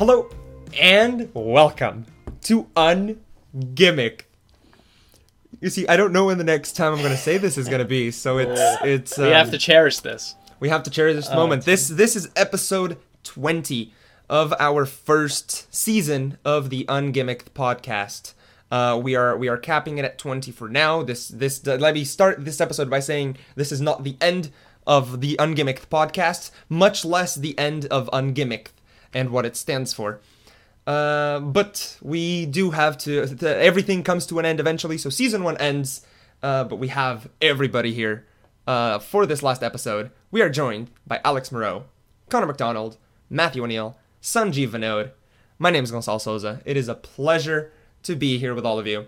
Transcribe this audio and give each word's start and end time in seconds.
Hello 0.00 0.30
and 0.80 1.28
welcome 1.34 2.06
to 2.44 2.64
Ungimmick. 2.74 4.22
You 5.60 5.68
see, 5.68 5.86
I 5.88 5.98
don't 5.98 6.14
know 6.14 6.24
when 6.24 6.38
the 6.38 6.44
next 6.44 6.72
time 6.72 6.94
I'm 6.94 7.00
going 7.00 7.10
to 7.10 7.18
say 7.18 7.36
this 7.36 7.58
is 7.58 7.68
going 7.68 7.80
to 7.80 7.84
be, 7.84 8.10
so 8.10 8.38
it's 8.38 8.58
it's 8.82 9.18
we 9.18 9.26
have 9.26 9.48
um, 9.48 9.52
to 9.52 9.58
cherish 9.58 9.98
this. 9.98 10.36
we 10.58 10.70
have 10.70 10.84
to 10.84 10.90
cherish 10.90 11.16
this 11.16 11.28
moment. 11.28 11.66
This 11.66 11.88
this 11.88 12.16
is 12.16 12.30
episode 12.34 12.96
20 13.24 13.92
of 14.30 14.54
our 14.58 14.86
first 14.86 15.66
season 15.70 16.38
of 16.46 16.70
the 16.70 16.86
Ungimmick 16.86 17.50
podcast. 17.54 18.32
Uh, 18.70 18.98
we 18.98 19.14
are 19.14 19.36
we 19.36 19.48
are 19.48 19.58
capping 19.58 19.98
it 19.98 20.06
at 20.06 20.16
20 20.16 20.50
for 20.50 20.70
now. 20.70 21.02
This 21.02 21.28
this 21.28 21.66
let 21.66 21.92
me 21.92 22.04
start 22.04 22.42
this 22.46 22.62
episode 22.62 22.88
by 22.88 23.00
saying 23.00 23.36
this 23.54 23.70
is 23.70 23.82
not 23.82 24.02
the 24.04 24.16
end 24.18 24.50
of 24.86 25.20
the 25.20 25.36
Ungimmicked 25.36 25.88
podcast, 25.90 26.52
much 26.70 27.04
less 27.04 27.34
the 27.34 27.58
end 27.58 27.84
of 27.88 28.08
Ungimmicked 28.14 28.68
and 29.12 29.30
what 29.30 29.44
it 29.44 29.56
stands 29.56 29.92
for. 29.92 30.20
Uh, 30.86 31.40
but 31.40 31.98
we 32.02 32.46
do 32.46 32.70
have 32.70 32.96
to, 32.98 33.26
th- 33.26 33.42
Everything 33.42 34.02
comes 34.02 34.26
to 34.26 34.38
an 34.38 34.44
end 34.44 34.60
eventually. 34.60 34.98
So 34.98 35.10
season 35.10 35.44
one 35.44 35.56
ends, 35.58 36.04
uh, 36.42 36.64
but 36.64 36.76
we 36.76 36.88
have 36.88 37.28
everybody 37.40 37.92
here 37.92 38.26
uh, 38.66 38.98
for 38.98 39.26
this 39.26 39.42
last 39.42 39.62
episode. 39.62 40.10
We 40.30 40.42
are 40.42 40.50
joined 40.50 40.90
by 41.06 41.20
Alex 41.24 41.52
Moreau, 41.52 41.84
Connor 42.28 42.46
McDonald, 42.46 42.96
Matthew 43.28 43.62
O'Neill, 43.62 43.96
Sanjeev 44.22 44.68
Vinod. 44.70 45.12
My 45.58 45.70
name 45.70 45.84
is 45.84 45.92
Gonçalo 45.92 46.20
Souza. 46.20 46.60
It 46.64 46.76
is 46.76 46.88
a 46.88 46.94
pleasure 46.94 47.72
to 48.02 48.16
be 48.16 48.38
here 48.38 48.54
with 48.54 48.64
all 48.64 48.78
of 48.78 48.86
you. 48.86 49.06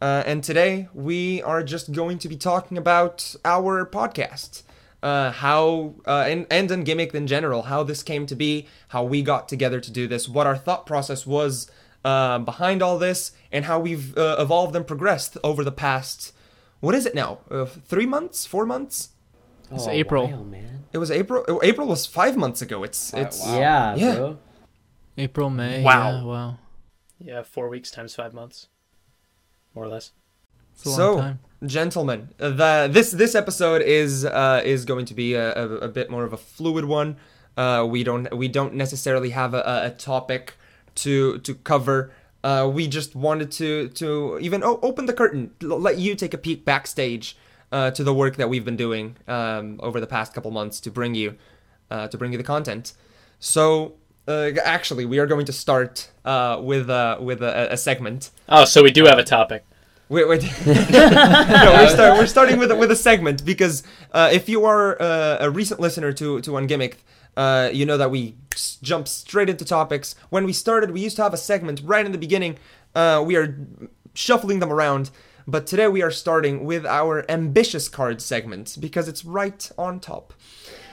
Uh, 0.00 0.22
and 0.26 0.44
today 0.44 0.88
we 0.92 1.42
are 1.42 1.62
just 1.62 1.92
going 1.92 2.18
to 2.18 2.28
be 2.28 2.36
talking 2.36 2.76
about 2.76 3.34
our 3.44 3.86
podcast 3.86 4.62
uh, 5.02 5.30
how 5.32 5.94
uh, 6.06 6.24
and 6.26 6.46
and 6.50 6.84
gimmick 6.84 7.14
in 7.14 7.26
general, 7.26 7.62
how 7.62 7.82
this 7.82 8.02
came 8.02 8.26
to 8.26 8.34
be, 8.34 8.66
how 8.88 9.04
we 9.04 9.22
got 9.22 9.48
together 9.48 9.80
to 9.80 9.90
do 9.90 10.06
this, 10.08 10.28
what 10.28 10.46
our 10.46 10.56
thought 10.56 10.86
process 10.86 11.26
was 11.26 11.70
uh, 12.04 12.38
behind 12.38 12.82
all 12.82 12.98
this, 12.98 13.32
and 13.52 13.64
how 13.66 13.78
we've 13.78 14.16
uh, 14.16 14.36
evolved 14.38 14.74
and 14.76 14.86
progressed 14.86 15.36
over 15.44 15.62
the 15.64 15.72
past. 15.72 16.32
What 16.80 16.94
is 16.94 17.06
it 17.06 17.14
now? 17.14 17.38
Uh, 17.50 17.64
three 17.66 18.06
months? 18.06 18.46
Four 18.46 18.66
months? 18.66 19.10
It's 19.70 19.86
Oh, 19.86 19.90
April. 19.90 20.28
wow, 20.28 20.42
man. 20.44 20.84
It 20.92 20.98
was 20.98 21.10
April. 21.10 21.44
oh, 21.48 21.60
April 21.62 21.86
was 21.88 22.06
five 22.06 22.36
months 22.36 22.62
ago. 22.62 22.84
It's 22.84 23.12
it's 23.14 23.44
Yeah, 23.46 23.94
Yeah. 23.96 24.14
bro. 24.14 24.38
April, 25.18 25.50
May. 25.50 25.82
Wow. 25.82 26.10
Yeah, 26.10 26.22
wow. 26.24 26.58
Yeah, 27.18 27.42
four 27.42 27.68
weeks 27.68 27.90
times 27.90 28.14
five 28.14 28.34
months, 28.34 28.68
more 29.74 29.84
or 29.84 29.88
less. 29.88 30.12
It's 30.76 30.84
a 30.86 30.88
long 30.90 30.96
so, 30.96 31.16
time. 31.18 31.38
gentlemen, 31.66 32.28
uh, 32.40 32.50
the 32.50 32.88
this 32.92 33.10
this 33.10 33.34
episode 33.34 33.82
is 33.82 34.24
uh, 34.24 34.62
is 34.64 34.84
going 34.84 35.06
to 35.06 35.14
be 35.14 35.34
a, 35.34 35.52
a, 35.54 35.68
a 35.78 35.88
bit 35.88 36.10
more 36.10 36.24
of 36.24 36.32
a 36.32 36.36
fluid 36.36 36.84
one. 36.84 37.16
Uh, 37.56 37.86
we 37.88 38.04
don't 38.04 38.34
we 38.36 38.48
don't 38.48 38.74
necessarily 38.74 39.30
have 39.30 39.54
a, 39.54 39.60
a- 39.62 39.86
a 39.86 39.90
topic 39.90 40.54
to 40.96 41.38
to 41.38 41.54
cover. 41.54 42.12
Uh, 42.44 42.70
we 42.72 42.86
just 42.86 43.16
wanted 43.16 43.50
to 43.52 43.88
to 43.88 44.38
even 44.40 44.62
o- 44.62 44.78
open 44.82 45.06
the 45.06 45.12
curtain, 45.14 45.50
l- 45.62 45.80
let 45.80 45.98
you 45.98 46.14
take 46.14 46.34
a 46.34 46.38
peek 46.38 46.64
backstage 46.64 47.36
uh, 47.72 47.90
to 47.90 48.04
the 48.04 48.14
work 48.14 48.36
that 48.36 48.48
we've 48.48 48.64
been 48.64 48.76
doing 48.76 49.16
um, 49.26 49.80
over 49.82 49.98
the 50.00 50.06
past 50.06 50.32
couple 50.34 50.50
months 50.50 50.78
to 50.80 50.90
bring 50.90 51.14
you 51.14 51.34
uh, 51.90 52.06
to 52.08 52.18
bring 52.18 52.32
you 52.32 52.38
the 52.38 52.44
content. 52.44 52.92
So. 53.40 53.94
Uh, 54.28 54.50
actually, 54.64 55.04
we 55.04 55.20
are 55.20 55.26
going 55.26 55.46
to 55.46 55.52
start 55.52 56.10
uh, 56.24 56.58
with 56.60 56.90
uh, 56.90 57.16
with 57.20 57.40
a, 57.42 57.72
a 57.72 57.76
segment 57.76 58.30
Oh, 58.48 58.64
so 58.64 58.82
we 58.82 58.90
do 58.90 59.04
have 59.04 59.18
a 59.20 59.22
topic. 59.22 59.64
Wait, 60.08 60.28
wait. 60.28 60.42
no, 60.66 60.72
we're, 60.72 61.88
start, 61.88 62.18
we're 62.18 62.26
starting 62.26 62.58
with 62.58 62.70
a, 62.70 62.76
with 62.76 62.90
a 62.90 62.96
segment 62.96 63.44
because 63.44 63.82
uh, 64.12 64.30
if 64.32 64.48
you 64.48 64.64
are 64.64 65.00
uh, 65.02 65.38
a 65.40 65.50
recent 65.50 65.80
listener 65.80 66.12
to 66.12 66.40
to 66.42 66.50
Ungimmicked, 66.52 66.98
uh, 67.36 67.70
you 67.72 67.84
know 67.84 67.96
that 67.96 68.10
we 68.10 68.36
s- 68.52 68.78
jump 68.82 69.08
straight 69.08 69.48
into 69.48 69.64
topics. 69.64 70.14
When 70.30 70.44
we 70.44 70.52
started, 70.52 70.92
we 70.92 71.00
used 71.00 71.16
to 71.16 71.22
have 71.24 71.34
a 71.34 71.36
segment 71.36 71.82
right 71.84 72.06
in 72.06 72.12
the 72.12 72.18
beginning. 72.18 72.58
Uh, 72.94 73.22
we 73.26 73.34
are 73.36 73.58
shuffling 74.14 74.60
them 74.60 74.72
around, 74.72 75.10
but 75.46 75.66
today 75.66 75.88
we 75.88 76.02
are 76.02 76.10
starting 76.12 76.64
with 76.64 76.86
our 76.86 77.28
ambitious 77.28 77.88
card 77.88 78.22
segment 78.22 78.76
because 78.80 79.08
it's 79.08 79.24
right 79.24 79.68
on 79.76 79.98
top. 79.98 80.32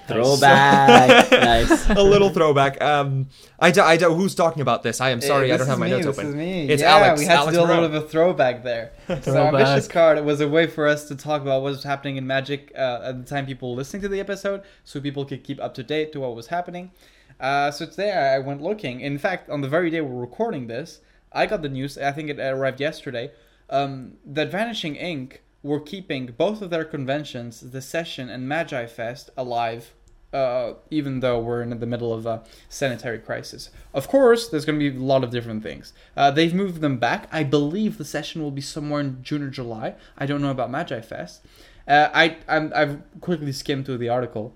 Throwback. 0.07 1.31
nice. 1.31 1.89
a 1.89 2.01
little 2.03 2.29
throwback. 2.29 2.81
Um, 2.81 3.27
I, 3.59 3.71
do, 3.71 3.81
I 3.81 3.97
do, 3.97 4.13
who's 4.13 4.35
talking 4.35 4.61
about 4.61 4.83
this? 4.83 4.99
I 5.01 5.09
am 5.11 5.21
sorry, 5.21 5.47
Hey, 5.47 5.53
I 5.53 5.57
don't 5.57 5.67
have 5.67 5.79
my 5.79 5.85
me, 5.85 5.91
notes 5.91 6.05
this 6.05 6.17
open. 6.17 6.29
Is 6.29 6.35
me. 6.35 6.69
It's 6.69 6.81
yeah, 6.81 6.95
Alex. 6.97 7.19
we 7.19 7.25
had 7.25 7.37
Alex 7.37 7.51
to 7.53 7.57
do 7.57 7.63
a 7.63 7.67
Moreau. 7.67 7.81
little 7.81 7.89
bit 7.89 7.97
of 7.97 8.03
a 8.05 8.09
throwback 8.09 8.63
there. 8.63 8.91
so 9.07 9.15
Throwback. 9.19 9.53
ambitious 9.61 9.87
card 9.87 10.23
was 10.25 10.41
a 10.41 10.47
way 10.47 10.67
for 10.67 10.87
us 10.87 11.07
to 11.07 11.15
talk 11.15 11.41
about 11.41 11.61
what 11.61 11.71
was 11.71 11.83
happening 11.83 12.17
in 12.17 12.27
Magic 12.27 12.71
uh, 12.75 13.01
at 13.03 13.19
the 13.23 13.29
time 13.29 13.45
people 13.45 13.71
were 13.71 13.77
listening 13.77 14.01
to 14.03 14.09
the 14.09 14.19
episode, 14.19 14.63
so 14.83 14.99
people 14.99 15.25
could 15.25 15.43
keep 15.43 15.61
up 15.61 15.73
to 15.75 15.83
date 15.83 16.11
to 16.13 16.19
what 16.19 16.35
was 16.35 16.47
happening. 16.47 16.91
Uh, 17.39 17.71
so 17.71 17.85
today 17.85 18.11
I 18.11 18.39
went 18.39 18.61
looking. 18.61 19.01
In 19.01 19.17
fact, 19.17 19.49
on 19.49 19.61
the 19.61 19.67
very 19.67 19.89
day 19.89 20.01
we're 20.01 20.19
recording 20.21 20.67
this, 20.67 20.99
I 21.31 21.45
got 21.45 21.61
the 21.61 21.69
news. 21.69 21.97
I 21.97 22.11
think 22.11 22.29
it 22.29 22.39
arrived 22.39 22.79
yesterday. 22.79 23.31
Um, 23.69 24.13
that 24.25 24.51
Vanishing 24.51 24.95
Inc. 24.95 25.37
were 25.63 25.79
keeping 25.79 26.27
both 26.37 26.61
of 26.61 26.69
their 26.69 26.85
conventions, 26.85 27.61
the 27.61 27.81
Session 27.81 28.29
and 28.29 28.47
Magi 28.47 28.85
Fest, 28.85 29.29
alive 29.35 29.93
uh, 30.33 30.73
even 30.89 31.19
though 31.19 31.39
we're 31.39 31.61
in 31.61 31.69
the 31.79 31.85
middle 31.85 32.11
of 32.11 32.25
a 32.25 32.43
sanitary 32.67 33.19
crisis. 33.19 33.69
Of 33.93 34.07
course, 34.07 34.49
there's 34.49 34.65
going 34.65 34.79
to 34.79 34.91
be 34.91 34.97
a 34.97 34.99
lot 34.99 35.23
of 35.23 35.29
different 35.29 35.61
things. 35.61 35.93
Uh, 36.17 36.31
they've 36.31 36.53
moved 36.53 36.81
them 36.81 36.97
back. 36.97 37.29
I 37.31 37.43
believe 37.43 37.97
the 37.97 38.05
session 38.05 38.41
will 38.41 38.51
be 38.51 38.61
somewhere 38.61 39.01
in 39.01 39.21
June 39.21 39.43
or 39.43 39.49
July. 39.49 39.93
I 40.17 40.25
don't 40.25 40.41
know 40.41 40.51
about 40.51 40.71
Magi 40.71 41.01
Fest. 41.01 41.45
Uh, 41.87 42.09
I 42.13 42.37
I'm, 42.47 42.71
I've 42.75 43.01
quickly 43.21 43.51
skimmed 43.51 43.85
through 43.85 43.99
the 43.99 44.09
article, 44.09 44.53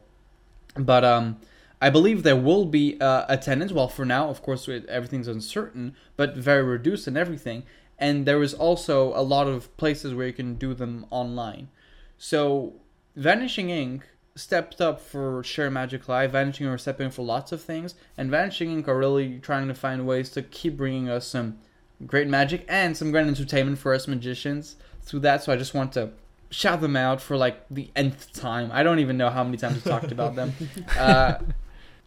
but 0.75 1.03
um, 1.03 1.37
I 1.81 1.89
believe 1.89 2.23
there 2.23 2.37
will 2.37 2.65
be 2.65 2.99
uh, 2.99 3.25
attendance. 3.27 3.71
Well, 3.71 3.89
for 3.89 4.05
now, 4.05 4.29
of 4.29 4.41
course, 4.41 4.67
everything's 4.87 5.27
uncertain, 5.27 5.95
but 6.15 6.35
very 6.35 6.63
reduced 6.63 7.05
and 7.05 7.17
everything. 7.17 7.63
And 7.99 8.25
there 8.25 8.41
is 8.43 8.53
also 8.53 9.11
a 9.15 9.23
lot 9.23 9.47
of 9.47 9.75
places 9.77 10.13
where 10.13 10.27
you 10.27 10.33
can 10.33 10.55
do 10.55 10.73
them 10.73 11.05
online. 11.09 11.69
So, 12.17 12.73
Vanishing 13.15 13.67
Inc. 13.69 14.01
stepped 14.35 14.79
up 14.81 15.01
for 15.01 15.43
Share 15.43 15.71
Magic 15.71 16.07
Live. 16.07 16.31
Vanishing 16.33 16.67
Inc. 16.67 16.73
are 16.73 16.77
stepping 16.77 17.09
for 17.09 17.23
lots 17.23 17.51
of 17.51 17.61
things, 17.61 17.95
and 18.17 18.29
Vanishing 18.29 18.69
Inc. 18.83 18.87
are 18.87 18.97
really 18.97 19.39
trying 19.39 19.67
to 19.67 19.73
find 19.73 20.05
ways 20.05 20.29
to 20.31 20.41
keep 20.43 20.77
bringing 20.77 21.09
us 21.09 21.25
some 21.25 21.57
great 22.05 22.27
magic 22.27 22.63
and 22.69 22.95
some 22.95 23.09
great 23.11 23.25
entertainment 23.25 23.79
for 23.79 23.93
us 23.95 24.07
magicians 24.07 24.75
through 25.01 25.21
that. 25.21 25.43
So 25.43 25.51
I 25.51 25.55
just 25.57 25.73
want 25.73 25.93
to 25.93 26.11
shout 26.51 26.79
them 26.81 26.95
out 26.95 27.19
for 27.19 27.35
like 27.35 27.65
the 27.71 27.89
nth 27.95 28.31
time. 28.33 28.69
I 28.71 28.83
don't 28.83 28.99
even 28.99 29.17
know 29.17 29.31
how 29.31 29.43
many 29.43 29.57
times 29.57 29.83
we 29.83 29.89
talked 29.89 30.11
about 30.11 30.35
them. 30.35 30.53
Uh, 30.97 31.39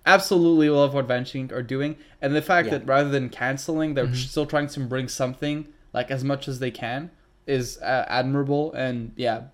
absolutely 0.06 0.70
love 0.70 0.94
what 0.94 1.06
Vanishing 1.06 1.48
Inc. 1.48 1.52
are 1.52 1.62
doing, 1.62 1.96
and 2.22 2.34
the 2.34 2.42
fact 2.42 2.66
Yeah. 2.66 2.78
that 2.78 2.86
rather 2.86 3.08
than 3.08 3.28
canceling, 3.28 3.94
they're 3.94 4.14
still 4.14 4.46
trying 4.46 4.68
to 4.68 4.80
bring 4.80 5.08
something 5.08 5.66
like 5.92 6.10
as 6.10 6.24
much 6.24 6.48
as 6.48 6.58
they 6.58 6.70
can 6.70 7.10
is 7.46 7.78
uh, 7.78 8.04
admirable. 8.08 8.72
And 8.72 9.12
yeah, 9.16 9.44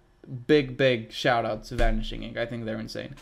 big 0.47 0.77
big 0.77 1.13
shout 1.13 1.45
out 1.45 1.65
to 1.65 1.77
Vanishing 1.77 2.23
Inc. 2.23 2.37
I 2.37 2.47
think 2.47 2.65
they're 2.65 2.79
insane. 2.79 3.15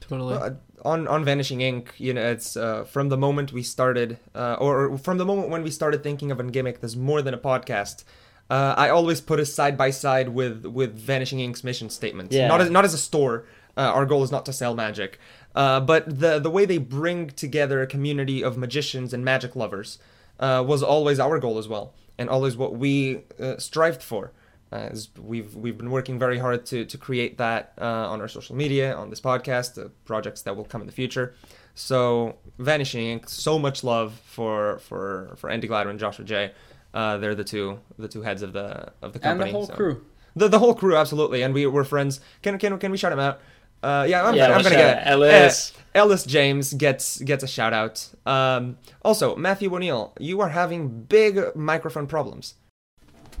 Totally. 0.00 0.36
Uh, 0.36 0.50
on 0.84 1.08
on 1.08 1.24
Vanishing 1.24 1.60
Inc. 1.60 1.88
you 1.98 2.12
know, 2.12 2.24
it's 2.24 2.56
uh, 2.56 2.84
from 2.84 3.08
the 3.08 3.16
moment 3.16 3.52
we 3.52 3.62
started, 3.62 4.18
uh, 4.34 4.56
or, 4.60 4.86
or 4.88 4.98
from 4.98 5.18
the 5.18 5.24
moment 5.24 5.48
when 5.48 5.62
we 5.62 5.70
started 5.70 6.02
thinking 6.02 6.30
of 6.30 6.40
a 6.40 6.44
gimmick 6.44 6.80
there's 6.80 6.96
more 6.96 7.22
than 7.22 7.34
a 7.34 7.38
podcast. 7.38 8.04
Uh, 8.50 8.74
I 8.76 8.90
always 8.90 9.22
put 9.22 9.40
us 9.40 9.52
side 9.52 9.78
by 9.78 9.90
side 9.90 10.28
with 10.28 10.66
with 10.66 10.94
Vanishing 10.94 11.40
Inc's 11.40 11.64
mission 11.64 11.88
statement. 11.88 12.32
Yeah. 12.32 12.48
Not 12.48 12.60
as 12.60 12.70
not 12.70 12.84
as 12.84 12.94
a 12.94 12.98
store. 12.98 13.46
Uh, 13.76 13.80
our 13.80 14.06
goal 14.06 14.22
is 14.22 14.30
not 14.30 14.46
to 14.46 14.52
sell 14.52 14.74
magic, 14.74 15.18
uh, 15.56 15.80
but 15.80 16.20
the 16.20 16.38
the 16.38 16.50
way 16.50 16.64
they 16.64 16.78
bring 16.78 17.28
together 17.30 17.82
a 17.82 17.86
community 17.86 18.44
of 18.44 18.56
magicians 18.56 19.12
and 19.12 19.24
magic 19.24 19.56
lovers 19.56 19.98
uh, 20.38 20.62
was 20.64 20.82
always 20.82 21.18
our 21.18 21.40
goal 21.40 21.58
as 21.58 21.66
well, 21.66 21.92
and 22.18 22.28
always 22.30 22.56
what 22.56 22.76
we 22.76 23.22
uh, 23.40 23.56
strived 23.58 24.02
for. 24.02 24.32
As 24.72 25.08
we've 25.20 25.54
we've 25.54 25.78
been 25.78 25.90
working 25.90 26.18
very 26.18 26.38
hard 26.38 26.66
to 26.66 26.84
to 26.84 26.98
create 26.98 27.38
that 27.38 27.72
uh, 27.80 27.84
on 28.12 28.20
our 28.20 28.28
social 28.28 28.56
media, 28.56 28.94
on 28.96 29.08
this 29.10 29.20
podcast, 29.20 29.74
the 29.74 29.90
projects 30.04 30.42
that 30.42 30.56
will 30.56 30.64
come 30.64 30.80
in 30.80 30.86
the 30.88 30.92
future. 30.92 31.34
So 31.76 32.36
Vanishing 32.58 33.24
So 33.26 33.58
much 33.58 33.84
love 33.84 34.20
for 34.24 34.78
for 34.78 35.34
for 35.36 35.48
Andi 35.50 35.68
Gladwin, 35.68 35.98
Joshua 35.98 36.24
Jay. 36.24 36.52
Uh, 36.92 37.18
they're 37.18 37.34
the 37.36 37.44
two 37.44 37.78
the 37.98 38.08
two 38.08 38.22
heads 38.22 38.42
of 38.42 38.52
the 38.52 38.92
of 39.02 39.12
the 39.12 39.18
And 39.18 39.22
company. 39.22 39.50
the 39.52 39.56
whole 39.56 39.66
so- 39.66 39.74
crew. 39.74 40.04
The 40.36 40.48
the 40.48 40.58
whole 40.58 40.74
crew, 40.74 40.96
absolutely, 40.96 41.42
and 41.42 41.54
we 41.54 41.64
we're 41.66 41.84
friends. 41.84 42.20
Can 42.42 42.58
can 42.58 42.76
can 42.78 42.90
we 42.90 42.98
shout 42.98 43.12
him 43.12 43.20
out? 43.20 43.40
Uh, 43.84 44.04
yeah, 44.08 44.24
I'm, 44.24 44.34
Yeah, 44.34 44.46
gonna, 44.46 44.54
I'm 44.58 44.62
gonna 44.64 44.74
get 44.76 44.98
out 44.98 45.06
Ellis. 45.12 45.72
Uh, 45.76 45.80
Ellis 45.96 46.24
James 46.24 46.72
gets 46.74 47.20
gets 47.20 47.44
a 47.44 47.46
shout 47.46 47.72
out. 47.72 48.08
Um, 48.26 48.78
also, 49.04 49.36
Matthew 49.36 49.72
O'Neill, 49.74 50.12
you 50.18 50.40
are 50.40 50.48
having 50.48 51.02
big 51.02 51.38
microphone 51.54 52.06
problems. 52.06 52.54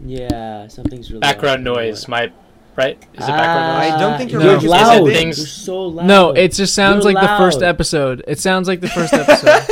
Yeah, 0.04 0.68
something's 0.68 1.10
really 1.10 1.20
Background 1.20 1.66
off. 1.68 1.76
noise, 1.76 2.08
my 2.08 2.30
right? 2.76 2.96
Is 3.14 3.24
it 3.24 3.28
background 3.28 3.78
noise? 3.78 3.92
I 3.92 3.98
don't 4.00 4.18
think 4.18 4.32
you're 4.32 4.40
No. 4.42 4.58
You're 4.58 4.70
loud. 4.70 5.02
Is 5.08 5.08
it 5.08 5.16
things- 5.18 5.38
You're 5.38 5.46
so 5.46 5.82
loud. 5.86 6.06
no, 6.06 6.30
it 6.32 6.52
just 6.52 6.74
sounds 6.74 7.04
You're 7.04 7.14
like 7.14 7.22
the 7.28 7.36
first 7.38 7.62
episode. 7.62 8.24
It 8.26 8.38
sounds 8.40 8.66
like 8.68 8.80
the 8.80 8.88
first 8.88 9.12
episode. 9.14 9.62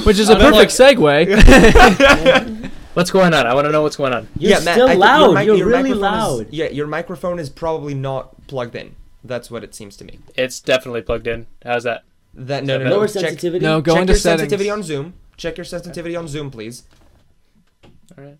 Which 0.04 0.18
is 0.18 0.28
a 0.28 0.34
I'm 0.34 0.40
perfect 0.40 0.78
like- 0.78 0.96
segue. 0.98 2.70
What's 2.94 3.10
going 3.10 3.34
on? 3.34 3.46
I 3.46 3.54
want 3.54 3.66
to 3.66 3.72
know 3.72 3.82
what's 3.82 3.96
going 3.96 4.14
on. 4.14 4.26
You're 4.38 4.52
Matt, 4.62 4.74
still 4.74 4.86
I 4.86 4.90
think 4.92 5.00
loud. 5.00 5.20
your 5.20 5.34
mic- 5.34 5.46
You're 5.46 5.56
your 5.56 5.66
really 5.66 5.82
microphone 5.90 5.96
is- 5.98 6.38
loud. 6.38 6.46
yeah, 6.52 6.68
your 6.70 6.86
microphone 6.86 7.38
is 7.38 7.50
probably 7.50 7.94
not 7.94 8.46
plugged 8.46 8.74
in. 8.74 8.96
That's 9.26 9.50
what 9.50 9.64
it 9.64 9.74
seems 9.74 9.96
to 9.98 10.04
me. 10.04 10.18
It's 10.36 10.60
definitely 10.60 11.02
plugged 11.02 11.26
in. 11.26 11.46
How's 11.64 11.84
that? 11.84 12.04
That 12.34 12.64
no 12.64 12.78
no 12.78 12.84
no. 12.84 12.90
Lower 12.96 13.08
Check, 13.08 13.22
sensitivity. 13.22 13.64
no, 13.64 13.80
go 13.80 13.92
check 13.94 14.00
into 14.02 14.12
your 14.12 14.18
settings. 14.18 14.40
sensitivity 14.42 14.70
on 14.70 14.82
Zoom. 14.82 15.14
check 15.36 15.56
your 15.56 15.64
sensitivity 15.64 16.16
on 16.16 16.28
Zoom, 16.28 16.50
please. 16.50 16.84
All 18.16 18.24
right. 18.24 18.38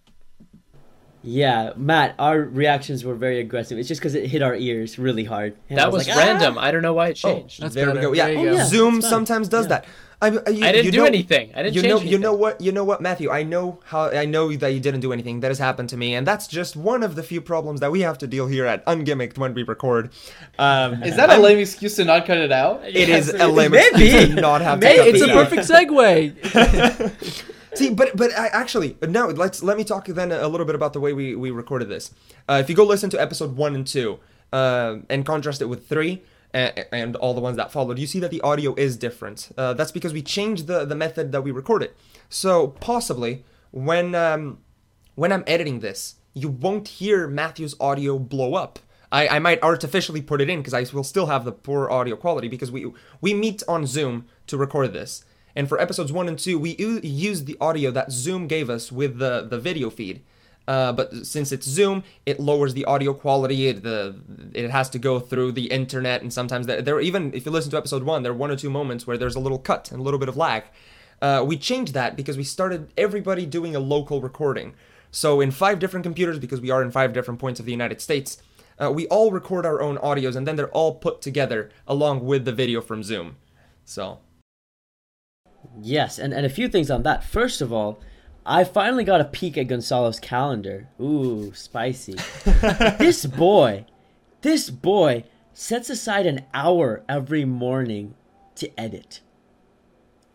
Yeah, 1.22 1.72
Matt, 1.76 2.14
our 2.20 2.38
reactions 2.40 3.04
were 3.04 3.14
very 3.16 3.40
aggressive. 3.40 3.78
It's 3.78 3.88
just 3.88 4.00
because 4.00 4.14
it 4.14 4.26
hit 4.28 4.42
our 4.42 4.54
ears 4.54 4.96
really 4.98 5.24
hard. 5.24 5.56
And 5.68 5.80
I 5.80 5.84
That 5.84 5.92
was 5.92 6.06
like, 6.06 6.16
random. 6.16 6.56
"Ah!" 6.56 6.62
I 6.62 6.70
don't 6.70 6.82
know 6.82 6.92
why 6.92 7.08
it 7.08 7.14
changed. 7.14 7.60
That's 7.60 7.74
there 7.74 7.92
we 7.92 8.00
go. 8.00 8.12
Yeah, 8.12 8.26
There 8.26 8.34
you 8.34 8.44
go. 8.44 8.50
Oh, 8.52 8.56
yeah, 8.56 8.64
Zoom 8.64 9.02
sometimes 9.02 9.48
does 9.48 9.64
Yeah. 9.64 9.68
that. 9.80 9.84
I, 10.22 10.28
you, 10.28 10.40
I 10.46 10.72
didn't 10.72 10.84
you 10.86 10.92
do 10.92 10.98
know- 10.98 11.04
anything. 11.04 11.50
I 11.54 11.62
didn't 11.62 11.74
you 11.74 11.82
change 11.82 11.90
know, 11.90 11.96
anything. 11.98 12.12
you 12.12 12.18
know 12.18 12.32
what, 12.32 12.60
you 12.60 12.72
know 12.72 12.84
what, 12.84 13.02
Matthew. 13.02 13.30
I 13.30 13.42
know 13.42 13.80
how. 13.84 14.08
I 14.08 14.24
know 14.24 14.50
that 14.56 14.68
you 14.68 14.80
didn't 14.80 15.00
do 15.00 15.12
anything. 15.12 15.40
That 15.40 15.48
has 15.48 15.58
happened 15.58 15.90
to 15.90 15.96
me, 15.98 16.14
and 16.14 16.26
that's 16.26 16.46
just 16.46 16.74
one 16.74 17.02
of 17.02 17.16
the 17.16 17.22
few 17.22 17.42
problems 17.42 17.80
that 17.80 17.92
we 17.92 18.00
have 18.00 18.16
to 18.18 18.26
deal 18.26 18.46
here 18.46 18.64
at 18.64 18.84
Ungimmicked 18.86 19.36
when 19.36 19.52
we 19.52 19.62
record. 19.62 20.10
Um, 20.58 21.02
Is 21.02 21.16
that 21.16 21.28
a 21.28 21.36
lame 21.36 21.58
excuse 21.58 21.96
to 21.96 22.04
not 22.06 22.24
cut 22.26 22.38
it 22.38 22.50
out? 22.50 22.82
It 22.86 22.96
is 23.10 23.30
Yes, 23.30 23.42
a 23.42 23.46
lame 23.46 23.72
Maybe. 23.72 24.06
excuse 24.08 24.34
to 24.34 24.40
not 24.40 24.62
have 24.62 24.80
to 24.80 24.86
Maybe. 24.86 24.98
cut 24.98 25.08
It's 25.08 25.22
a 25.22 25.30
out. 25.30 25.50
perfect 25.50 25.68
segue. 25.68 27.46
See, 27.76 27.90
but 27.90 28.16
but 28.16 28.32
I, 28.38 28.46
actually, 28.48 28.96
no. 29.06 29.26
Let's 29.28 29.62
let 29.62 29.76
me 29.76 29.84
talk 29.84 30.06
then 30.06 30.32
a 30.32 30.48
little 30.48 30.64
bit 30.64 30.74
about 30.74 30.94
the 30.94 31.00
way 31.00 31.12
we 31.12 31.36
we 31.36 31.50
recorded 31.50 31.90
this. 31.90 32.10
Uh, 32.48 32.58
if 32.62 32.70
you 32.70 32.74
go 32.74 32.84
listen 32.84 33.10
to 33.10 33.20
episode 33.20 33.54
one 33.54 33.74
and 33.74 33.86
two, 33.86 34.18
uh, 34.52 34.96
and 35.10 35.26
contrast 35.26 35.60
it 35.60 35.66
with 35.66 35.86
three 35.86 36.22
and, 36.52 37.16
all 37.16 37.34
the 37.34 37.40
ones 37.40 37.56
that 37.56 37.72
followed, 37.72 37.98
you 37.98 38.06
see 38.06 38.20
that 38.20 38.30
the 38.30 38.40
audio 38.40 38.74
is 38.74 38.96
different. 38.96 39.50
Uh, 39.56 39.74
that's 39.74 39.92
because 39.92 40.12
we 40.12 40.22
changed 40.22 40.66
the 40.66 40.84
the 40.84 40.94
method 40.94 41.32
that 41.32 41.42
we 41.42 41.50
recorded. 41.50 41.90
So 42.28 42.68
possibly 42.68 43.44
when 43.70 44.14
um, 44.14 44.58
when 45.14 45.32
I'm 45.32 45.44
editing 45.46 45.80
this, 45.80 46.16
you 46.34 46.48
won't 46.48 46.88
hear 46.88 47.26
Matthew's 47.26 47.74
audio 47.80 48.18
blow 48.18 48.54
up. 48.54 48.78
I, 49.12 49.28
I 49.28 49.38
might 49.38 49.62
artificially 49.62 50.20
put 50.20 50.40
it 50.40 50.50
in 50.50 50.60
because 50.60 50.74
I 50.74 50.84
will 50.94 51.04
still 51.04 51.26
have 51.26 51.44
the 51.44 51.52
poor 51.52 51.90
audio 51.90 52.16
quality 52.16 52.48
because 52.48 52.70
we 52.70 52.90
we 53.20 53.34
meet 53.34 53.62
on 53.68 53.86
Zoom 53.86 54.26
to 54.46 54.56
record 54.56 54.92
this. 54.92 55.24
And 55.54 55.68
for 55.68 55.80
episodes 55.80 56.12
one 56.12 56.28
and 56.28 56.38
two, 56.38 56.58
we 56.58 56.76
u- 56.78 57.00
used 57.02 57.46
the 57.46 57.56
audio 57.60 57.90
that 57.90 58.12
Zoom 58.12 58.46
gave 58.46 58.68
us 58.68 58.92
with 58.92 59.18
the, 59.18 59.46
the 59.48 59.58
video 59.58 59.88
feed. 59.88 60.22
Uh, 60.66 60.92
but 60.92 61.26
since 61.26 61.52
it's 61.52 61.66
Zoom, 61.66 62.02
it 62.24 62.40
lowers 62.40 62.74
the 62.74 62.84
audio 62.86 63.14
quality. 63.14 63.68
It, 63.68 63.82
the 63.82 64.16
it 64.52 64.70
has 64.70 64.90
to 64.90 64.98
go 64.98 65.20
through 65.20 65.52
the 65.52 65.66
internet, 65.66 66.22
and 66.22 66.32
sometimes 66.32 66.66
there, 66.66 66.82
there 66.82 67.00
even 67.00 67.32
if 67.34 67.46
you 67.46 67.52
listen 67.52 67.70
to 67.70 67.76
episode 67.76 68.02
one, 68.02 68.22
there 68.22 68.32
are 68.32 68.36
one 68.36 68.50
or 68.50 68.56
two 68.56 68.70
moments 68.70 69.06
where 69.06 69.16
there's 69.16 69.36
a 69.36 69.40
little 69.40 69.58
cut 69.58 69.90
and 69.90 70.00
a 70.00 70.02
little 70.02 70.18
bit 70.18 70.28
of 70.28 70.36
lag. 70.36 70.64
Uh, 71.22 71.42
we 71.46 71.56
changed 71.56 71.94
that 71.94 72.16
because 72.16 72.36
we 72.36 72.44
started 72.44 72.92
everybody 72.96 73.46
doing 73.46 73.74
a 73.74 73.80
local 73.80 74.20
recording. 74.20 74.74
So 75.10 75.40
in 75.40 75.50
five 75.50 75.78
different 75.78 76.04
computers, 76.04 76.38
because 76.38 76.60
we 76.60 76.70
are 76.70 76.82
in 76.82 76.90
five 76.90 77.12
different 77.12 77.40
points 77.40 77.58
of 77.60 77.64
the 77.64 77.72
United 77.72 78.00
States, 78.00 78.42
uh, 78.78 78.90
we 78.92 79.06
all 79.06 79.30
record 79.30 79.64
our 79.64 79.80
own 79.80 79.96
audios, 79.98 80.36
and 80.36 80.46
then 80.46 80.56
they're 80.56 80.68
all 80.70 80.96
put 80.96 81.22
together 81.22 81.70
along 81.86 82.24
with 82.24 82.44
the 82.44 82.52
video 82.52 82.80
from 82.80 83.02
Zoom. 83.02 83.36
So 83.84 84.18
Yes, 85.80 86.18
and, 86.18 86.32
and 86.32 86.46
a 86.46 86.50
few 86.50 86.68
things 86.68 86.90
on 86.90 87.02
that. 87.02 87.24
First 87.24 87.60
of 87.60 87.72
all, 87.72 88.00
I 88.48 88.62
finally 88.64 89.02
got 89.04 89.20
a 89.20 89.24
peek 89.24 89.58
at 89.58 89.66
Gonzalo's 89.66 90.20
calendar. 90.20 90.88
Ooh, 91.00 91.52
spicy. 91.54 92.14
this 92.98 93.26
boy, 93.26 93.86
this 94.42 94.70
boy 94.70 95.24
sets 95.52 95.90
aside 95.90 96.26
an 96.26 96.44
hour 96.54 97.02
every 97.08 97.44
morning 97.44 98.14
to 98.54 98.70
edit. 98.80 99.20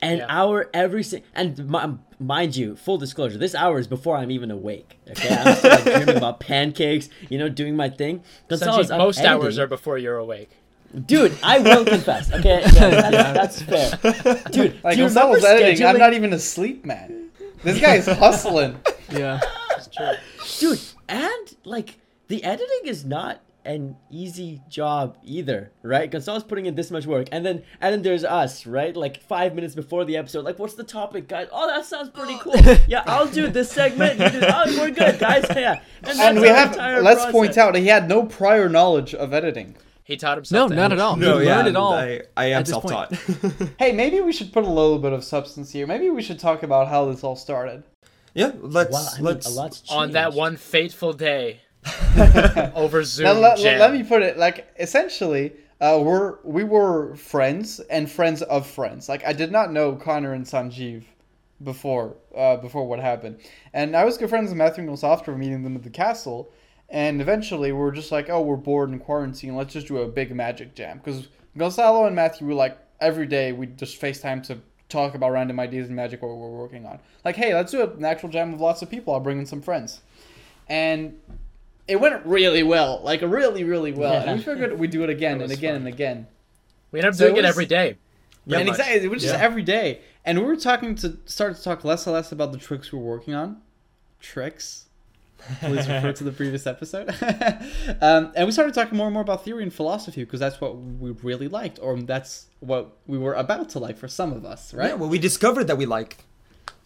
An 0.01 0.17
Yeah. 0.17 0.25
hour 0.27 0.69
every 0.73 1.03
si- 1.03 1.23
and 1.35 1.69
mi- 1.69 1.97
mind 2.19 2.55
you, 2.57 2.75
full 2.75 2.97
disclosure, 2.97 3.37
this 3.37 3.53
hour 3.55 3.79
is 3.79 3.87
before 3.87 4.17
I'm 4.17 4.31
even 4.31 4.51
awake. 4.51 4.99
Okay, 5.09 5.29
I'm 5.33 5.55
still 5.55 5.71
like 5.71 5.83
dreaming 6.05 6.17
about 6.17 6.39
pancakes, 6.39 7.07
you 7.29 7.37
know, 7.37 7.47
doing 7.49 7.75
my 7.75 7.87
thing. 7.89 8.23
Gonzalo's 8.49 8.87
Sanjeev, 8.87 8.91
up 8.91 8.97
most 8.97 9.19
hours 9.21 9.57
are 9.59 9.67
before 9.67 9.97
you're 9.99 10.17
awake. 10.17 10.49
Dude, 11.05 11.37
I 11.41 11.59
will 11.59 11.85
confess. 11.85 12.29
Okay, 12.33 12.61
yeah, 12.73 13.09
that's, 13.11 13.61
that's 13.61 13.99
fair. 14.01 14.41
Dude, 14.51 14.83
Like 14.83 14.95
do 14.95 15.01
you 15.01 15.05
Gonzalo's 15.07 15.43
remember 15.43 15.63
editing. 15.63 15.85
I'm 15.85 15.97
not 15.97 16.13
even 16.13 16.33
asleep, 16.33 16.83
man. 16.83 17.29
This 17.63 17.79
guy's 17.79 18.05
hustling. 18.07 18.77
yeah. 19.11 19.39
It's 19.77 19.87
true. 19.87 20.13
dude 20.59 20.79
and 21.09 21.55
like 21.63 21.99
the 22.27 22.43
editing 22.43 22.81
is 22.85 23.03
not 23.05 23.41
an 23.63 23.95
easy 24.09 24.59
job 24.69 25.15
either 25.23 25.71
right 25.83 26.09
gonzalo's 26.09 26.43
putting 26.43 26.65
in 26.65 26.73
this 26.73 26.89
much 26.89 27.05
work 27.05 27.27
and 27.31 27.45
then 27.45 27.61
and 27.79 27.93
then 27.93 28.01
there's 28.01 28.23
us 28.23 28.65
right 28.65 28.95
like 28.97 29.21
five 29.21 29.53
minutes 29.53 29.75
before 29.75 30.03
the 30.03 30.17
episode 30.17 30.43
like 30.43 30.57
what's 30.57 30.73
the 30.73 30.83
topic 30.83 31.27
guys 31.27 31.47
oh 31.51 31.67
that 31.67 31.85
sounds 31.85 32.09
pretty 32.09 32.35
cool 32.39 32.55
yeah 32.87 33.03
i'll 33.05 33.27
do 33.27 33.47
this 33.47 33.71
segment 33.71 34.19
you 34.19 34.29
do 34.29 34.41
oh 34.47 34.79
we're 34.79 34.89
good 34.89 35.19
guys 35.19 35.45
yeah 35.55 35.79
and, 36.03 36.19
And 36.19 36.41
we 36.41 36.47
have. 36.47 36.71
entire 36.71 37.03
Let's 37.03 37.17
process. 37.21 37.31
point 37.31 37.57
out 37.59 37.75
he 37.75 37.85
had 37.87 38.09
no 38.09 38.23
prior 38.25 38.67
knowledge 38.67 39.13
of 39.13 39.31
editing. 39.31 39.75
He 40.11 40.17
taught 40.17 40.31
No, 40.51 40.67
himself. 40.67 40.69
that. 40.71 40.75
not 40.75 40.91
at 40.91 40.99
all. 40.99 41.15
he 41.15 41.25
learned 41.25 41.67
it 41.69 41.75
all. 41.75 41.93
I, 41.93 42.21
I 42.35 42.45
am 42.47 42.59
at 42.59 42.65
this 42.65 42.77
point. 42.77 43.15
self-taught. 43.15 43.69
Hey, 43.79 43.91
maybe 43.93 44.19
we 44.21 44.33
should 44.33 44.51
put 44.51 44.63
a 44.65 44.69
little 44.69 44.99
bit 44.99 45.13
of 45.13 45.23
substance 45.23 45.71
here. 45.71 45.87
Maybe 45.87 46.09
we 46.09 46.21
should 46.21 46.37
talk 46.39 46.63
about 46.63 46.87
how 46.89 47.05
this 47.05 47.23
all 47.23 47.35
started. 47.35 47.83
yeah, 48.33 48.51
let's 48.59 48.91
wow, 48.91 49.07
let's 49.21 49.47
a 49.47 49.51
lot's 49.51 49.83
On 49.89 50.11
that 50.11 50.33
one 50.33 50.57
fateful 50.57 51.13
day 51.13 51.61
over 52.75 53.03
Zoom 53.03 53.25
Now, 53.25 53.33
let, 53.33 53.57
jam. 53.57 53.79
let 53.79 53.91
me 53.93 54.03
put 54.03 54.21
it 54.21 54.37
like 54.37 54.67
essentially, 54.79 55.53
uh, 55.79 55.99
we're 56.03 56.37
we 56.43 56.63
were 56.63 57.15
friends 57.15 57.79
and 57.89 58.09
friends 58.11 58.41
of 58.43 58.67
friends. 58.67 59.07
Like 59.09 59.25
I 59.25 59.33
did 59.33 59.51
not 59.51 59.71
know 59.71 59.95
Connor 59.95 60.33
and 60.33 60.45
Sanjeev 60.45 61.03
before 61.63 62.15
uh, 62.35 62.57
before 62.57 62.87
what 62.87 62.99
happened, 62.99 63.39
and 63.73 63.95
I 63.95 64.03
was 64.05 64.17
good 64.17 64.29
friends 64.29 64.49
with 64.49 64.57
Matthew 64.57 64.81
and 64.81 64.89
Gonzalo 64.89 65.13
after 65.13 65.35
meeting 65.37 65.63
them 65.63 65.75
at 65.75 65.83
the 65.83 65.89
castle. 65.89 66.51
And 66.93 67.21
eventually, 67.21 67.71
we 67.71 67.79
were 67.79 67.91
just 67.93 68.11
like, 68.11 68.29
oh, 68.29 68.41
we're 68.41 68.57
bored 68.57 68.89
in 68.91 68.99
quarantine. 68.99 69.55
Let's 69.55 69.71
just 69.73 69.88
do 69.88 69.99
a 69.99 70.07
big 70.07 70.35
magic 70.35 70.75
jam. 70.75 70.97
Because 70.97 71.29
Gonzalo 71.57 72.05
and 72.05 72.15
Matthew 72.15 72.45
were 72.45 72.53
like, 72.53 72.77
every 72.99 73.25
day 73.25 73.53
we 73.53 73.65
just 73.67 73.99
FaceTime 73.99 74.43
to 74.47 74.59
talk 74.89 75.15
about 75.15 75.31
random 75.31 75.57
ideas 75.59 75.88
and 75.88 75.95
magic 75.95 76.21
what 76.21 76.35
we're 76.35 76.49
working 76.49 76.85
on. 76.85 76.99
Like, 77.23 77.38
hey, 77.38 77.55
let's 77.55 77.71
do 77.71 77.81
an 77.81 78.03
actual 78.03 78.27
jam 78.29 78.51
with 78.51 78.59
lots 78.59 78.81
of 78.81 78.89
people. 78.89 79.13
I'll 79.13 79.21
bring 79.21 79.39
in 79.39 79.45
some 79.45 79.61
friends. 79.61 80.01
And 80.67 81.17
it 81.88 81.95
went 81.99 82.25
really 82.25 82.61
well, 82.63 82.99
like 83.03 83.21
really, 83.21 83.63
really 83.63 83.94
well. 83.94 84.13
And 84.27 84.37
we 84.39 84.44
figured 84.44 84.77
we'd 84.77 84.91
do 84.91 85.03
it 85.03 85.09
again 85.09 85.39
It 85.39 85.44
and 85.45 85.51
again 85.53 85.73
fun. 85.75 85.85
and 85.85 85.87
again. 85.87 86.27
we 86.91 86.99
ended 86.99 87.13
up 87.13 87.15
So 87.17 87.25
doing 87.27 87.37
it 87.37 87.45
it 87.45 87.47
every 87.47 87.65
day. 87.65 87.97
Yeah, 88.45 88.57
and 88.59 88.67
much. 88.67 88.77
exactly, 88.79 89.05
it 89.05 89.09
was 89.09 89.21
just 89.21 89.35
Yeah. 89.35 89.41
every 89.44 89.63
day. 89.63 90.01
And 90.25 90.39
we 90.39 90.45
were 90.45 90.55
talking 90.57 90.95
to 90.95 91.17
start 91.25 91.55
to 91.55 91.63
talk 91.63 91.83
less 91.85 92.05
and 92.05 92.13
less 92.13 92.31
about 92.33 92.51
the 92.51 92.57
tricks 92.57 92.91
we 92.91 92.99
we're 92.99 93.05
working 93.05 93.33
on. 93.33 93.61
Tricks. 94.19 94.85
Please 95.59 95.88
refer 95.88 96.11
to 96.13 96.23
the 96.23 96.31
previous 96.31 96.67
episode. 96.67 97.09
um, 98.01 98.31
and 98.35 98.45
we 98.45 98.51
started 98.51 98.73
talking 98.73 98.97
more 98.97 99.07
and 99.07 99.13
more 99.13 99.23
about 99.23 99.43
theory 99.43 99.63
and 99.63 99.73
philosophy 99.73 100.23
because 100.23 100.39
that's 100.39 100.61
what 100.61 100.77
we 100.77 101.11
really 101.23 101.47
liked, 101.47 101.79
or 101.81 101.99
that's 102.01 102.47
what 102.59 102.97
we 103.07 103.17
were 103.17 103.33
about 103.33 103.69
to 103.69 103.80
like 103.80 103.97
for 103.97 104.07
some 104.07 104.33
of 104.33 104.45
us, 104.45 104.73
right? 104.73 104.89
Yeah, 104.89 104.94
well, 104.95 105.09
we 105.09 105.19
discovered 105.19 105.66
that 105.66 105.77
we 105.77 105.85
liked. 105.85 106.23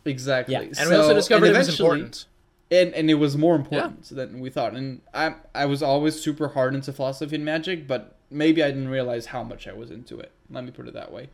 exactly. 0.06 0.54
Yeah. 0.54 0.62
And 0.80 0.90
we 0.90 0.96
also 0.96 1.14
discovered 1.14 1.48
it 1.48 1.58
was 1.58 1.70
important. 1.70 2.26
and 2.72 2.94
and 2.94 3.10
it 3.10 3.16
was 3.16 3.38
more 3.38 3.56
important 3.56 4.06
than 4.10 4.40
we 4.40 4.50
thought. 4.50 4.74
And 4.74 5.02
I 5.14 5.36
I 5.54 5.66
was 5.66 5.84
always 5.84 6.20
super 6.20 6.50
hard 6.50 6.76
into 6.76 6.94
philosophy 6.94 7.36
and 7.36 7.46
magic, 7.46 7.88
but 7.88 8.18
maybe 8.30 8.64
I 8.64 8.68
didn't 8.68 8.90
realize 8.90 9.28
how 9.28 9.44
much 9.44 9.68
I 9.68 9.74
was 9.74 9.92
into 9.92 10.20
it. 10.20 10.32
Let 10.50 10.64
me 10.64 10.72
put 10.72 10.88
it 10.88 10.94
that 10.94 11.12
way. 11.12 11.30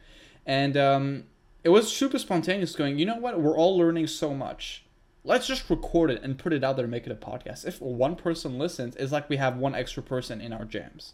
And 0.46 0.76
um, 0.76 1.26
it 1.64 1.70
was 1.70 1.92
super 1.96 2.18
spontaneous. 2.20 2.76
Going, 2.76 2.98
you 2.98 3.06
know 3.06 3.18
what? 3.18 3.40
We're 3.40 3.56
all 3.58 3.78
learning 3.78 4.08
so 4.08 4.34
much. 4.34 4.84
Let's 5.24 5.46
just 5.48 5.70
record 5.70 6.10
it 6.10 6.24
and 6.24 6.38
put 6.38 6.52
it 6.54 6.64
out 6.64 6.76
there 6.76 6.86
and 6.86 6.92
make 6.92 7.06
it 7.06 7.12
a 7.12 7.16
podcast. 7.16 7.66
If 7.66 7.80
one 7.80 8.16
person 8.16 8.58
listens, 8.58 8.96
it's 8.96 9.12
like 9.12 9.30
we 9.30 9.38
have 9.38 9.58
one 9.58 9.76
extra 9.76 10.02
person 10.02 10.42
in 10.42 10.52
our 10.52 10.66
jams. 10.66 11.14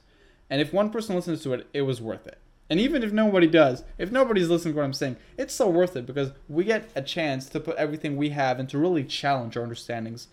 And 0.50 0.62
if 0.62 0.72
one 0.72 0.90
person 0.90 1.16
listens 1.16 1.44
to 1.44 1.54
it, 1.54 1.68
it 1.74 1.82
was 1.82 2.02
worth 2.02 2.26
it. 2.26 2.38
And 2.70 2.80
even 2.80 3.04
if 3.04 3.12
nobody 3.12 3.48
does, 3.48 3.84
if 3.98 4.12
nobody's 4.12 4.50
listening 4.50 4.74
to 4.74 4.78
what 4.80 4.86
I'm 4.86 4.94
saying, 4.94 5.18
it's 5.38 5.54
still 5.54 5.72
worth 5.72 5.96
it 5.96 6.06
because 6.06 6.32
we 6.50 6.64
get 6.64 6.90
a 6.96 7.02
chance 7.02 7.48
to 7.50 7.60
put 7.60 7.76
everything 7.78 8.18
we 8.18 8.30
have 8.30 8.60
and 8.60 8.70
to 8.70 8.78
really 8.78 9.04
challenge 9.04 9.56
our 9.58 9.64
understandings. 9.64 10.28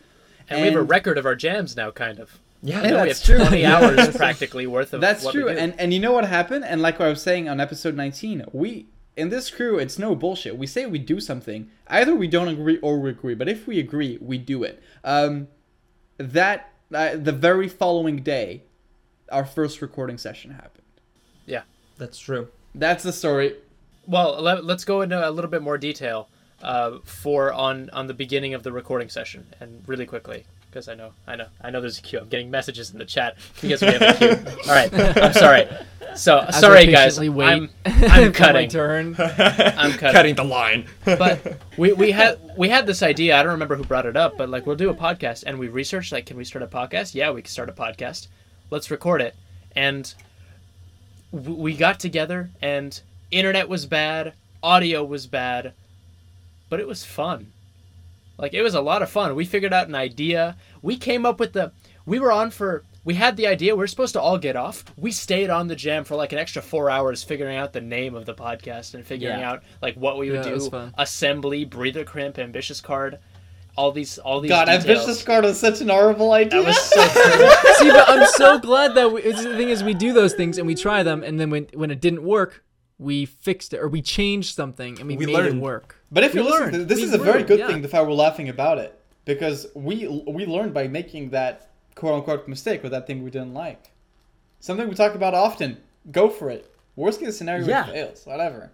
And, 0.49 0.61
we 0.61 0.67
have 0.69 0.77
a 0.77 0.83
record 0.83 1.17
of 1.17 1.27
our 1.27 1.37
jams 1.37 1.77
now, 1.77 1.91
kind 1.91 2.19
of. 2.19 2.39
Yeah, 2.63 2.77
You 2.83 2.83
know, 2.83 2.91
we 2.91 2.99
have 2.99 3.07
that's 3.09 3.25
true. 3.25 3.39
20 3.39 3.65
hours 3.67 4.17
practically 4.17 4.67
worth 4.67 4.93
of 4.95 5.01
That's 5.01 5.25
what 5.25 5.33
true. 5.33 5.47
we 5.47 5.53
do. 5.53 5.59
And 5.59 5.75
and 5.79 5.93
you 5.93 6.01
know 6.01 6.13
what 6.13 6.25
happened? 6.27 6.65
And 6.65 6.81
like 6.81 7.01
I 7.01 7.09
was 7.09 7.23
saying 7.23 7.49
on 7.49 7.61
episode 7.61 7.95
19, 7.95 8.47
we 8.53 8.87
in 9.17 9.29
this 9.29 9.51
crew, 9.51 9.79
it's 9.79 9.99
no 9.99 10.15
bullshit. 10.15 10.57
We 10.57 10.67
say 10.67 10.87
we 10.87 10.99
do 10.99 11.21
something, 11.21 11.71
either 11.87 12.15
we 12.15 12.27
don't 12.27 12.49
agree 12.49 12.79
or 12.79 12.99
we 12.99 13.11
agree. 13.11 13.35
But 13.35 13.49
if 13.49 13.67
we 13.67 13.79
agree, 13.79 14.19
we 14.21 14.39
do 14.39 14.65
it. 14.65 14.83
Um, 15.05 15.49
that 16.19 16.73
uh, 16.93 17.17
the 17.17 17.33
very 17.33 17.69
following 17.69 18.23
day, 18.23 18.63
our 19.31 19.45
first 19.45 19.81
recording 19.83 20.19
session 20.19 20.53
happened. 20.53 20.85
yeah. 21.47 21.63
that's 21.97 22.19
true. 22.19 22.49
That's 22.75 23.03
the 23.05 23.13
story. 23.13 23.57
Well, 24.07 24.41
let, 24.41 24.65
let's 24.65 24.85
go 24.85 25.01
into 25.01 25.29
a 25.29 25.31
little 25.31 25.51
bit 25.51 25.63
more 25.63 25.79
detail 25.79 26.29
uh, 26.63 26.99
for 27.05 27.53
on 27.53 27.91
on 27.91 28.07
the 28.07 28.15
beginning 28.15 28.55
of 28.55 28.63
the 28.63 28.73
recording 28.73 29.09
session, 29.09 29.47
and 29.61 29.83
really 29.87 30.07
quickly, 30.07 30.45
because 30.71 30.89
I 30.89 30.95
know, 30.95 31.13
I 31.27 31.37
know, 31.37 31.47
I 31.61 31.71
know. 31.71 31.81
There's 31.81 31.99
a 31.99 32.03
queue. 32.03 32.21
I'm 32.21 32.29
getting 32.29 32.51
messages 32.51 32.91
in 32.91 32.99
the 32.99 33.05
chat 33.05 33.37
because 33.61 33.81
we 33.81 33.89
have 33.89 34.03
a 34.03 34.15
queue. 34.15 34.53
All 34.69 34.75
right, 34.75 34.93
I'm 34.93 35.33
sorry. 35.33 35.69
So 36.17 36.39
As 36.39 36.57
I 36.57 36.61
sorry, 36.61 36.87
guys. 36.87 37.19
patiently 37.19 37.29
wait 37.31 37.47
I'm 37.49 37.71
I'm 37.87 38.33
cutting. 38.33 38.69
turn. 38.71 39.17
I'm 39.19 39.93
cutting. 39.99 39.99
Cutting 40.13 40.35
the 40.37 40.45
line. 40.45 40.87
But 41.05 41.59
we 41.77 41.93
we 41.93 42.11
had 42.13 42.39
we 42.57 42.69
had 42.69 42.87
this 42.87 43.03
idea. 43.03 43.37
I 43.39 43.43
don't 43.43 43.53
remember 43.53 43.77
who 43.77 43.85
brought 43.85 44.07
it 44.07 44.17
up, 44.17 44.37
but 44.37 44.49
like 44.49 44.67
we'll 44.67 44.77
do 44.77 44.91
a 44.91 44.95
podcast, 44.95 45.45
and 45.47 45.59
we 45.59 45.69
researched 45.69 46.13
like, 46.13 46.27
can 46.27 46.37
we 46.37 46.45
start 46.45 46.63
a 46.63 46.67
podcast? 46.67 47.15
Yeah, 47.15 47.31
we 47.33 47.43
can 47.43 47.51
start 47.51 47.69
a 47.69 47.73
podcast. 47.73 48.29
Let's 48.71 48.91
record 48.91 49.21
it, 49.23 49.35
and 49.75 50.13
w- 51.33 51.61
we 51.61 51.77
got 51.77 51.99
together, 52.01 52.51
and 52.63 52.99
internet 53.31 53.69
was 53.69 53.87
bad, 53.87 54.33
audio 54.63 55.05
was 55.05 55.27
bad, 55.27 55.73
but 56.69 56.81
it 56.81 56.87
was 56.87 57.05
fun. 57.05 57.51
Like 58.39 58.55
it 58.55 58.63
was 58.63 58.75
a 58.75 58.81
lot 58.81 59.03
of 59.03 59.11
fun. 59.11 59.35
We 59.35 59.45
figured 59.45 59.73
out 59.73 59.89
an 59.89 59.95
idea. 59.95 60.57
We 60.83 60.97
came 60.97 61.25
up 61.27 61.39
with 61.41 61.53
the. 61.53 61.73
We 62.07 62.19
were 62.21 62.33
on 62.33 62.51
for. 62.51 62.83
We 63.05 63.15
had 63.15 63.37
the 63.37 63.47
idea. 63.47 63.77
We 63.77 63.85
are 63.85 63.87
supposed 63.87 64.15
to 64.15 64.21
all 64.21 64.39
get 64.39 64.57
off. 64.57 64.85
We 64.97 65.11
stayed 65.13 65.51
on 65.51 65.69
the 65.69 65.77
jam 65.77 66.05
for 66.05 66.17
like 66.17 66.33
an 66.33 66.39
extra 66.39 66.63
four 66.63 66.89
hours, 66.91 67.23
figuring 67.23 67.57
out 67.57 67.73
the 67.75 67.81
name 67.83 68.15
of 68.15 68.25
the 68.25 68.35
podcast 68.35 68.95
and 68.95 69.05
figuring 69.07 69.39
Yeah. 69.41 69.51
out 69.51 69.63
like 69.83 69.95
what 69.97 70.17
we 70.19 70.31
would 70.31 70.45
Yeah, 70.45 70.51
it 70.51 70.55
was 70.55 70.69
do. 70.71 70.91
Assembly, 70.97 71.65
breather 71.65 72.05
crimp, 72.05 72.39
ambitious 72.39 72.81
card, 72.81 73.19
all 73.77 73.93
these, 73.93 74.19
all 74.19 74.41
these. 74.41 74.49
God, 74.49 74.67
details. 74.67 74.87
ambitious 74.87 75.23
card 75.23 75.45
was 75.45 75.61
such 75.61 75.81
an 75.83 75.89
horrible 75.89 76.33
idea. 76.33 76.63
That 76.63 76.67
was 76.69 76.81
so. 76.81 76.97
cool. 77.09 77.75
See, 77.75 77.91
but 77.91 78.09
I'm 78.09 78.27
so 78.29 78.59
glad 78.59 78.95
that 78.95 79.13
we, 79.13 79.21
it's, 79.23 79.43
the 79.43 79.55
thing 79.57 79.69
is 79.69 79.85
we 79.85 79.95
do 79.95 80.13
those 80.15 80.33
things 80.33 80.57
and 80.59 80.67
we 80.67 80.75
try 80.75 81.03
them, 81.03 81.23
and 81.23 81.39
then 81.39 81.51
when 81.51 81.67
when 81.75 81.91
it 81.91 82.01
didn't 82.01 82.23
work, 82.23 82.65
we 82.99 83.27
fixed 83.27 83.75
it 83.75 83.81
or 83.81 83.89
we 83.89 84.01
changed 84.01 84.55
something 84.55 84.99
and 85.01 85.09
we, 85.09 85.17
We 85.17 85.27
made 85.27 85.33
learned. 85.35 85.57
it 85.59 85.61
work. 85.63 85.97
But 86.11 86.25
if 86.25 86.33
We 86.33 86.41
you 86.41 86.47
listen, 86.47 86.73
learned. 86.73 86.89
this 86.89 86.99
We 87.01 87.05
is 87.05 87.13
a 87.13 87.19
very 87.19 87.43
good 87.43 87.59
yeah. 87.59 87.67
thing. 87.67 87.83
The 87.83 87.89
fact 87.89 88.07
we're 88.07 88.15
laughing 88.15 88.49
about 88.49 88.79
it 88.79 88.99
because 89.25 89.67
we 89.75 90.07
we 90.27 90.47
learned 90.47 90.73
by 90.73 90.87
making 90.89 91.31
that 91.31 91.71
quote 91.95 92.15
unquote 92.15 92.49
mistake 92.49 92.83
with 92.83 92.93
that 92.93 93.07
thing 93.07 93.23
we 93.23 93.31
didn't 93.31 93.55
like. 93.55 93.91
Something 94.61 94.89
we 94.89 94.95
talk 94.95 95.15
about 95.15 95.35
often. 95.35 95.79
Go 96.11 96.29
for 96.29 96.51
it. 96.51 96.71
Worst 96.97 97.21
case 97.21 97.37
scenario, 97.37 97.67
Yeah. 97.67 97.87
it 97.89 97.93
fails. 97.93 98.27
Whatever. 98.27 98.71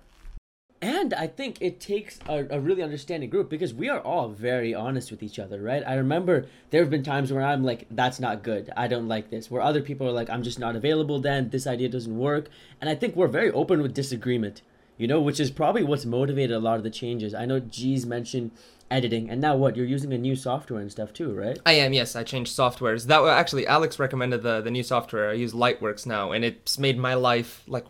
And 0.82 1.12
I 1.12 1.26
think 1.26 1.58
it 1.60 1.78
takes 1.78 2.18
a, 2.26 2.46
a 2.48 2.58
really 2.58 2.82
understanding 2.82 3.28
group 3.28 3.50
because 3.50 3.74
we 3.74 3.90
are 3.90 4.00
all 4.00 4.30
very 4.30 4.74
honest 4.74 5.10
with 5.10 5.22
each 5.22 5.38
other, 5.38 5.60
right? 5.60 5.82
I 5.86 5.94
remember 5.94 6.46
there 6.70 6.80
have 6.80 6.88
been 6.88 7.02
times 7.02 7.30
where 7.30 7.42
I'm 7.42 7.62
like, 7.62 7.86
that's 7.90 8.18
not 8.18 8.42
good. 8.42 8.72
I 8.78 8.88
don't 8.88 9.06
like 9.06 9.28
this. 9.28 9.50
Where 9.50 9.60
other 9.60 9.82
people 9.82 10.08
are 10.08 10.12
like, 10.12 10.30
I'm 10.30 10.42
just 10.42 10.58
not 10.58 10.76
available 10.76 11.20
then. 11.20 11.50
This 11.50 11.66
idea 11.66 11.90
doesn't 11.90 12.16
work. 12.16 12.48
And 12.80 12.88
I 12.88 12.94
think 12.94 13.14
we're 13.14 13.28
very 13.28 13.50
open 13.50 13.82
with 13.82 13.92
disagreement, 13.92 14.62
you 15.00 15.08
know, 15.08 15.20
which 15.20 15.40
is 15.40 15.50
probably 15.50 15.82
what's 15.82 16.04
motivated 16.04 16.54
a 16.54 16.60
lot 16.60 16.76
of 16.76 16.82
the 16.82 16.90
changes. 16.90 17.34
I 17.34 17.46
know 17.46 17.58
G's 17.58 18.04
mentioned 18.04 18.50
editing. 18.90 19.30
And 19.30 19.40
now 19.40 19.56
what? 19.56 19.76
You're 19.76 19.86
using 19.86 20.12
a 20.12 20.18
new 20.18 20.36
software 20.36 20.80
and 20.80 20.90
stuff 20.90 21.12
too, 21.12 21.32
right? 21.32 21.58
I 21.64 21.72
am, 21.74 21.92
yes. 21.92 22.16
I 22.16 22.22
changed 22.24 22.56
softwares. 22.56 23.06
That 23.06 23.22
actually, 23.24 23.66
Alex 23.66 23.98
recommended 23.98 24.42
the, 24.42 24.60
the 24.60 24.70
new 24.70 24.82
software. 24.82 25.30
I 25.30 25.34
use 25.34 25.52
Lightworks 25.52 26.06
now, 26.06 26.32
and 26.32 26.44
it's 26.44 26.78
made 26.78 26.98
my 26.98 27.14
life 27.14 27.62
like 27.66 27.86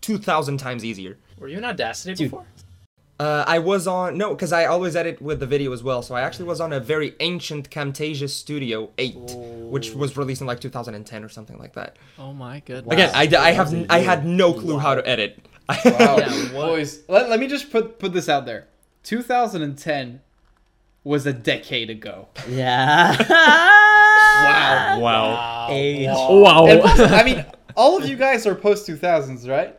2,000 0.00 0.58
times 0.58 0.84
easier. 0.84 1.16
Were 1.38 1.48
you 1.48 1.58
in 1.58 1.64
Audacity 1.64 2.14
Dude. 2.14 2.30
before? 2.30 2.44
Uh, 3.20 3.44
I 3.46 3.60
was 3.60 3.86
on 3.86 4.18
no, 4.18 4.30
because 4.34 4.52
I 4.52 4.64
always 4.64 4.96
edit 4.96 5.22
with 5.22 5.38
the 5.38 5.46
video 5.46 5.72
as 5.72 5.84
well. 5.84 6.02
So 6.02 6.16
I 6.16 6.22
actually 6.22 6.46
was 6.46 6.60
on 6.60 6.72
a 6.72 6.80
very 6.80 7.14
ancient 7.20 7.70
Camtasia 7.70 8.28
Studio 8.28 8.90
8, 8.98 9.14
which 9.70 9.94
was 9.94 10.16
released 10.16 10.40
in 10.40 10.48
like 10.48 10.58
2010 10.60 11.22
or 11.24 11.28
something 11.28 11.56
like 11.56 11.74
that. 11.74 11.96
Oh 12.18 12.32
my 12.32 12.58
goodness. 12.66 12.92
Again, 12.92 13.10
I, 13.14 13.48
I 13.50 13.52
have 13.52 13.70
That's 13.70 13.88
a 13.88 13.92
I 13.92 13.98
year. 13.98 14.06
had 14.06 14.26
no 14.26 14.52
clue 14.52 14.78
how 14.78 14.96
to 14.96 15.08
edit. 15.08 15.38
Wow, 15.68 16.16
Yeah, 16.18 16.48
boys. 16.52 17.00
Let, 17.08 17.30
let 17.30 17.40
me 17.40 17.46
just 17.46 17.70
put 17.70 17.98
put 17.98 18.12
this 18.12 18.28
out 18.28 18.44
there. 18.46 18.68
2010 19.04 20.20
was 21.04 21.26
a 21.26 21.32
decade 21.32 21.90
ago. 21.90 22.28
Yeah. 22.48 23.16
Wow. 24.34 24.98
wow. 25.00 25.68
Age. 25.70 26.08
Wow. 26.08 26.66
And 26.66 26.80
plus, 26.80 26.98
I 27.00 27.22
mean, 27.22 27.44
all 27.76 27.96
of 27.96 28.08
you 28.08 28.16
guys 28.16 28.46
are 28.46 28.54
post 28.54 28.86
2000s, 28.88 29.48
right? 29.48 29.78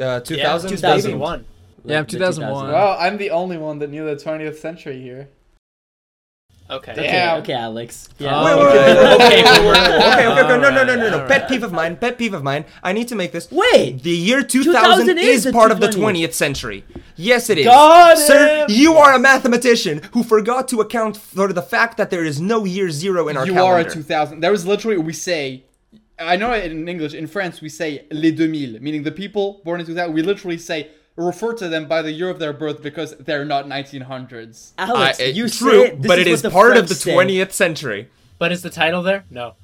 Uh, 0.00 0.20
2000 0.20 0.70
Yeah, 0.70 0.76
2000. 0.76 1.10
2001. 1.10 1.44
Yeah, 1.84 2.02
The 2.02 2.06
2001. 2.12 2.66
2000s. 2.66 2.72
Well, 2.72 2.96
I'm 2.98 3.16
the 3.18 3.30
only 3.30 3.58
one 3.58 3.78
that 3.80 3.90
knew 3.90 4.04
the 4.06 4.14
20th 4.16 4.56
century 4.56 5.00
here. 5.02 5.28
Okay. 6.70 6.92
Okay, 6.92 7.02
Damn. 7.02 7.38
okay, 7.40 7.52
Alex. 7.54 8.08
Yeah. 8.18 8.36
Uh, 8.36 8.44
wait, 8.44 8.56
wait, 8.56 8.64
wait, 8.64 8.86
wait, 8.86 8.96
wait, 8.96 9.14
okay, 9.14 9.40
okay, 9.40 9.60
okay, 9.60 9.96
okay, 9.96 10.28
okay, 10.28 10.48
no, 10.48 10.58
no, 10.58 10.70
no, 10.70 10.84
no, 10.84 10.96
no. 10.96 11.12
Alright, 11.14 11.28
Pet 11.28 11.48
peeve 11.48 11.62
of 11.64 11.72
mine, 11.72 11.96
pet 11.96 12.16
peeve 12.16 12.32
of 12.32 12.44
mine. 12.44 12.64
I 12.82 12.92
need 12.92 13.08
to 13.08 13.16
make 13.16 13.32
this. 13.32 13.50
Wait. 13.50 14.02
The 14.02 14.10
year 14.10 14.42
2000, 14.42 14.72
2000 14.72 15.18
is, 15.18 15.26
is 15.26 15.44
the 15.44 15.52
part 15.52 15.72
of 15.72 15.80
the 15.80 15.88
20th. 15.88 16.28
20th 16.28 16.32
century. 16.34 16.84
Yes, 17.16 17.50
it 17.50 17.58
is. 17.58 17.66
Got 17.66 18.18
Sir, 18.18 18.62
him! 18.62 18.66
you 18.70 18.94
are 18.94 19.14
a 19.14 19.18
mathematician 19.18 20.00
who 20.12 20.22
forgot 20.22 20.68
to 20.68 20.80
account 20.80 21.16
for 21.16 21.52
the 21.52 21.62
fact 21.62 21.96
that 21.96 22.10
there 22.10 22.24
is 22.24 22.40
no 22.40 22.64
year 22.64 22.90
zero 22.90 23.28
in 23.28 23.36
our 23.36 23.46
you 23.46 23.52
calendar. 23.54 23.88
are 23.88 23.90
a 23.90 23.90
2000. 23.90 24.40
There 24.40 24.52
was 24.52 24.64
literally, 24.64 24.96
we 24.98 25.12
say, 25.12 25.64
I 26.18 26.36
know 26.36 26.52
in 26.52 26.88
English, 26.88 27.14
in 27.14 27.26
France, 27.26 27.60
we 27.60 27.68
say 27.68 28.06
les 28.12 28.30
2000, 28.30 28.80
meaning 28.80 29.02
the 29.02 29.12
people 29.12 29.60
born 29.64 29.80
in 29.80 29.86
2000. 29.86 30.14
We 30.14 30.22
literally 30.22 30.58
say, 30.58 30.90
refer 31.20 31.54
to 31.54 31.68
them 31.68 31.86
by 31.86 32.02
the 32.02 32.12
year 32.12 32.28
of 32.30 32.38
their 32.38 32.52
birth 32.52 32.82
because 32.82 33.16
they're 33.16 33.44
not 33.44 33.66
1900s. 33.66 34.72
Alex, 34.78 35.20
I- 35.20 35.24
uh, 35.24 35.26
you 35.28 35.48
true, 35.48 35.70
say 35.70 35.86
it, 35.88 36.02
this 36.02 36.08
but 36.08 36.18
is 36.18 36.26
it 36.26 36.30
what 36.30 36.34
is 36.34 36.42
the 36.42 36.50
part 36.50 36.70
of 36.70 36.76
French 36.76 36.88
the 36.88 36.94
say. 36.94 37.12
20th 37.14 37.52
century. 37.52 38.08
But 38.38 38.52
is 38.52 38.62
the 38.62 38.70
title 38.70 39.02
there? 39.02 39.24
No. 39.30 39.54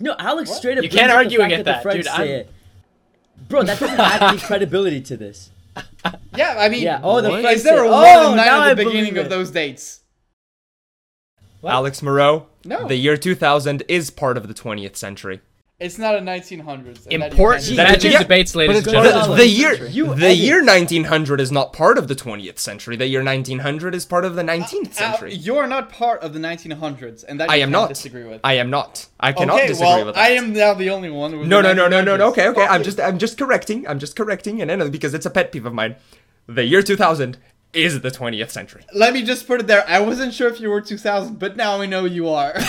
No, 0.00 0.14
Alex 0.18 0.50
What? 0.50 0.58
straight 0.58 0.78
up. 0.78 0.84
You 0.84 0.90
can't 0.90 1.10
up 1.10 1.16
argue 1.18 1.40
against 1.40 1.64
the 1.64 1.72
that, 1.72 1.82
French 1.82 1.98
dude, 2.04 2.06
I'm- 2.08 2.28
it. 2.28 2.50
Bro, 3.48 3.64
that 3.64 3.80
doesn't 3.80 3.98
add 4.00 4.22
any 4.22 4.38
credibility 4.40 5.00
to 5.02 5.16
this. 5.16 5.50
Yeah, 6.36 6.56
I 6.58 6.68
mean, 6.68 6.82
Yeah, 6.82 7.00
oh, 7.02 7.20
the 7.20 7.32
is 7.34 7.42
French 7.42 7.62
there 7.62 7.84
a 7.84 7.88
oh, 7.88 7.90
one 7.90 8.06
and 8.06 8.36
nine 8.36 8.46
now 8.46 8.62
at 8.62 8.70
I 8.70 8.74
the 8.74 8.84
beginning 8.84 9.18
of 9.18 9.28
those 9.28 9.50
dates? 9.50 10.00
What? 11.60 11.72
Alex 11.72 12.02
Moreau, 12.02 12.46
No. 12.64 12.86
the 12.86 12.96
year 12.96 13.16
2000 13.16 13.82
is 13.88 14.10
part 14.10 14.36
of 14.36 14.46
the 14.48 14.54
20th 14.54 14.96
century. 14.96 15.40
It's 15.84 15.98
not 15.98 16.14
a 16.14 16.18
1900s. 16.18 17.06
and 17.10 17.20
that 17.22 17.32
you 17.32 17.36
Important 17.36 17.64
That- 17.76 17.76
magic 17.90 18.12
Yeah, 18.12 18.18
debates, 18.20 18.54
ladies 18.54 18.76
and 18.78 18.86
gentlemen. 18.86 19.12
the 19.12 19.20
The, 19.20 19.34
the 19.36 19.42
20th 19.44 19.58
year. 19.58 19.86
You 19.86 20.06
the 20.14 20.26
edit. 20.26 20.36
year 20.38 20.64
1900 20.64 21.40
is 21.42 21.52
not 21.52 21.74
part 21.74 21.98
of 21.98 22.08
the 22.08 22.14
20th 22.14 22.58
century. 22.58 22.96
The 22.96 23.06
year 23.06 23.22
1900 23.22 23.94
is 23.94 24.06
part 24.06 24.24
of 24.24 24.34
the 24.34 24.42
19th 24.42 24.92
Uh, 24.92 24.94
century. 24.94 25.34
you're 25.34 25.66
not 25.66 25.90
part 25.90 26.22
of 26.22 26.32
the 26.32 26.38
1900s, 26.40 27.22
and 27.22 27.38
that 27.38 27.50
I 27.50 27.56
you 27.56 27.64
am 27.64 27.72
can't 27.72 27.88
disagree 27.90 28.24
with. 28.24 28.40
I 28.42 28.54
am 28.54 28.70
not. 28.70 29.06
I 29.20 29.32
cannot 29.32 29.56
okay, 29.58 29.66
disagree 29.66 29.86
well, 29.88 30.06
with 30.06 30.14
that. 30.14 30.20
I 30.22 30.30
am 30.30 30.54
now 30.54 30.72
the 30.72 30.88
only 30.88 31.10
one. 31.10 31.38
With 31.38 31.48
No, 31.48 31.60
no, 31.60 31.74
no, 31.74 31.86
no, 31.88 32.00
no, 32.02 32.16
no. 32.16 32.28
Okay, 32.28 32.48
okay. 32.48 32.66
I'm 32.66 32.82
just, 32.82 32.98
I'm 32.98 33.18
just 33.18 33.36
correcting. 33.36 33.86
I'm 33.86 33.98
just 33.98 34.16
correcting, 34.16 34.62
and 34.62 34.70
then 34.70 34.90
because 34.90 35.12
it's 35.12 35.26
a 35.26 35.30
pet 35.30 35.52
peeve 35.52 35.66
of 35.66 35.74
mine. 35.74 35.96
The 36.46 36.64
year 36.64 36.82
2000 36.82 37.36
is 37.74 37.94
it 37.96 38.02
the 38.02 38.10
20th 38.10 38.50
century. 38.50 38.84
Let 38.94 39.12
me 39.12 39.22
just 39.22 39.46
put 39.46 39.60
it 39.60 39.66
there. 39.66 39.84
I 39.88 40.00
wasn't 40.00 40.32
sure 40.34 40.48
if 40.48 40.60
you 40.60 40.70
were 40.70 40.80
2000, 40.80 41.38
but 41.38 41.56
now 41.56 41.80
I 41.80 41.86
know 41.86 42.04
you 42.04 42.28
are. 42.28 42.52
Way 42.54 42.60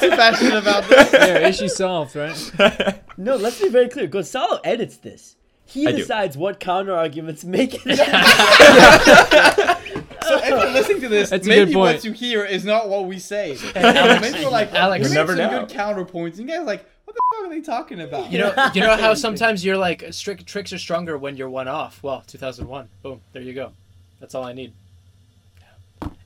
too 0.00 0.10
passionate 0.10 0.54
about 0.54 0.84
this. 0.88 1.12
yeah, 1.12 1.38
issue 1.48 1.68
solved, 1.68 2.16
right? 2.16 3.00
No, 3.16 3.36
let's 3.36 3.60
be 3.60 3.68
very 3.68 3.88
clear. 3.88 4.08
Gonzalo 4.08 4.58
edits 4.64 4.96
this. 4.96 5.36
He 5.66 5.86
I 5.86 5.92
do. 5.92 5.98
decides 5.98 6.36
what 6.36 6.58
counter 6.58 6.92
arguments 6.94 7.44
make 7.44 7.74
it. 7.86 7.98
So 10.26 10.38
if 10.38 10.48
you're 10.48 10.70
listening 10.70 11.02
to 11.02 11.08
this, 11.10 11.28
That's 11.28 11.46
maybe 11.46 11.74
what 11.74 12.02
you 12.02 12.12
hear 12.12 12.46
is 12.46 12.64
not 12.64 12.88
what 12.88 13.04
we 13.04 13.18
say. 13.18 13.58
Alex- 13.74 14.22
maybe 14.22 14.42
we're 14.42 14.50
like, 14.50 14.72
Alex- 14.72 15.10
we 15.10 15.14
never 15.14 15.36
some 15.36 15.50
know. 15.52 15.66
good 15.66 15.76
counterpoints. 15.76 16.38
And 16.38 16.48
you 16.48 16.56
guys 16.56 16.66
like, 16.66 16.86
what 17.14 17.30
the 17.30 17.36
fuck 17.36 17.46
are 17.46 17.48
they 17.54 17.60
talking 17.60 18.00
about? 18.00 18.30
You 18.32 18.38
know, 18.38 18.70
you 18.74 18.80
know 18.80 18.96
how 18.96 19.14
sometimes 19.26 19.64
you're 19.64 19.76
like 19.78 20.04
strict 20.10 20.46
tricks 20.46 20.72
are 20.72 20.78
stronger 20.78 21.16
when 21.18 21.36
you're 21.36 21.50
one 21.50 21.68
off. 21.68 22.02
Well, 22.02 22.22
2001. 22.26 22.88
Boom, 23.02 23.20
there 23.32 23.42
you 23.42 23.52
go. 23.54 23.72
That's 24.20 24.34
all 24.34 24.44
I 24.44 24.52
need. 24.52 24.72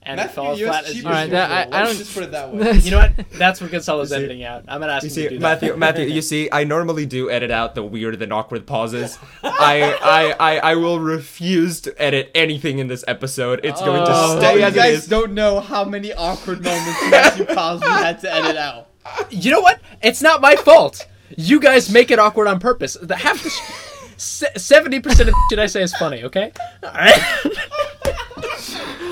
And 0.02 0.18
it 0.18 0.22
Matthew, 0.22 0.34
fell 0.42 0.58
you're 0.58 0.68
flat 0.68 0.84
as 0.84 0.90
as 0.90 0.96
usual. 0.96 1.10
as 1.12 1.16
Alright, 1.16 1.30
that- 1.32 1.74
I- 1.74 1.80
I 1.80 1.84
don't- 1.84 1.96
just 1.98 2.14
put 2.14 2.22
it 2.22 2.30
that 2.30 2.50
way. 2.54 2.72
You 2.78 2.92
know 2.92 2.98
what? 2.98 3.30
That's 3.32 3.60
what 3.60 3.70
Gonzalo's 3.70 4.10
You 4.10 4.16
see- 4.16 4.22
editing 4.24 4.44
out. 4.44 4.64
I'm 4.66 4.80
gonna 4.80 4.92
ask 4.94 5.02
You 5.02 5.08
him 5.08 5.14
see, 5.14 5.22
to 5.24 5.28
do 5.28 5.38
that. 5.38 5.42
Matthew, 5.42 5.76
Matthew, 5.76 6.06
you 6.06 6.22
see, 6.22 6.48
I 6.50 6.64
normally 6.64 7.04
do 7.04 7.30
edit 7.30 7.50
out 7.50 7.74
the 7.74 7.82
weird 7.82 8.20
and 8.22 8.32
awkward 8.32 8.66
pauses. 8.66 9.18
I, 9.42 9.82
I, 10.00 10.34
I, 10.40 10.58
I 10.72 10.74
will 10.76 10.98
refuse 10.98 11.80
to 11.82 12.02
edit 12.02 12.30
anything 12.34 12.78
in 12.78 12.86
this 12.86 13.04
episode. 13.06 13.60
It's 13.64 13.80
going 13.82 14.02
to 14.04 14.10
Oh. 14.10 14.36
Oh, 14.36 14.38
stay 14.40 14.58
you 14.60 14.62
as 14.64 14.72
it 14.72 14.76
guys 14.76 15.06
don't 15.06 15.32
know 15.34 15.60
how 15.60 15.84
many 15.84 16.14
awkward 16.14 16.62
moments 16.62 17.10
Matthew 17.10 17.44
Cosby 17.44 17.86
had 17.86 18.20
to 18.20 18.32
edit 18.34 18.56
out. 18.56 18.87
You 19.30 19.50
know 19.50 19.60
what? 19.60 19.80
It's 20.02 20.22
not 20.22 20.40
my 20.40 20.56
fault. 20.56 21.06
You 21.36 21.60
guys 21.60 21.90
make 21.90 22.10
it 22.10 22.18
awkward 22.18 22.46
on 22.48 22.58
purpose. 22.60 22.96
The 23.00 23.16
half 23.16 23.42
the 23.42 23.50
seventy 24.58 25.00
percent 25.00 25.28
of 25.28 25.34
the 25.34 25.46
shit 25.50 25.58
I 25.58 25.66
say 25.66 25.82
is 25.82 25.94
funny. 25.96 26.24
Okay, 26.24 26.52
all 26.82 26.90
right. 26.92 27.44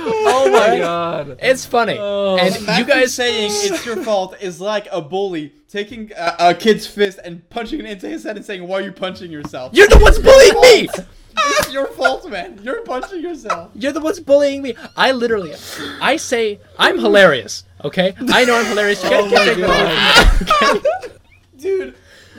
Oh 0.08 0.50
my 0.50 0.78
god. 0.78 1.38
It's 1.40 1.64
funny, 1.66 1.96
Oh. 1.98 2.36
and 2.38 2.64
Matthew 2.64 2.84
you 2.84 2.90
guys 2.90 3.14
saying 3.14 3.50
it's 3.52 3.84
your 3.84 3.96
fault 4.02 4.36
is 4.40 4.60
like 4.60 4.86
a 4.92 5.00
bully 5.00 5.52
taking 5.68 6.12
a, 6.16 6.36
a 6.50 6.54
kid's 6.54 6.86
fist 6.86 7.18
and 7.24 7.48
punching 7.50 7.80
it 7.80 7.86
into 7.86 8.08
his 8.08 8.22
head 8.24 8.36
and 8.36 8.44
saying, 8.44 8.66
"Why 8.66 8.78
are 8.80 8.82
you 8.82 8.92
punching 8.92 9.30
yourself?" 9.30 9.72
You're 9.74 9.88
the 9.88 9.98
ones 9.98 10.18
bullying 10.18 10.60
me. 10.60 10.88
it's 11.36 11.72
your 11.72 11.86
fault, 11.88 12.28
man. 12.30 12.60
You're 12.62 12.82
punching 12.82 13.20
yourself. 13.20 13.70
You're 13.74 13.92
the 13.92 14.00
ones 14.00 14.20
bullying 14.20 14.62
me. 14.62 14.74
I 14.96 15.12
literally, 15.12 15.54
I 16.00 16.16
say 16.16 16.60
I'm 16.78 16.98
hilarious. 16.98 17.64
Okay, 17.84 18.14
I 18.32 18.44
know 18.44 18.56
I'm 18.58 18.66
hilarious. 18.66 19.02
You 19.04 19.10
guys 19.10 19.30
can't 19.30 19.46
take 19.48 19.58
that 19.58 20.72
away 20.72 20.80
from 20.82 20.82
me. 20.82 21.60
Dude, 21.60 21.94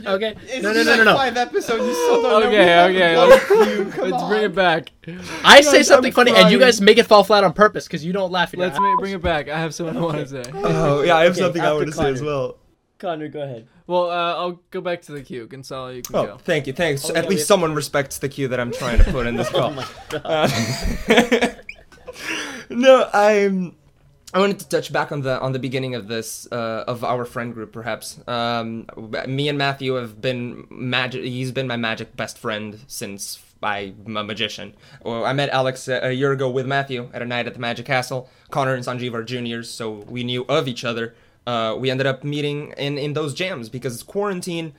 Okay, 0.05 0.35
it's 0.43 0.61
no, 0.63 0.69
no, 0.71 0.73
been 0.75 0.85
no, 0.85 0.95
no, 0.97 1.03
no. 1.05 1.15
five 1.15 1.37
episodes. 1.37 1.83
You 1.83 1.93
still 1.93 2.21
don't 2.21 2.41
know. 2.41 2.47
Okay, 2.47 2.49
we 2.49 2.65
haven't 2.65 2.95
okay, 2.95 3.17
let's- 3.17 3.95
Come 3.95 4.09
Let's 4.11 4.23
on. 4.23 4.29
bring 4.29 4.43
it 4.43 4.55
back. 4.55 4.91
I 5.43 5.61
say 5.61 5.77
Guys, 5.79 5.87
something 5.87 6.11
I'm 6.11 6.15
funny, 6.15 6.31
and 6.35 6.51
you 6.51 6.59
guys 6.59 6.79
make 6.81 6.97
it 6.99 7.07
fall 7.07 7.23
flat 7.23 7.43
on 7.43 7.53
purpose 7.53 7.87
because 7.87 8.05
you 8.05 8.13
don't 8.13 8.31
laugh. 8.31 8.53
at 8.53 8.59
Let's 8.59 8.79
ma- 8.79 8.95
bring 8.97 9.13
it 9.13 9.21
back. 9.23 9.49
I 9.49 9.57
have 9.59 9.73
something 9.73 9.97
I 9.97 10.01
want 10.01 10.17
to 10.17 10.27
say. 10.27 10.43
Oh, 10.53 11.01
yeah, 11.01 11.15
I 11.15 11.23
have 11.23 11.31
Okay, 11.31 11.41
something 11.41 11.61
I 11.61 11.73
want 11.73 11.87
to 11.87 11.93
say 11.93 12.09
as 12.11 12.21
well. 12.21 12.57
Connor, 12.99 13.27
go 13.27 13.41
ahead. 13.41 13.67
Well, 13.87 14.09
uh, 14.11 14.35
I'll 14.35 14.59
go 14.71 14.81
back 14.81 15.01
to 15.03 15.11
the 15.13 15.21
queue. 15.21 15.47
Gonzalo, 15.47 15.89
you 15.89 16.01
can 16.03 16.15
Oh, 16.15 16.25
go. 16.25 16.37
thank 16.37 16.67
you, 16.67 16.73
thanks. 16.73 17.05
Oh, 17.09 17.15
At 17.15 17.23
yeah, 17.23 17.29
least 17.29 17.41
we- 17.41 17.45
someone 17.45 17.73
respects 17.73 18.17
the 18.19 18.29
queue 18.29 18.47
that 18.49 18.59
I'm 18.59 18.71
trying 18.71 18.97
to 18.99 19.03
put 19.05 19.25
in 19.27 19.35
this 19.35 19.49
call. 19.51 19.71
Oh 19.71 19.71
my 19.71 19.85
Uh, 20.23 21.53
no, 22.69 23.09
I'm. 23.13 23.75
I 24.33 24.39
wanted 24.39 24.59
to 24.59 24.67
touch 24.67 24.91
back 24.91 25.13
on 25.13 25.21
the 25.21 25.39
on 25.39 25.53
the 25.53 25.59
beginning 25.59 25.95
of 25.95 26.09
this 26.09 26.47
uh, 26.51 26.83
of 26.85 27.03
our 27.03 27.23
friend 27.23 27.53
group, 27.53 27.71
perhaps. 27.71 28.19
Um, 28.27 28.87
me 29.25 29.47
and 29.47 29.57
Matthew 29.57 29.93
have 29.93 30.19
been 30.19 30.67
magic. 30.69 31.23
He's 31.23 31.53
been 31.53 31.67
my 31.67 31.77
magic 31.77 32.15
best 32.17 32.37
friend 32.37 32.79
since 32.87 33.39
I'm 33.63 34.17
a 34.17 34.23
magician. 34.23 34.75
Well, 35.03 35.25
I 35.25 35.33
met 35.33 35.49
Alex 35.49 35.87
a, 35.87 36.13
year 36.13 36.33
ago 36.33 36.49
with 36.49 36.65
Matthew 36.65 37.09
at 37.13 37.21
a 37.21 37.25
night 37.25 37.47
at 37.47 37.53
the 37.53 37.59
Magic 37.59 37.85
Castle. 37.85 38.29
Connor 38.51 38.73
and 38.73 38.83
Sanjeev 38.83 39.13
are 39.13 39.23
juniors, 39.23 39.69
so 39.69 39.91
we 39.91 40.23
knew 40.23 40.45
of 40.47 40.67
each 40.67 40.83
other. 40.83 41.15
Uh, 41.45 41.75
we 41.79 41.89
ended 41.89 42.05
up 42.05 42.23
meeting 42.23 42.73
in, 42.77 42.97
in 42.97 43.13
those 43.13 43.33
jams 43.33 43.69
because 43.69 44.03
quarantine 44.03 44.73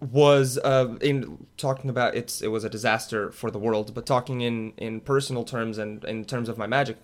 was 0.00 0.58
uh, 0.58 0.96
in 1.00 1.46
talking 1.56 1.88
about 1.88 2.14
it's 2.14 2.40
it 2.40 2.48
was 2.48 2.64
a 2.64 2.70
disaster 2.70 3.30
for 3.30 3.50
the 3.50 3.58
world, 3.58 3.94
but 3.94 4.06
talking 4.06 4.40
in 4.40 4.72
in 4.76 5.00
personal 5.00 5.44
terms 5.44 5.78
and 5.78 6.04
in 6.04 6.24
terms 6.24 6.48
of 6.48 6.58
my 6.58 6.66
magic, 6.66 6.96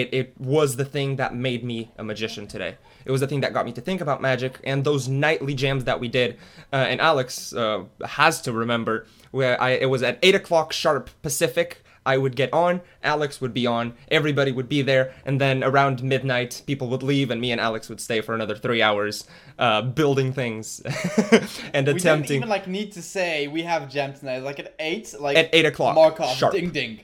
it 0.00 0.08
it 0.12 0.34
was 0.38 0.76
the 0.76 0.84
thing 0.84 1.16
that 1.16 1.34
made 1.34 1.64
me 1.64 1.92
a 1.96 2.04
magician 2.04 2.46
today. 2.46 2.76
It 3.04 3.10
was 3.10 3.20
the 3.20 3.26
thing 3.26 3.40
that 3.40 3.52
got 3.52 3.64
me 3.64 3.72
to 3.72 3.80
think 3.80 4.00
about 4.00 4.20
magic 4.20 4.58
and 4.64 4.84
those 4.84 5.08
nightly 5.08 5.54
jams 5.54 5.84
that 5.84 6.00
we 6.00 6.08
did. 6.08 6.38
Uh, 6.72 6.76
and 6.76 7.00
Alex 7.00 7.52
uh, 7.52 7.84
has 8.04 8.40
to 8.42 8.52
remember 8.52 9.06
where 9.30 9.60
I 9.60 9.70
it 9.70 9.90
was 9.90 10.02
at 10.02 10.18
eight 10.22 10.34
o'clock 10.34 10.72
sharp 10.72 11.10
Pacific. 11.22 11.82
I 12.04 12.18
would 12.18 12.36
get 12.36 12.52
on, 12.52 12.82
Alex 13.02 13.40
would 13.40 13.52
be 13.52 13.66
on, 13.66 13.94
everybody 14.12 14.52
would 14.52 14.68
be 14.68 14.80
there, 14.80 15.12
and 15.24 15.40
then 15.40 15.64
around 15.64 16.04
midnight, 16.04 16.62
people 16.64 16.88
would 16.90 17.02
leave, 17.02 17.32
and 17.32 17.40
me 17.40 17.50
and 17.50 17.60
Alex 17.60 17.88
would 17.88 18.00
stay 18.00 18.20
for 18.20 18.32
another 18.32 18.54
three 18.54 18.80
hours, 18.80 19.26
uh, 19.58 19.82
building 19.82 20.32
things 20.32 20.80
and 21.74 21.88
attempting. 21.88 21.92
We 21.92 21.98
didn't 21.98 22.30
even 22.30 22.48
like 22.48 22.68
need 22.68 22.92
to 22.92 23.02
say 23.02 23.48
we 23.48 23.62
have 23.62 23.90
jam 23.90 24.14
tonight. 24.14 24.44
Like 24.44 24.60
at 24.60 24.76
eight, 24.78 25.16
like 25.18 25.36
at 25.36 25.50
eight 25.52 25.66
o'clock 25.66 25.96
Markov, 25.96 26.36
sharp. 26.36 26.52
ding 26.52 26.70
ding. 26.70 27.00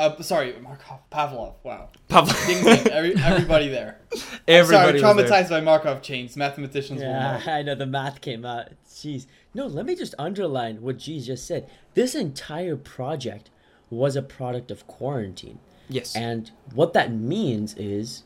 Uh, 0.00 0.22
sorry, 0.22 0.54
Markov, 0.62 1.00
Pavlov. 1.12 1.56
Wow, 1.62 1.90
Pavlov. 2.08 2.46
ding 2.46 2.64
ding. 2.64 2.88
Every, 2.90 3.14
everybody 3.22 3.68
there. 3.68 4.00
Everybody 4.48 4.98
sorry, 4.98 5.14
was 5.14 5.30
there. 5.30 5.40
traumatized 5.42 5.50
by 5.50 5.60
Markov 5.60 6.00
chains. 6.00 6.38
Mathematicians 6.38 7.02
Yeah, 7.02 7.38
know. 7.44 7.52
I 7.52 7.60
know 7.60 7.74
the 7.74 7.84
math 7.84 8.22
came 8.22 8.46
out. 8.46 8.68
Jeez. 8.88 9.26
No, 9.52 9.66
let 9.66 9.84
me 9.84 9.94
just 9.94 10.14
underline 10.18 10.80
what 10.80 10.96
G 10.96 11.20
just 11.20 11.46
said. 11.46 11.68
This 11.92 12.14
entire 12.14 12.76
project 12.76 13.50
was 13.90 14.16
a 14.16 14.22
product 14.22 14.70
of 14.70 14.86
quarantine. 14.86 15.58
Yes. 15.90 16.16
And 16.16 16.50
what 16.72 16.94
that 16.94 17.12
means 17.12 17.74
is 17.74 18.22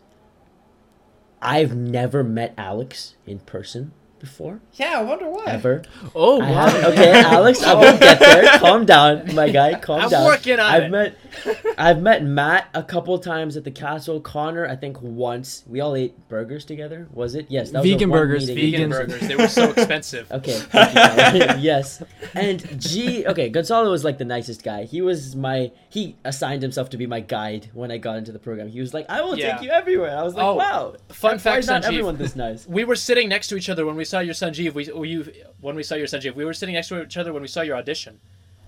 I've 1.42 1.74
never 1.74 2.22
met 2.22 2.54
Alex 2.56 3.16
in 3.26 3.40
person 3.40 3.92
before. 4.24 4.60
Yeah, 4.74 4.98
I 4.98 5.02
wonder 5.02 5.28
why. 5.28 5.44
Ever. 5.46 5.82
Oh, 6.14 6.40
I 6.40 6.50
wow. 6.50 6.66
haven't, 6.66 6.84
okay, 6.92 7.12
Alex, 7.24 7.62
I 7.62 7.74
will 7.74 7.98
get 7.98 8.18
there. 8.18 8.58
Calm 8.58 8.84
down, 8.84 9.34
my 9.34 9.48
guy. 9.50 9.78
Calm 9.78 10.00
I'm 10.02 10.10
down. 10.10 10.24
working 10.24 10.54
on 10.54 10.60
I've 10.60 10.82
it. 10.84 10.90
met 10.90 11.18
I've 11.78 12.00
met 12.00 12.22
Matt 12.24 12.68
a 12.74 12.82
couple 12.82 13.18
times 13.18 13.56
at 13.56 13.64
the 13.64 13.70
castle. 13.70 14.20
Connor, 14.20 14.66
I 14.66 14.76
think 14.76 15.00
once. 15.02 15.64
We 15.66 15.80
all 15.80 15.94
ate 15.96 16.28
burgers 16.28 16.64
together. 16.64 17.08
Was 17.12 17.34
it? 17.34 17.46
Yes. 17.48 17.70
That 17.70 17.82
was 17.82 17.90
Vegan 17.90 18.10
burgers, 18.10 18.46
meeting. 18.48 18.70
Vegan 18.72 18.90
burgers. 18.90 19.20
They 19.20 19.36
were 19.36 19.48
so 19.48 19.70
expensive. 19.70 20.30
Okay. 20.32 20.58
you, 20.58 21.60
yes. 21.62 22.02
And 22.34 22.80
G. 22.80 23.26
Okay, 23.26 23.48
Gonzalo 23.48 23.90
was 23.90 24.04
like 24.04 24.18
the 24.18 24.24
nicest 24.24 24.62
guy. 24.62 24.84
He 24.84 25.00
was 25.02 25.34
my. 25.36 25.70
He 25.90 26.16
assigned 26.24 26.62
himself 26.62 26.90
to 26.90 26.96
be 26.96 27.06
my 27.06 27.20
guide 27.20 27.68
when 27.74 27.90
I 27.90 27.98
got 27.98 28.16
into 28.16 28.32
the 28.32 28.38
program. 28.38 28.68
He 28.68 28.80
was 28.80 28.94
like, 28.94 29.06
"I 29.08 29.20
will 29.22 29.36
Yeah. 29.38 29.54
take 29.56 29.62
you 29.64 29.70
everywhere." 29.70 30.16
I 30.16 30.22
was 30.22 30.34
like, 30.34 30.44
Oh, 30.44 30.54
"Wow." 30.54 30.94
fun 31.08 31.38
fact, 31.38 31.66
not 31.66 31.82
Sanjeev. 31.82 31.86
everyone 31.86 32.16
this 32.16 32.36
nice? 32.36 32.66
We 32.66 32.84
were 32.84 32.96
sitting 32.96 33.28
next 33.28 33.48
to 33.48 33.56
each 33.56 33.68
other 33.68 33.84
when 33.86 33.96
we 33.96 34.04
saw 34.14 34.20
your 34.20 34.34
Sanjeev. 34.34 34.74
We, 34.74 34.84
we 34.92 35.08
you, 35.08 35.32
when 35.60 35.74
we 35.74 35.82
saw 35.82 35.96
your 35.96 36.06
Sanjeev. 36.06 36.34
We 36.34 36.44
were 36.44 36.54
sitting 36.54 36.74
next 36.74 36.88
to 36.88 37.02
each 37.02 37.16
other 37.16 37.32
when 37.32 37.42
we 37.42 37.48
saw 37.48 37.62
your 37.62 37.76
audition. 37.76 38.20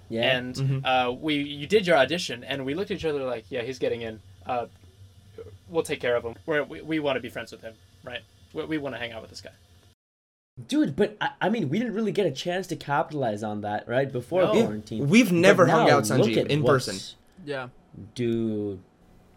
Yeah. 0.09 0.37
And 0.37 0.83
uh, 0.85 1.15
we 1.27 1.35
you 1.61 1.67
did 1.67 1.87
your 1.87 1.97
audition, 1.97 2.45
and 2.45 2.65
we 2.67 2.75
looked 2.75 2.91
at 2.91 2.97
each 2.99 3.05
other 3.05 3.23
like, 3.25 3.45
yeah, 3.49 3.63
he's 3.63 3.79
getting 3.79 4.03
in. 4.03 4.21
Uh, 4.45 4.67
we'll 5.69 5.83
take 5.93 6.01
care 6.01 6.17
of 6.17 6.25
him. 6.25 6.35
We're, 6.47 6.65
we 6.65 6.81
we 6.81 6.97
want 7.01 7.17
to 7.17 7.21
be 7.21 7.29
friends 7.29 7.51
with 7.53 7.63
him, 7.63 7.75
right? 8.05 8.23
We, 8.55 8.65
we 8.73 8.79
want 8.79 8.95
to 8.95 8.99
hang 8.99 9.13
out 9.13 9.21
with 9.23 9.31
this 9.31 9.41
guy. 9.41 9.51
Dude, 10.69 10.97
but 10.97 11.17
I, 11.21 11.31
I 11.43 11.49
mean, 11.51 11.69
we 11.69 11.79
didn't 11.79 11.95
really 11.95 12.13
get 12.13 12.27
a 12.27 12.31
chance 12.31 12.67
to 12.69 12.77
capitalize 12.77 13.43
on 13.43 13.61
that, 13.63 13.87
right? 13.89 14.11
Before 14.11 14.43
No. 14.43 14.53
quarantine. 14.53 15.09
We've 15.09 15.31
never 15.33 15.67
But 15.67 15.73
hung 15.73 15.87
now, 15.89 15.97
out, 15.99 16.09
look 16.09 16.29
Sanjeev, 16.31 16.47
in 16.47 16.63
what's- 16.63 16.87
person. 16.87 17.17
Yeah. 17.45 17.69
Dude. 18.15 18.79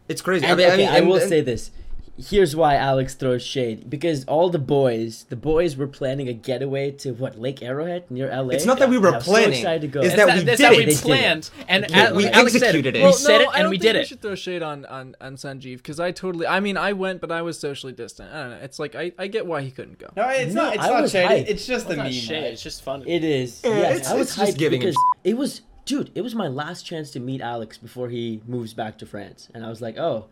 It's 0.08 0.22
crazy. 0.22 0.46
And, 0.46 0.54
I 0.54 0.56
mean, 0.56 0.66
okay, 0.68 0.74
I, 0.74 0.78
mean, 0.78 1.04
I 1.04 1.08
will 1.08 1.18
and- 1.20 1.30
say 1.30 1.42
this. 1.42 1.72
Here's 2.22 2.54
why 2.54 2.76
Alex 2.76 3.16
throws 3.16 3.42
shade 3.44 3.90
because 3.90 4.26
all 4.26 4.50
the 4.50 4.60
boys, 4.60 5.26
the 5.30 5.38
boys 5.38 5.78
were 5.78 5.88
planning 5.88 6.28
a 6.28 6.34
getaway 6.34 6.92
to 6.92 7.12
what 7.14 7.40
Lake 7.40 7.64
Arrowhead 7.64 8.12
near 8.12 8.28
LA. 8.30 8.50
It's 8.56 8.66
not 8.66 8.80
that 8.80 8.90
we 8.90 8.98
were 8.98 9.08
And 9.08 9.16
I 9.16 9.18
was 9.20 9.26
planning. 9.26 9.54
So 9.54 9.58
excited 9.60 9.82
to 9.84 9.88
go. 9.88 10.00
It's 10.02 10.08
It's 10.08 10.16
that 10.18 10.28
that, 10.28 10.38
we 10.38 10.44
did 10.44 10.58
that 10.58 10.74
it. 10.74 10.78
we 10.78 10.86
They 10.86 10.92
did 10.92 11.00
it. 11.00 11.02
planned, 11.02 11.50
and 11.70 11.86
Yeah, 11.90 12.12
we 12.12 12.28
Alex 12.28 12.52
said 12.54 12.64
executed 12.64 12.96
it. 12.98 13.00
We 13.00 13.04
Well, 13.04 13.14
said 13.14 13.42
it, 13.42 13.48
I 13.48 13.54
and 13.54 13.62
don't 13.64 13.70
we 13.70 13.78
did 13.78 13.94
we 13.96 14.00
it. 14.00 14.04
We 14.04 14.06
should 14.08 14.22
throw 14.22 14.36
shade 14.36 14.62
on 14.62 14.86
on 14.88 15.16
on 15.22 15.36
Sanjeev 15.38 15.78
because 15.78 16.00
I 16.02 16.12
totally. 16.12 16.46
I 16.46 16.60
mean, 16.60 16.76
I 16.76 16.92
went, 16.92 17.22
but 17.22 17.32
I 17.32 17.42
was 17.42 17.58
socially 17.58 17.94
distant. 17.94 18.34
I 18.34 18.42
don't 18.42 18.50
know. 18.52 18.58
It's 18.64 18.80
like 18.80 18.96
I, 18.96 19.14
I 19.18 19.28
get 19.28 19.46
why 19.46 19.62
he 19.62 19.72
couldn't 19.72 19.98
go. 20.00 20.08
No, 20.18 20.28
it's 20.28 20.54
No, 20.54 20.64
not. 20.66 20.76
It's 20.76 20.84
I 20.84 20.90
not 20.90 21.10
shade. 21.10 21.30
hyped. 21.30 21.48
It's 21.50 21.66
just 21.66 21.88
the 21.88 21.94
It's 21.94 22.04
meme. 22.04 22.12
shade. 22.12 22.44
It's 22.52 22.62
just 22.64 22.84
fun. 22.84 23.04
It 23.08 23.24
is. 23.24 23.62
Yeah, 23.64 23.72
yes, 23.78 23.96
it's- 23.98 24.12
I 24.12 24.16
was 24.16 24.36
just 24.36 24.58
giving 24.58 24.82
him- 24.82 24.88
because 24.90 24.98
it 25.24 25.38
was, 25.38 25.62
dude. 25.86 26.12
It 26.16 26.22
was 26.22 26.36
my 26.36 26.48
last 26.50 26.86
chance 26.86 27.12
to 27.12 27.22
meet 27.22 27.40
Alex 27.40 27.78
before 27.78 28.10
he 28.10 28.42
moves 28.46 28.74
back 28.74 28.98
to 28.98 29.06
France, 29.06 29.48
and 29.54 29.66
I 29.66 29.70
was 29.70 29.82
like, 29.82 29.98
oh, 29.98 30.26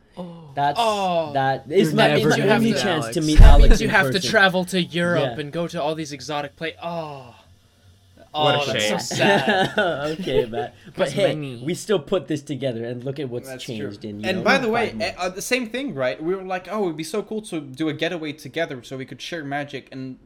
that's 0.55 0.77
Oh. 0.81 1.31
that 1.33 1.65
is 1.69 1.89
You're 1.89 1.97
my, 1.97 2.07
never 2.07 2.29
my 2.29 2.37
gonna 2.37 2.51
only 2.53 2.71
chance 2.73 2.85
Alex. 3.05 3.13
to 3.15 3.21
meet 3.21 3.39
that 3.39 3.43
Alex. 3.53 3.69
means 3.69 3.81
you 3.81 3.87
in 3.87 3.93
have 3.93 4.11
to 4.11 4.19
travel 4.19 4.65
to 4.65 4.81
Europe 4.81 5.33
Yeah. 5.35 5.39
and 5.39 5.51
go 5.51 5.67
to 5.67 5.81
all 5.81 5.95
these 5.95 6.11
exotic 6.11 6.55
places. 6.55 6.79
Oh, 6.83 7.35
What 8.31 8.55
a 8.55 8.59
oh, 8.61 8.65
that's 8.73 8.83
shame. 8.83 8.99
so 8.99 9.15
sad. 9.15 9.79
okay, 10.19 10.45
Matt. 10.45 10.75
But 10.85 10.95
That's 10.95 11.11
hey, 11.13 11.27
money. 11.33 11.61
we 11.65 11.73
still 11.73 11.97
put 11.99 12.27
this 12.27 12.41
together, 12.43 12.83
and 12.85 13.03
look 13.03 13.19
at 13.19 13.29
what's 13.29 13.47
That's 13.49 13.63
changed 13.63 14.01
true. 14.01 14.09
in. 14.09 14.19
You 14.19 14.29
and 14.29 14.37
know, 14.39 14.43
by 14.43 14.57
the 14.59 14.69
way, 14.69 14.93
uh, 15.17 15.29
the 15.29 15.41
same 15.41 15.69
thing, 15.69 15.95
right? 15.95 16.21
We 16.21 16.35
were 16.35 16.43
like, 16.43 16.67
oh, 16.69 16.83
it'd 16.85 16.97
be 16.97 17.03
so 17.03 17.23
cool 17.23 17.41
to 17.43 17.59
do 17.61 17.89
a 17.89 17.93
getaway 17.93 18.33
together, 18.33 18.83
so 18.83 18.95
we 18.97 19.05
could 19.05 19.21
share 19.21 19.43
magic 19.43 19.87
and 19.91 20.17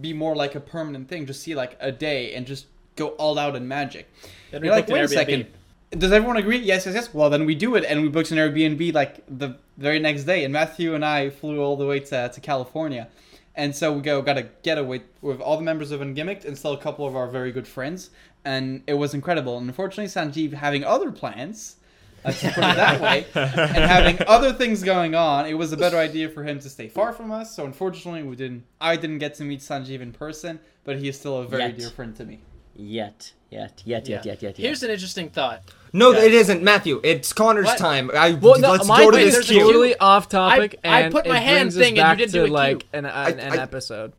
be 0.00 0.12
more 0.12 0.34
like 0.34 0.54
a 0.54 0.60
permanent 0.60 1.08
thing. 1.08 1.26
Just 1.26 1.42
see 1.42 1.54
like 1.54 1.76
a 1.80 1.92
day 1.92 2.34
and 2.34 2.44
just 2.46 2.66
go 2.96 3.08
all 3.10 3.38
out 3.38 3.54
in 3.56 3.68
magic. 3.68 4.10
Then 4.50 4.62
we 4.62 4.68
You're 4.68 4.76
like, 4.76 4.86
booked 4.86 4.90
an 4.90 5.02
wait 5.02 5.04
a 5.04 5.08
second. 5.08 5.46
Does 5.90 6.10
everyone 6.12 6.36
agree? 6.36 6.58
Yes, 6.58 6.86
yes, 6.86 6.94
yes. 6.94 7.14
Well, 7.14 7.30
then 7.30 7.46
we 7.46 7.54
do 7.54 7.76
it, 7.76 7.84
and 7.84 8.02
we 8.02 8.08
booked 8.08 8.30
an 8.32 8.38
Airbnb 8.38 8.92
like 8.94 9.22
the 9.28 9.56
very 9.76 10.00
next 10.00 10.24
day. 10.24 10.44
And 10.44 10.52
Matthew 10.52 10.94
and 10.94 11.04
I 11.04 11.30
flew 11.30 11.60
all 11.60 11.76
the 11.76 11.86
way 11.86 12.00
to, 12.00 12.28
to 12.28 12.40
California, 12.40 13.08
and 13.54 13.74
so 13.74 13.92
we 13.92 14.02
go 14.02 14.20
got 14.22 14.36
a 14.36 14.48
getaway 14.62 15.02
with 15.20 15.40
all 15.40 15.56
the 15.56 15.62
members 15.62 15.90
of 15.92 16.00
Ungimmicked 16.00 16.44
and 16.44 16.58
still 16.58 16.72
a 16.72 16.78
couple 16.78 17.06
of 17.06 17.14
our 17.14 17.28
very 17.28 17.52
good 17.52 17.68
friends, 17.68 18.10
and 18.44 18.82
it 18.86 18.94
was 18.94 19.14
incredible. 19.14 19.56
And 19.58 19.68
unfortunately, 19.68 20.06
Sanjeev 20.06 20.54
having 20.54 20.82
other 20.82 21.12
plans, 21.12 21.76
let's 22.24 22.42
put 22.42 22.50
it 22.50 22.56
that 22.56 23.00
way, 23.00 23.26
and 23.34 23.84
having 23.84 24.18
other 24.26 24.52
things 24.52 24.82
going 24.82 25.14
on, 25.14 25.46
it 25.46 25.54
was 25.54 25.72
a 25.72 25.76
better 25.76 25.98
idea 25.98 26.28
for 26.28 26.42
him 26.42 26.58
to 26.58 26.68
stay 26.68 26.88
far 26.88 27.12
from 27.12 27.30
us. 27.30 27.54
So 27.54 27.64
unfortunately, 27.66 28.24
we 28.24 28.34
didn't. 28.34 28.64
I 28.80 28.96
didn't 28.96 29.18
get 29.18 29.34
to 29.34 29.44
meet 29.44 29.60
Sanjeev 29.60 30.00
in 30.00 30.12
person, 30.12 30.58
but 30.82 30.98
he 30.98 31.08
is 31.08 31.16
still 31.18 31.38
a 31.38 31.46
very 31.46 31.62
Yet. 31.64 31.78
dear 31.78 31.90
friend 31.90 32.16
to 32.16 32.24
me. 32.24 32.40
Yet, 32.76 33.32
yet, 33.50 33.82
yet, 33.84 34.08
yet, 34.08 34.08
Yeah. 34.08 34.16
yet, 34.16 34.42
yet, 34.42 34.42
yet. 34.42 34.56
Here's 34.58 34.82
an 34.82 34.90
interesting 34.90 35.28
thought. 35.30 35.62
no, 35.92 36.12
Guys. 36.12 36.24
it 36.24 36.34
isn't, 36.34 36.62
Matthew. 36.62 37.00
It's 37.04 37.32
Connor's 37.32 37.66
What? 37.66 37.78
time. 37.78 38.10
I, 38.14 38.32
Well, 38.32 38.58
no, 38.60 38.72
let's 38.72 38.86
my 38.88 38.98
go 39.04 39.10
to 39.10 39.16
thing 39.16 39.26
this 39.26 39.34
there's 39.34 39.44
is 39.46 39.50
a 39.50 39.54
queue. 39.54 39.60
cue. 39.60 39.66
totally 39.72 39.96
off 39.98 40.28
topic, 40.28 40.80
I 40.84 41.00
and 41.02 41.12
put 41.12 41.26
my 41.26 41.38
it 41.38 41.42
hand 41.42 41.72
thing 41.72 41.98
us 41.98 42.04
and 42.04 42.18
you 42.20 42.26
didn't 42.26 42.32
do 42.34 42.42
a 42.42 42.46
cue. 42.46 42.52
like 42.54 42.86
an, 42.92 43.04
an, 43.06 43.38
an 43.40 43.58
I- 43.58 43.62
episode. 43.62 44.12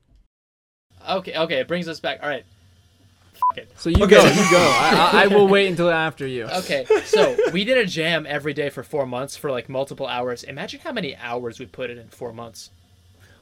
Okay, 1.07 1.35
okay, 1.37 1.55
it 1.59 1.67
brings 1.67 1.87
us 1.87 1.99
back. 1.99 2.19
All 2.23 2.29
right. 2.29 2.45
So 3.75 3.89
you 3.89 4.03
Okay. 4.03 4.15
go, 4.15 4.25
you 4.25 4.51
go. 4.51 4.57
I, 4.57 5.09
I, 5.13 5.23
I 5.23 5.27
will 5.27 5.47
wait 5.47 5.67
until 5.67 5.89
after 5.89 6.25
you. 6.25 6.45
Okay, 6.45 6.85
so 7.05 7.37
we 7.53 7.63
did 7.63 7.77
a 7.77 7.85
jam 7.85 8.25
every 8.27 8.53
day 8.53 8.69
for 8.69 8.81
four 8.83 9.05
months 9.05 9.37
for 9.37 9.51
like 9.51 9.69
multiple 9.69 10.07
hours. 10.07 10.43
Imagine 10.43 10.79
how 10.83 10.91
many 10.91 11.15
hours 11.17 11.59
we 11.59 11.65
put 11.65 11.89
in 11.89 11.97
in 11.97 12.07
four 12.07 12.33
months. 12.33 12.69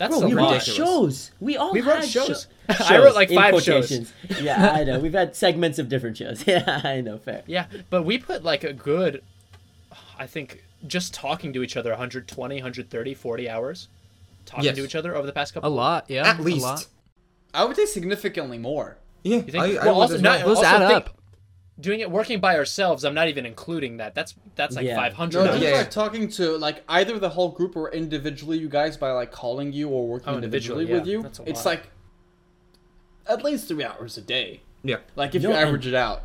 That's 0.10 0.20
Bro, 0.20 0.28
a 0.28 0.30
we 0.30 0.34
lot. 0.36 0.52
wrote 0.54 0.64
shows. 0.64 1.32
We 1.40 1.56
all 1.58 1.72
We 1.72 1.82
wrote 1.82 2.02
had 2.02 2.10
shows. 2.10 2.48
sho- 2.70 2.86
I 2.90 2.98
wrote 2.98 3.16
like 3.16 3.30
in 3.30 3.36
five 3.36 3.54
shows. 3.64 3.88
quotations. 3.88 4.14
Yeah, 4.42 4.72
I 4.74 4.84
know. 4.84 5.00
We've 5.00 5.14
had 5.14 5.36
segments 5.36 5.80
of 5.80 5.88
different 5.90 6.18
shows. 6.18 6.44
Yeah, 6.48 6.82
I 6.84 7.00
know. 7.02 7.18
Fair. 7.18 7.44
Yeah, 7.48 7.68
but 7.90 8.04
we 8.04 8.18
put 8.18 8.44
like 8.44 8.64
a 8.64 8.74
good, 8.74 9.24
I 10.20 10.28
think, 10.28 10.64
just 10.86 11.14
talking 11.14 11.54
to 11.54 11.64
each 11.64 11.78
other 11.78 11.92
120, 11.92 12.56
130, 12.56 13.14
40 13.14 13.50
hours. 13.50 13.88
Talking 14.46 14.66
Yes. 14.66 14.76
to 14.76 14.84
each 14.84 14.96
other 14.96 15.16
over 15.16 15.26
the 15.26 15.32
past 15.32 15.54
couple 15.54 15.70
A 15.70 15.74
lot, 15.74 16.06
yeah. 16.10 16.28
At 16.28 16.40
a 16.40 16.42
least. 16.42 16.62
lot. 16.64 16.86
I 17.54 17.64
would 17.64 17.76
say 17.78 17.86
significantly 17.86 18.58
more. 18.58 18.98
Yeah, 19.24 19.38
You 19.38 19.42
think? 19.44 19.56
I, 19.56 19.68
I 19.82 19.86
well, 19.86 19.96
would 19.96 20.02
also, 20.02 20.18
not, 20.18 20.40
well. 20.40 20.48
Let's 20.50 20.58
also 20.60 20.66
add 20.66 20.80
think, 20.88 20.92
up. 20.98 21.18
Doing 21.84 22.00
it 22.00 22.10
working 22.10 22.40
by 22.40 22.56
ourselves, 22.58 23.04
I'm 23.04 23.14
not 23.14 23.28
even 23.28 23.46
including 23.46 23.98
that. 23.98 24.16
That's 24.16 24.34
that's 24.56 24.76
like 24.78 24.86
Yeah. 24.86 24.96
500 24.96 25.34
No, 25.38 25.44
Yeah, 25.44 25.52
these 25.52 25.64
hours. 25.66 25.72
yeah. 25.74 25.82
are 25.82 25.86
talking 25.86 26.28
to 26.30 26.58
like 26.58 26.82
either 26.88 27.20
the 27.20 27.30
whole 27.30 27.50
group 27.50 27.76
or 27.76 27.92
individually 27.92 28.58
you 28.58 28.70
guys 28.70 28.96
by 28.96 29.12
like 29.12 29.32
calling 29.34 29.74
you 29.74 29.90
or 29.90 30.08
working 30.08 30.30
Oh, 30.30 30.36
individually, 30.36 30.86
individually, 30.86 31.18
with 31.26 31.38
you. 31.38 31.46
It's 31.46 31.66
like 31.66 31.84
at 33.28 33.44
least 33.44 33.68
three 33.68 33.84
hours 33.84 34.18
a 34.18 34.22
day. 34.22 34.62
Yeah. 34.84 34.98
Like 35.18 35.36
if 35.36 35.44
No, 35.44 35.50
you 35.50 35.56
and- 35.56 35.68
average 35.68 35.86
it 35.86 35.94
out. 35.94 36.24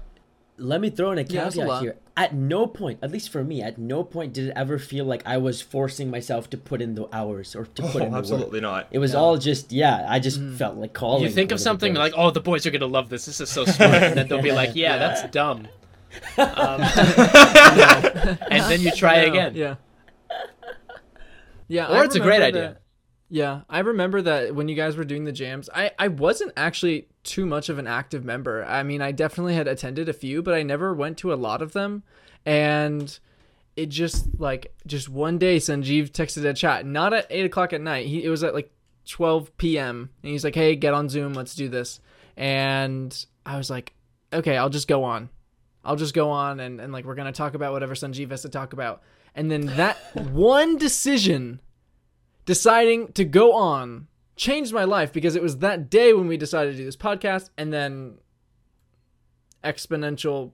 Let 0.59 0.81
me 0.81 0.91
throw 0.91 1.13
in 1.13 1.19
a 1.19 1.23
Yeah, 1.23 1.47
a 1.47 1.51
caveat 1.53 1.83
here. 1.83 1.97
At 2.17 2.35
no 2.35 2.67
point, 2.67 2.99
at 3.01 3.13
least 3.13 3.31
for 3.31 3.45
me, 3.45 3.63
at 3.63 3.79
no 3.79 4.03
point 4.03 4.33
did 4.33 4.49
it 4.49 4.53
ever 4.57 4.77
feel 4.79 5.05
like 5.05 5.23
I 5.25 5.37
was 5.37 5.63
forcing 5.63 6.11
myself 6.11 6.51
to 6.51 6.57
put 6.59 6.83
in 6.83 6.97
the 6.97 7.07
hours 7.15 7.55
or 7.55 7.67
to 7.67 7.83
put 7.83 7.97
in 7.97 8.01
Oh, 8.03 8.05
the 8.07 8.11
work. 8.11 8.19
absolutely 8.19 8.61
not. 8.61 8.89
It 8.91 8.99
was 8.99 9.15
all 9.15 9.37
just 9.39 9.71
yeah. 9.71 10.05
I 10.09 10.19
just 10.19 10.41
felt 10.57 10.77
like 10.77 10.93
calling. 10.93 11.23
You 11.23 11.31
think 11.31 11.53
of 11.53 11.61
something 11.61 11.95
like, 11.95 12.13
"Oh, 12.17 12.31
the 12.33 12.41
boys 12.41 12.67
are 12.67 12.73
gonna 12.73 12.87
love 12.87 13.09
this. 13.09 13.27
This 13.27 13.41
is 13.41 13.49
so 13.51 13.65
smart," 13.67 13.95
and 14.03 14.19
then 14.19 14.27
they'll 14.27 14.43
be 14.43 14.51
like, 14.53 14.71
"Yeah, 14.75 14.99
that's 15.05 15.23
dumb," 15.31 15.69
um, 16.39 16.81
and 18.51 18.65
then 18.71 18.81
you 18.81 18.91
try 18.91 19.23
No, 19.25 19.31
again. 19.31 19.53
Yeah. 19.55 19.77
Yeah. 21.69 21.87
Or 21.93 21.99
I 21.99 22.05
it's 22.05 22.17
a 22.17 22.21
great 22.21 22.39
remember 22.39 22.59
idea. 22.59 22.77
Yeah, 23.31 23.63
I 23.69 23.81
remember 23.81 24.23
that 24.23 24.55
when 24.55 24.69
you 24.69 24.75
guys 24.75 24.97
were 24.97 25.05
doing 25.05 25.25
the 25.25 25.33
jams, 25.33 25.69
I, 25.75 25.91
I 25.99 26.09
wasn't 26.09 26.53
actually 26.57 27.09
too 27.25 27.45
much 27.45 27.69
of 27.69 27.79
an 27.79 27.87
active 27.87 28.25
member. 28.25 28.65
I 28.65 28.83
mean, 28.83 29.03
I 29.03 29.13
definitely 29.13 29.55
had 29.55 29.69
attended 29.69 30.09
a 30.09 30.15
few, 30.15 30.43
but 30.43 30.55
I 30.55 30.63
never 30.63 30.95
went 30.95 31.19
to 31.19 31.33
a 31.33 31.37
lot 31.37 31.61
of 31.61 31.73
them. 31.73 32.05
And 32.47 33.19
it 33.77 33.91
just 33.91 34.27
like 34.41 34.75
just 34.87 35.09
one 35.11 35.37
day, 35.39 35.59
Sanjeev 35.59 36.11
texted 36.11 36.45
a 36.45 36.55
chat, 36.55 36.87
not 36.87 37.13
at 37.13 37.27
eight 37.29 37.45
o'clock 37.45 37.73
at 37.73 37.81
night. 37.83 38.07
He 38.07 38.25
it 38.25 38.31
was 38.31 38.43
at 38.43 38.55
like 38.55 38.73
twelve 39.07 39.57
p.m. 39.59 40.11
and 40.23 40.33
he's 40.33 40.43
like, 40.43 40.55
"Hey, 40.55 40.75
get 40.75 40.95
on 40.95 41.09
Zoom, 41.09 41.35
let's 41.35 41.55
do 41.55 41.69
this." 41.69 42.01
And 42.37 43.15
I 43.45 43.57
was 43.57 43.69
like, 43.69 43.93
"Okay, 44.33 44.57
I'll 44.57 44.71
just 44.71 44.89
go 44.89 45.05
on. 45.05 45.29
I'll 45.85 45.97
just 45.97 46.15
go 46.15 46.31
on 46.31 46.61
and 46.61 46.81
and 46.81 46.93
like 46.93 47.05
we're 47.05 47.15
gonna 47.15 47.31
talk 47.31 47.55
about 47.55 47.73
whatever 47.73 47.95
Sanjeev 47.95 48.31
has 48.31 48.43
to 48.43 48.49
talk 48.49 48.73
about." 48.73 49.03
And 49.35 49.51
then 49.51 49.67
that 49.77 49.97
one 50.33 50.79
decision 50.79 51.61
deciding 52.49 53.13
to 53.13 53.25
go 53.27 53.53
on 53.53 54.07
changed 54.35 54.73
my 54.73 54.85
life 54.85 55.13
because 55.13 55.37
it 55.37 55.43
was 55.43 55.59
that 55.59 55.91
day 55.91 56.15
when 56.15 56.27
we 56.27 56.39
decided 56.39 56.71
to 56.71 56.77
do 56.79 56.85
this 56.87 56.97
podcast 56.97 57.51
and 57.59 57.71
then 57.71 58.15
exponential 59.63 60.53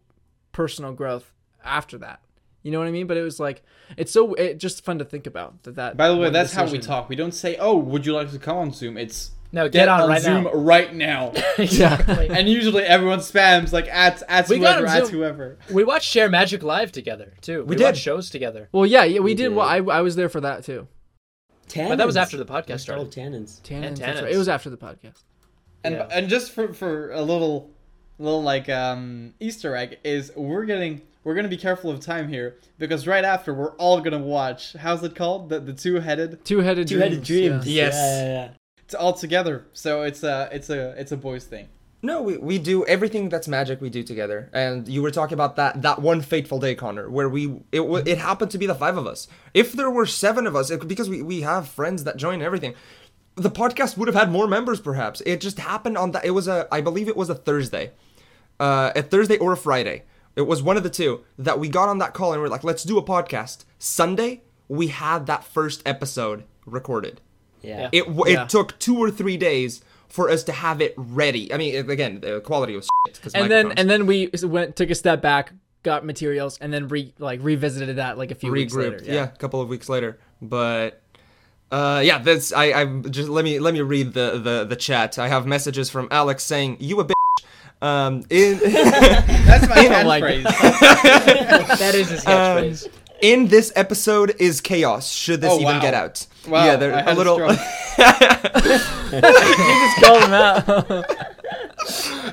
personal 0.50 0.92
growth 0.92 1.32
after 1.64 1.96
that. 1.98 2.20
You 2.64 2.72
know 2.72 2.80
what 2.80 2.88
I 2.88 2.90
mean? 2.90 3.06
But 3.06 3.16
it 3.16 3.22
was 3.22 3.38
like 3.38 3.62
it's 3.96 4.10
so 4.10 4.34
it 4.34 4.58
just 4.58 4.84
fun 4.84 4.98
to 4.98 5.04
think 5.04 5.28
about 5.28 5.62
that. 5.62 5.76
that 5.76 5.96
By 5.96 6.08
the 6.08 6.14
way, 6.16 6.22
one 6.22 6.32
that's 6.32 6.52
how 6.52 6.66
we 6.68 6.78
talk. 6.80 7.08
We 7.08 7.14
don't 7.14 7.34
say, 7.34 7.56
"Oh, 7.58 7.76
would 7.76 8.04
you 8.04 8.12
like 8.14 8.32
to 8.32 8.38
come 8.40 8.56
on 8.56 8.72
Zoom?" 8.72 8.96
It's 8.96 9.30
No, 9.52 9.68
get, 9.68 9.86
on, 9.86 10.08
right 10.08 10.20
Zoom 10.20 10.44
now. 10.44 10.52
right 10.54 10.92
now. 10.94 11.32
exactly. 11.58 12.28
and 12.30 12.48
usually 12.48 12.82
everyone 12.82 13.18
spams 13.20 13.72
like 13.72 13.86
at 13.88 14.22
at 14.28 14.48
We 14.48 14.58
got 14.58 14.78
whoever, 14.80 14.86
at 15.04 15.08
whoever. 15.10 15.58
we 15.70 15.84
watched 15.84 16.08
Share 16.08 16.28
Magic 16.30 16.62
live 16.64 16.90
together 16.90 17.34
too. 17.42 17.64
We, 17.64 17.76
did. 17.76 17.84
watched 17.84 18.00
shows 18.00 18.30
together. 18.30 18.68
Well, 18.72 18.86
yeah, 18.86 19.04
yeah, 19.04 19.18
we, 19.20 19.24
We 19.26 19.34
did. 19.34 19.50
did. 19.50 19.56
Well, 19.56 19.68
I 19.68 19.76
I 19.98 20.00
was 20.00 20.16
there 20.16 20.30
for 20.30 20.40
that 20.40 20.64
too. 20.64 20.88
Tannins. 21.68 21.88
But 21.88 21.98
that 21.98 22.06
was 22.06 22.16
after 22.16 22.36
the 22.36 22.44
podcast 22.44 22.70
All 22.72 22.78
started. 22.78 23.10
tannins. 23.10 23.60
Tannins, 23.62 23.98
that's 23.98 24.00
Tannins. 24.00 24.22
right. 24.22 24.32
It 24.32 24.38
was 24.38 24.48
after 24.48 24.70
the 24.70 24.76
podcast. 24.76 25.22
And 25.82 25.94
Yeah. 25.96 26.08
and 26.10 26.28
just 26.28 26.52
for 26.52 26.72
for 26.72 27.10
a 27.12 27.22
little 27.22 27.70
little 28.18 28.42
like 28.42 28.68
um 28.68 29.34
Easter 29.40 29.74
egg 29.76 29.98
is 30.04 30.32
we're 30.36 30.64
getting 30.64 31.02
we're 31.24 31.34
gonna 31.34 31.48
be 31.48 31.56
careful 31.56 31.90
of 31.90 32.00
time 32.00 32.28
here 32.28 32.56
because 32.78 33.06
right 33.06 33.24
after 33.24 33.52
we're 33.52 33.72
all 33.76 34.00
gonna 34.00 34.18
watch 34.18 34.74
how's 34.74 35.02
it 35.02 35.14
called 35.14 35.48
the 35.48 35.58
the 35.60 35.72
two 35.72 35.96
headed 36.00 36.44
Two-headed 36.44 36.86
Two-headed 36.88 37.22
dreams. 37.22 37.64
dreams. 37.64 37.68
yeah. 37.68 37.84
Yes. 37.84 37.94
Yeah, 37.94 38.22
yeah, 38.26 38.32
yeah. 38.44 38.48
it's 38.84 38.94
all 38.94 39.12
together 39.12 39.64
so 39.72 40.02
it's 40.02 40.22
a 40.22 40.48
it's 40.52 40.70
a 40.70 40.94
it's 40.98 41.12
a 41.12 41.16
boys 41.16 41.44
thing. 41.44 41.68
No, 42.04 42.20
we, 42.22 42.36
we 42.36 42.58
do 42.58 42.84
everything 42.84 43.28
that's 43.30 43.48
magic 43.48 43.80
we 43.80 43.88
do 43.90 44.02
together. 44.02 44.50
And 44.52 44.86
you 44.86 45.00
were 45.02 45.10
talking 45.10 45.34
about 45.34 45.56
that 45.56 45.82
that 45.82 46.00
one 46.02 46.20
fateful 46.20 46.58
day, 46.60 46.74
Connor, 46.74 47.08
where 47.08 47.28
we 47.28 47.60
it 47.72 47.80
it 48.06 48.18
happened 48.18 48.50
to 48.52 48.58
be 48.58 48.66
the 48.66 48.74
five 48.74 48.96
of 48.96 49.06
us. 49.06 49.26
If 49.54 49.72
there 49.72 49.90
were 49.90 50.06
seven 50.06 50.46
of 50.46 50.54
us, 50.54 50.70
it, 50.70 50.86
because 50.86 51.08
we, 51.08 51.22
we 51.22 51.40
have 51.40 51.68
friends 51.68 52.04
that 52.04 52.16
join 52.16 52.42
everything, 52.42 52.74
the 53.36 53.50
podcast 53.50 53.96
would 53.96 54.08
have 54.08 54.14
had 54.14 54.30
more 54.30 54.46
members. 54.46 54.80
Perhaps 54.80 55.22
it 55.24 55.40
just 55.40 55.58
happened 55.58 55.96
on 55.96 56.12
that. 56.12 56.24
It 56.24 56.32
was 56.32 56.46
a 56.46 56.68
I 56.70 56.80
believe 56.82 57.08
it 57.08 57.16
was 57.16 57.30
a 57.30 57.34
Thursday, 57.34 57.92
uh, 58.60 58.92
a 58.94 59.02
Thursday 59.02 59.38
or 59.38 59.52
a 59.52 59.56
Friday. 59.56 60.04
It 60.36 60.42
was 60.42 60.62
one 60.62 60.76
of 60.76 60.82
the 60.82 60.90
two 60.90 61.22
that 61.38 61.58
we 61.58 61.68
got 61.68 61.88
on 61.88 61.98
that 61.98 62.12
call 62.12 62.32
and 62.32 62.42
we're 62.42 62.48
like, 62.48 62.64
let's 62.64 62.82
do 62.82 62.98
a 62.98 63.02
podcast. 63.02 63.64
Sunday 63.78 64.42
we 64.68 64.88
had 64.88 65.26
that 65.26 65.44
first 65.44 65.82
episode 65.86 66.44
recorded. 66.66 67.20
Yeah. 67.62 67.88
It 67.92 68.06
w 68.06 68.24
Yeah. 68.30 68.42
it 68.42 68.48
took 68.50 68.78
two 68.78 68.98
or 68.98 69.10
three 69.10 69.36
days 69.36 69.82
for 70.14 70.30
us 70.30 70.44
to 70.44 70.52
have 70.52 70.80
it 70.80 70.94
ready. 70.96 71.52
I 71.52 71.56
mean, 71.58 71.90
again, 71.90 72.20
the 72.20 72.40
quality 72.40 72.76
was 72.76 72.86
shit. 73.06 73.20
'cause 73.20 73.32
And 73.34 73.50
then 73.50 73.72
and 73.72 73.90
then 73.90 74.06
we 74.06 74.30
went 74.44 74.76
took 74.76 74.90
a 74.90 74.94
step 74.94 75.20
back, 75.20 75.52
got 75.82 76.04
materials, 76.04 76.56
and 76.60 76.72
then 76.72 76.86
re 76.88 77.12
like 77.18 77.40
revisited 77.42 77.96
that 77.96 78.16
like 78.16 78.30
a 78.30 78.36
few 78.36 78.52
weeks 78.52 78.72
later. 78.74 78.98
regrouped. 78.98 79.06
Yeah. 79.08 79.24
a 79.24 79.36
couple 79.42 79.60
of 79.60 79.68
weeks 79.68 79.88
later. 79.88 80.18
But 80.40 81.02
uh, 81.72 82.00
yeah, 82.04 82.18
that's 82.18 82.52
I. 82.52 82.66
I 82.80 82.84
just 83.10 83.28
let 83.28 83.44
me 83.44 83.58
let 83.58 83.74
me 83.74 83.80
read 83.80 84.14
the 84.14 84.38
the 84.38 84.64
the 84.64 84.76
chat. 84.76 85.18
I 85.18 85.26
have 85.28 85.46
messages 85.46 85.90
from 85.90 86.06
Alex 86.12 86.44
saying 86.44 86.76
you 86.78 87.00
a 87.00 87.04
bitch. 87.06 87.12
Um, 87.82 88.22
in 88.30 88.58
That's 88.62 89.68
my 89.68 90.02
like 90.04 90.22
catchphrase. 90.22 90.44
That 91.78 91.94
is 91.94 92.08
his 92.10 92.24
um, 92.26 92.32
catchphrase. 92.32 92.88
in 93.20 93.48
this 93.48 93.72
episode 93.76 94.36
is 94.38 94.60
chaos. 94.60 95.10
Should 95.10 95.40
this 95.40 95.50
Oh, 95.52 95.56
even 95.56 95.66
wow. 95.76 95.80
get 95.80 95.92
out? 95.94 96.26
Wow, 96.48 96.64
yeah, 96.66 96.76
they're 96.76 96.94
I 96.94 97.00
a 97.00 97.02
had 97.02 97.14
a 97.14 97.18
little. 97.18 97.34
stroke. 97.36 97.58
you 97.58 97.64
just 97.96 100.02
called 100.02 100.24
him 100.24 100.32
out. 100.32 100.68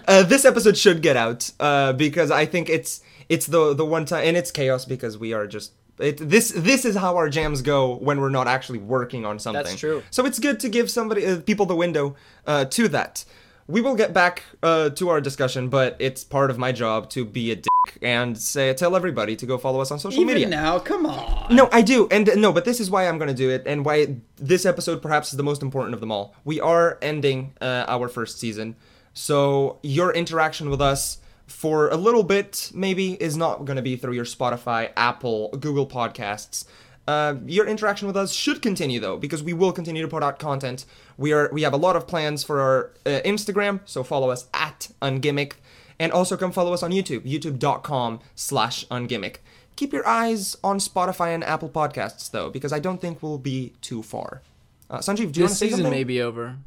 uh, 0.07 0.23
this 0.23 0.45
episode 0.45 0.77
should 0.77 1.01
get 1.01 1.17
out 1.17 1.51
uh, 1.59 1.93
because 1.93 2.31
I 2.31 2.45
think 2.45 2.69
it's 2.69 3.01
it's 3.29 3.47
the 3.47 3.73
the 3.73 3.85
one 3.85 4.05
time 4.05 4.25
and 4.25 4.37
it's 4.37 4.51
chaos 4.51 4.85
because 4.85 5.17
we 5.17 5.33
are 5.33 5.47
just 5.47 5.73
it, 5.99 6.17
this 6.17 6.51
this 6.55 6.85
is 6.85 6.95
how 6.95 7.15
our 7.15 7.29
jams 7.29 7.61
go 7.61 7.95
when 7.95 8.19
we're 8.19 8.29
not 8.29 8.47
actually 8.47 8.79
working 8.79 9.25
on 9.25 9.39
something. 9.39 9.63
That's 9.63 9.79
true. 9.79 10.03
So 10.09 10.25
it's 10.25 10.39
good 10.39 10.59
to 10.61 10.69
give 10.69 10.89
somebody 10.89 11.25
uh, 11.25 11.41
people 11.41 11.65
the 11.65 11.75
window 11.75 12.15
uh, 12.45 12.65
to 12.65 12.87
that. 12.89 13.25
We 13.67 13.81
will 13.81 13.95
get 13.95 14.13
back 14.13 14.43
uh, 14.61 14.89
to 14.89 15.09
our 15.09 15.21
discussion, 15.21 15.69
but 15.69 15.95
it's 15.99 16.23
part 16.23 16.51
of 16.51 16.57
my 16.57 16.71
job 16.71 17.09
to 17.11 17.23
be 17.23 17.51
a 17.51 17.55
dick 17.55 17.70
and 18.01 18.37
say 18.37 18.73
tell 18.73 18.95
everybody 18.95 19.35
to 19.35 19.45
go 19.45 19.57
follow 19.57 19.79
us 19.81 19.91
on 19.91 19.99
social 19.99 20.21
Even 20.21 20.35
media. 20.35 20.49
now, 20.49 20.79
come 20.79 21.05
on. 21.05 21.55
No, 21.55 21.69
I 21.71 21.81
do, 21.81 22.07
and 22.09 22.29
no, 22.37 22.51
but 22.51 22.65
this 22.65 22.79
is 22.79 22.89
why 22.89 23.07
I'm 23.07 23.17
going 23.17 23.29
to 23.29 23.33
do 23.33 23.49
it, 23.49 23.63
and 23.65 23.85
why 23.85 24.17
this 24.37 24.65
episode 24.65 25.01
perhaps 25.01 25.31
is 25.31 25.37
the 25.37 25.43
most 25.43 25.61
important 25.61 25.93
of 25.93 25.99
them 25.99 26.11
all. 26.11 26.35
We 26.43 26.59
are 26.59 26.97
ending 27.01 27.53
uh, 27.61 27.85
our 27.87 28.07
first 28.07 28.39
season, 28.39 28.75
so 29.13 29.79
your 29.83 30.13
interaction 30.13 30.69
with 30.69 30.81
us 30.81 31.19
for 31.47 31.89
a 31.89 31.97
little 31.97 32.23
bit 32.23 32.71
maybe 32.73 33.21
is 33.21 33.35
not 33.35 33.65
going 33.65 33.75
to 33.75 33.81
be 33.81 33.95
through 33.97 34.13
your 34.13 34.25
Spotify, 34.25 34.91
Apple, 34.95 35.49
Google 35.49 35.85
Podcasts. 35.85 36.65
Uh, 37.07 37.35
your 37.45 37.67
interaction 37.67 38.07
with 38.07 38.15
us 38.15 38.31
should 38.31 38.61
continue 38.61 38.99
though, 38.99 39.17
because 39.17 39.43
we 39.43 39.53
will 39.53 39.71
continue 39.73 40.01
to 40.01 40.07
put 40.07 40.23
out 40.23 40.39
content. 40.39 40.85
We 41.17 41.33
are 41.33 41.49
we 41.51 41.63
have 41.63 41.73
a 41.73 41.77
lot 41.77 41.95
of 41.95 42.07
plans 42.07 42.43
for 42.43 42.61
our 42.61 42.91
uh, 43.05 43.21
Instagram, 43.25 43.81
so 43.85 44.03
follow 44.03 44.29
us 44.29 44.47
at 44.53 44.89
Ungimmick, 45.01 45.53
and 46.01 46.11
also 46.11 46.35
come 46.35 46.51
follow 46.51 46.73
us 46.73 46.81
on 46.81 46.89
YouTube, 46.89 47.21
youtube.com 47.21 48.19
slash 48.33 48.85
Ungimmick. 48.87 49.37
Keep 49.75 49.93
your 49.93 50.05
eyes 50.07 50.57
on 50.63 50.79
Spotify 50.79 51.33
and 51.33 51.43
Apple 51.43 51.69
Podcasts 51.69 52.29
though, 52.31 52.49
because 52.49 52.73
I 52.73 52.79
don't 52.79 52.99
think 52.99 53.21
we'll 53.21 53.37
be 53.37 53.73
too 53.81 54.01
far. 54.01 54.41
Uh, 54.89 54.97
Sanjeev, 54.97 55.15
do 55.15 55.21
you 55.21 55.25
want 55.25 55.33
to 55.35 55.41
this 55.43 55.57
say 55.59 55.67
season 55.67 55.83
something? 55.83 55.91
may 55.91 56.03
be 56.03 56.19
over. 56.21 56.57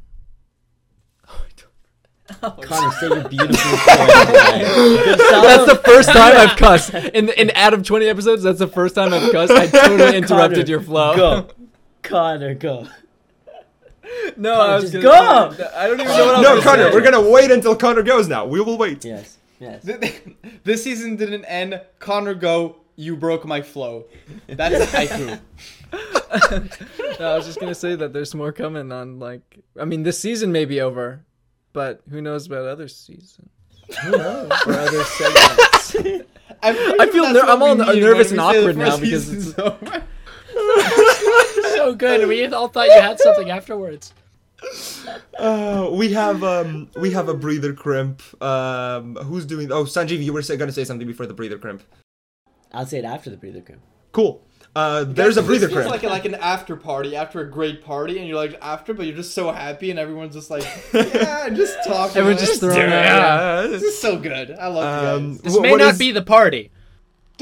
Connor, 2.41 2.91
say 2.93 3.07
your 3.07 3.29
beautiful 3.29 3.77
That's 3.85 5.21
That's 5.21 5.65
the 5.67 5.81
first 5.85 6.09
time 6.09 6.35
I've 6.35 6.57
cussed 6.57 6.91
in 6.93 7.29
in 7.29 7.51
out 7.53 7.75
of 7.75 7.83
twenty 7.83 8.07
episodes. 8.07 8.41
That's 8.41 8.57
the 8.57 8.67
first 8.67 8.95
time 8.95 9.13
I've 9.13 9.31
cussed. 9.31 9.51
I 9.51 9.67
totally 9.67 10.17
interrupted 10.17 10.65
Connor, 10.65 10.69
your 10.69 10.81
flow. 10.81 11.15
Go. 11.15 11.47
Connor, 12.01 12.55
go. 12.55 12.87
No, 14.37 14.55
Connor, 14.55 14.71
I 14.71 14.75
was 14.75 14.91
just 14.91 14.93
gonna 15.03 15.49
go! 15.49 15.55
say- 15.57 15.71
I 15.75 15.87
don't 15.87 15.99
even 15.99 16.05
know 16.17 16.25
what 16.25 16.35
else 16.35 16.43
No, 16.43 16.55
to 16.57 16.61
Connor, 16.61 16.89
say. 16.91 16.95
we're 16.95 17.01
gonna 17.03 17.29
wait 17.29 17.51
until 17.51 17.75
Connor 17.75 18.03
goes 18.03 18.27
now. 18.27 18.45
We 18.45 18.59
will 18.61 18.77
wait. 18.77 19.03
Yes. 19.05 19.37
Yes. 19.59 19.87
this 20.63 20.83
season 20.83 21.15
didn't 21.15 21.45
end. 21.45 21.81
Connor, 21.99 22.33
go. 22.33 22.77
You 22.97 23.15
broke 23.17 23.45
my 23.45 23.61
flow. 23.61 24.05
That's 24.47 24.75
a 24.75 24.87
haiku. 24.97 25.39
No, 27.19 27.31
I 27.31 27.37
was 27.37 27.45
just 27.45 27.59
gonna 27.59 27.75
say 27.75 27.95
that 27.95 28.11
there's 28.13 28.35
more 28.35 28.51
coming 28.51 28.91
on. 28.91 29.19
Like, 29.19 29.59
I 29.79 29.85
mean, 29.85 30.03
this 30.03 30.19
season 30.19 30.51
may 30.51 30.65
be 30.65 30.81
over, 30.81 31.23
but 31.73 32.01
who 32.09 32.21
knows 32.21 32.47
about 32.47 32.65
other 32.67 32.87
seasons? 32.89 33.37
Who 34.03 34.11
knows? 34.11 34.51
or 34.67 34.73
other 34.73 35.03
segments. 35.03 35.95
I'm 36.61 36.75
I 37.01 37.07
feel 37.11 37.23
sure 37.25 37.33
ner- 37.33 37.49
I'm 37.49 37.61
all 37.63 37.75
we 37.77 37.99
nervous 37.99 38.31
and 38.31 38.41
we 38.41 38.45
say 38.53 38.53
the 38.53 38.59
awkward 38.59 38.77
now 38.77 38.97
because 38.97 39.25
season's 39.27 39.49
it's- 39.49 39.59
over. 39.81 40.03
So 41.85 41.95
good. 41.95 42.27
We 42.27 42.45
all 42.47 42.67
thought 42.67 42.87
you 42.87 43.01
had 43.01 43.19
something 43.19 43.49
afterwards. 43.59 44.13
Uh, 45.37 45.89
we 45.91 46.11
have 46.13 46.43
um, 46.43 46.89
we 46.95 47.11
have 47.11 47.29
a 47.29 47.33
breather 47.33 47.73
crimp. 47.73 48.21
Um, 48.41 49.15
who's 49.15 49.45
doing? 49.45 49.71
Oh, 49.71 49.83
Sanjeev, 49.83 50.23
you 50.23 50.33
were 50.33 50.41
say, 50.41 50.57
gonna 50.57 50.71
say 50.71 50.83
something 50.85 51.07
before 51.07 51.25
the 51.27 51.33
breather 51.33 51.57
crimp. 51.57 51.83
I'll 52.73 52.85
say 52.85 52.99
it 52.99 53.05
after 53.05 53.29
the 53.29 53.37
breather 53.37 53.61
crimp. 53.61 53.81
Cool. 54.11 54.41
Uh, 54.75 55.05
there's 55.05 55.37
a 55.37 55.41
breather 55.43 55.67
feels 55.69 55.85
crimp. 55.85 55.91
like 55.91 56.03
like 56.03 56.25
an 56.25 56.35
after 56.35 56.75
party 56.75 57.15
after 57.15 57.39
a 57.41 57.49
great 57.49 57.83
party, 57.83 58.17
and 58.17 58.27
you're 58.27 58.35
like 58.37 58.57
after, 58.61 58.93
but 58.93 59.05
you're 59.05 59.15
just 59.15 59.33
so 59.33 59.51
happy, 59.51 59.89
and 59.89 59.99
everyone's 59.99 60.33
just 60.35 60.49
like, 60.49 60.63
yeah, 60.93 61.47
just 61.49 61.77
talking. 61.85 62.17
Everyone's 62.17 62.41
just 62.41 62.59
throwing 62.59 62.79
out. 62.81 62.87
Yeah. 62.89 63.61
yeah. 63.61 63.67
This 63.67 63.83
is 63.83 63.99
so 64.01 64.17
good. 64.17 64.51
I 64.51 64.67
love 64.67 65.03
you 65.03 65.09
Um, 65.27 65.31
guys. 65.33 65.41
This 65.41 65.57
wh- 65.57 65.61
may 65.61 65.75
not 65.75 65.93
is- 65.93 65.99
be 65.99 66.11
the 66.11 66.23
party. 66.23 66.71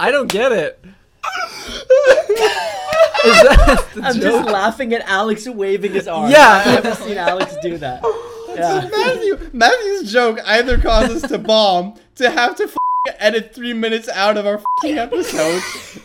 I 0.00 0.10
don't 0.10 0.30
get 0.30 0.52
it. 0.52 0.78
Is 3.24 3.32
that 3.42 3.86
I'm 4.02 4.14
joke? 4.14 4.22
just 4.22 4.48
laughing 4.50 4.92
at 4.94 5.02
Alex 5.08 5.48
waving 5.48 5.92
his 5.92 6.06
arm. 6.06 6.30
Yeah. 6.30 6.62
I've 6.64 6.84
never 6.84 6.96
seen 7.02 7.16
Alex 7.18 7.56
do 7.62 7.78
that. 7.78 8.04
Yeah. 8.56 8.88
Matthew, 8.90 9.50
Matthew's 9.52 10.10
joke 10.10 10.38
either 10.46 10.78
causes 10.78 11.22
us 11.24 11.30
to 11.30 11.36
bomb, 11.36 11.92
to 12.14 12.30
have 12.30 12.56
to 12.56 12.62
f- 12.64 12.76
edit 13.18 13.54
three 13.54 13.74
minutes 13.74 14.08
out 14.08 14.38
of 14.38 14.46
our 14.46 14.54
f***ing 14.54 14.96
episode, 14.96 15.60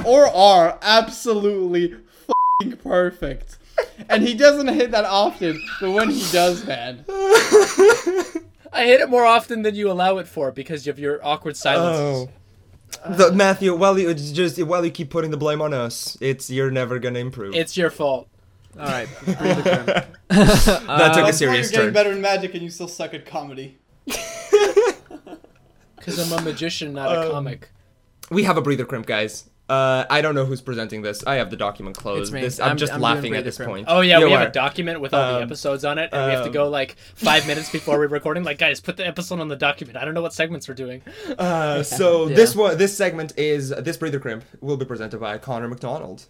or 0.05 0.25
are 0.27 0.77
absolutely 0.81 1.93
f***ing 1.93 2.75
perfect. 2.75 3.57
And 4.09 4.27
he 4.27 4.33
doesn't 4.33 4.67
hit 4.67 4.91
that 4.91 5.05
often, 5.05 5.63
but 5.79 5.91
when 5.91 6.09
he 6.09 6.29
does, 6.33 6.65
man. 6.65 7.05
I 7.07 8.83
hit 8.83 8.99
it 8.99 9.09
more 9.09 9.23
often 9.25 9.61
than 9.61 9.75
you 9.75 9.89
allow 9.89 10.17
it 10.17 10.27
for 10.27 10.51
because 10.51 10.87
of 10.87 10.99
your 10.99 11.25
awkward 11.25 11.55
silences. 11.55 12.27
Oh. 12.27 12.40
The, 13.07 13.31
Matthew, 13.31 13.75
while 13.75 13.97
you 13.97 14.13
just 14.13 14.61
while 14.63 14.83
you 14.85 14.91
keep 14.91 15.09
putting 15.09 15.31
the 15.31 15.37
blame 15.37 15.61
on 15.61 15.73
us, 15.73 16.17
it's 16.21 16.49
you're 16.49 16.71
never 16.71 16.99
gonna 16.99 17.19
improve. 17.19 17.55
It's 17.55 17.75
your 17.77 17.89
fault. 17.89 18.27
All 18.79 18.85
right. 18.85 19.07
breathe 19.25 19.37
the 19.37 19.63
crimp. 19.83 19.85
that 20.29 20.77
took 20.77 20.87
Uh, 20.89 21.21
a 21.21 21.23
You're 21.25 21.33
serious 21.33 21.71
getting 21.71 21.93
better 21.93 22.11
in 22.11 22.21
magic 22.21 22.53
and 22.53 22.63
you 22.63 22.69
still 22.69 22.87
suck 22.87 23.13
at 23.13 23.25
comedy. 23.25 23.77
Because 25.95 26.17
I'm 26.31 26.39
a 26.39 26.41
magician, 26.41 26.93
not 26.93 27.15
a 27.15 27.21
Um, 27.27 27.31
comic. 27.31 27.69
We 28.31 28.43
have 28.43 28.57
a 28.57 28.61
breather 28.61 28.85
crimp, 28.85 29.05
guys. 29.05 29.47
Uh, 29.71 30.05
I 30.09 30.19
don't 30.21 30.35
know 30.35 30.43
who's 30.45 30.59
presenting 30.61 31.01
this. 31.01 31.23
I 31.25 31.35
have 31.35 31.49
the 31.49 31.55
document 31.55 31.95
closed. 31.95 32.33
This, 32.33 32.59
I'm, 32.59 32.67
I'm- 32.69 32.77
just 32.77 32.91
I'm 32.91 32.99
laughing 32.99 33.33
at 33.35 33.43
this 33.45 33.55
crimp. 33.55 33.71
point. 33.71 33.85
Oh 33.87 34.01
yeah, 34.01 34.19
You 34.19 34.25
we 34.25 34.31
have 34.33 34.41
are. 34.41 34.47
a 34.47 34.51
document 34.51 34.99
with 34.99 35.13
all 35.13 35.31
the 35.31 35.37
Um, 35.37 35.43
episodes 35.43 35.85
on 35.85 35.97
it, 35.97 36.09
and 36.11 36.25
we 36.25 36.31
have 36.33 36.41
to 36.43 36.47
um, 36.49 36.53
go 36.53 36.69
like 36.69 36.97
five 37.15 37.47
minutes 37.47 37.71
before 37.77 37.97
we're 37.97 38.07
recording. 38.07 38.43
Like, 38.43 38.57
guys, 38.57 38.81
put 38.81 38.97
the 38.97 39.07
episode 39.07 39.39
on 39.39 39.47
the 39.47 39.55
document. 39.55 39.97
I 39.97 40.03
don't 40.03 40.13
know 40.13 40.21
what 40.21 40.33
segments 40.33 40.67
we're 40.67 40.73
doing. 40.75 41.01
Uh, 41.37 41.83
so 41.99 42.27
Yeah. 42.27 42.35
this 42.35 42.55
one, 42.55 42.77
this 42.77 42.95
segment 42.97 43.31
is 43.37 43.69
this 43.69 43.95
breather 43.97 44.19
crimp 44.19 44.43
will 44.59 44.77
be 44.77 44.85
presented 44.85 45.19
by 45.21 45.37
Connor 45.37 45.69
McDonald. 45.69 46.25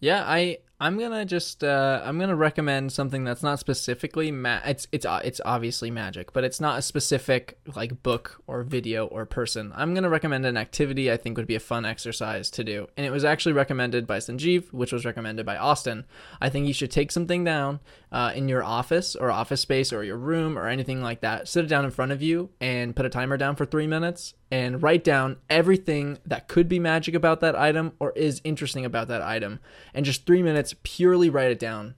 Yeah, 0.00 0.24
I 0.26 0.58
I'm 0.82 0.98
gonna 0.98 1.24
just 1.24 1.62
uh, 1.62 2.02
I'm 2.04 2.18
gonna 2.18 2.34
recommend 2.34 2.90
something 2.90 3.22
that's 3.22 3.44
not 3.44 3.60
specifically 3.60 4.32
ma- 4.32 4.62
it's 4.64 4.88
it's 4.90 5.06
uh, 5.06 5.20
it's 5.22 5.40
obviously 5.44 5.92
magic, 5.92 6.32
but 6.32 6.42
it's 6.42 6.60
not 6.60 6.76
a 6.76 6.82
specific 6.82 7.56
like 7.76 8.02
book 8.02 8.42
or 8.48 8.64
video 8.64 9.06
or 9.06 9.24
person. 9.24 9.72
I'm 9.76 9.94
gonna 9.94 10.08
recommend 10.08 10.44
an 10.44 10.56
activity 10.56 11.08
I 11.08 11.18
think 11.18 11.36
would 11.36 11.46
be 11.46 11.54
a 11.54 11.60
fun 11.60 11.84
exercise 11.84 12.50
to 12.50 12.64
do, 12.64 12.88
and 12.96 13.06
it 13.06 13.10
was 13.10 13.24
actually 13.24 13.52
recommended 13.52 14.08
by 14.08 14.18
Sanjeev, 14.18 14.72
which 14.72 14.92
was 14.92 15.04
recommended 15.04 15.46
by 15.46 15.56
Austin. 15.56 16.04
I 16.40 16.48
think 16.48 16.66
you 16.66 16.74
should 16.74 16.90
take 16.90 17.12
something 17.12 17.44
down 17.44 17.78
uh, 18.10 18.32
in 18.34 18.48
your 18.48 18.64
office 18.64 19.14
or 19.14 19.30
office 19.30 19.60
space 19.60 19.92
or 19.92 20.02
your 20.02 20.18
room 20.18 20.58
or 20.58 20.66
anything 20.66 21.00
like 21.00 21.20
that. 21.20 21.46
Sit 21.46 21.64
it 21.64 21.68
down 21.68 21.84
in 21.84 21.92
front 21.92 22.10
of 22.10 22.22
you 22.22 22.50
and 22.60 22.96
put 22.96 23.06
a 23.06 23.08
timer 23.08 23.36
down 23.36 23.54
for 23.54 23.64
three 23.64 23.86
minutes 23.86 24.34
and 24.52 24.82
write 24.82 25.02
down 25.02 25.38
everything 25.48 26.18
that 26.26 26.46
could 26.46 26.68
be 26.68 26.78
magic 26.78 27.14
about 27.14 27.40
that 27.40 27.56
item 27.56 27.92
or 27.98 28.12
is 28.12 28.42
interesting 28.44 28.84
about 28.84 29.08
that 29.08 29.22
item 29.22 29.58
and 29.94 30.04
just 30.04 30.26
three 30.26 30.42
minutes 30.42 30.71
purely 30.82 31.30
write 31.30 31.50
it 31.50 31.58
down 31.58 31.94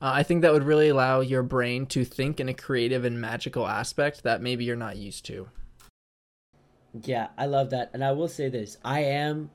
uh, 0.00 0.12
i 0.14 0.22
think 0.22 0.42
that 0.42 0.52
would 0.52 0.64
really 0.64 0.88
allow 0.88 1.20
your 1.20 1.42
brain 1.42 1.86
to 1.86 2.04
think 2.04 2.40
in 2.40 2.48
a 2.48 2.54
creative 2.54 3.04
and 3.04 3.20
magical 3.20 3.66
aspect 3.66 4.22
that 4.22 4.42
maybe 4.42 4.64
you're 4.64 4.76
not 4.76 4.96
used 4.96 5.24
to 5.24 5.48
Yeah, 6.92 7.28
I 7.38 7.46
love 7.46 7.70
that. 7.70 7.90
And 7.92 8.04
I 8.04 8.12
will 8.12 8.28
say 8.28 8.48
this 8.48 8.78
I 8.84 9.00
am 9.00 9.50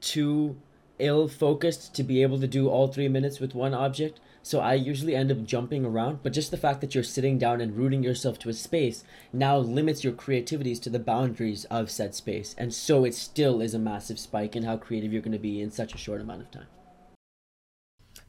too 0.00 0.56
ill 0.98 1.28
focused 1.28 1.94
to 1.94 2.02
be 2.02 2.22
able 2.22 2.40
to 2.40 2.46
do 2.46 2.68
all 2.68 2.88
three 2.88 3.08
minutes 3.08 3.40
with 3.40 3.54
one 3.54 3.74
object. 3.74 4.20
So 4.42 4.60
I 4.60 4.74
usually 4.74 5.16
end 5.16 5.32
up 5.32 5.44
jumping 5.44 5.84
around. 5.84 6.20
But 6.22 6.32
just 6.32 6.52
the 6.52 6.56
fact 6.56 6.80
that 6.80 6.94
you're 6.94 7.02
sitting 7.04 7.36
down 7.36 7.60
and 7.60 7.76
rooting 7.76 8.04
yourself 8.04 8.38
to 8.40 8.48
a 8.48 8.52
space 8.52 9.02
now 9.32 9.58
limits 9.58 10.04
your 10.04 10.12
creativities 10.12 10.78
to 10.80 10.90
the 10.90 11.00
boundaries 11.00 11.64
of 11.64 11.90
said 11.90 12.14
space. 12.14 12.54
And 12.56 12.72
so 12.72 13.04
it 13.04 13.14
still 13.14 13.60
is 13.60 13.74
a 13.74 13.78
massive 13.78 14.20
spike 14.20 14.54
in 14.54 14.62
how 14.62 14.76
creative 14.76 15.12
you're 15.12 15.22
going 15.22 15.32
to 15.32 15.38
be 15.38 15.60
in 15.60 15.72
such 15.72 15.94
a 15.94 15.98
short 15.98 16.20
amount 16.20 16.42
of 16.42 16.50
time. 16.52 16.66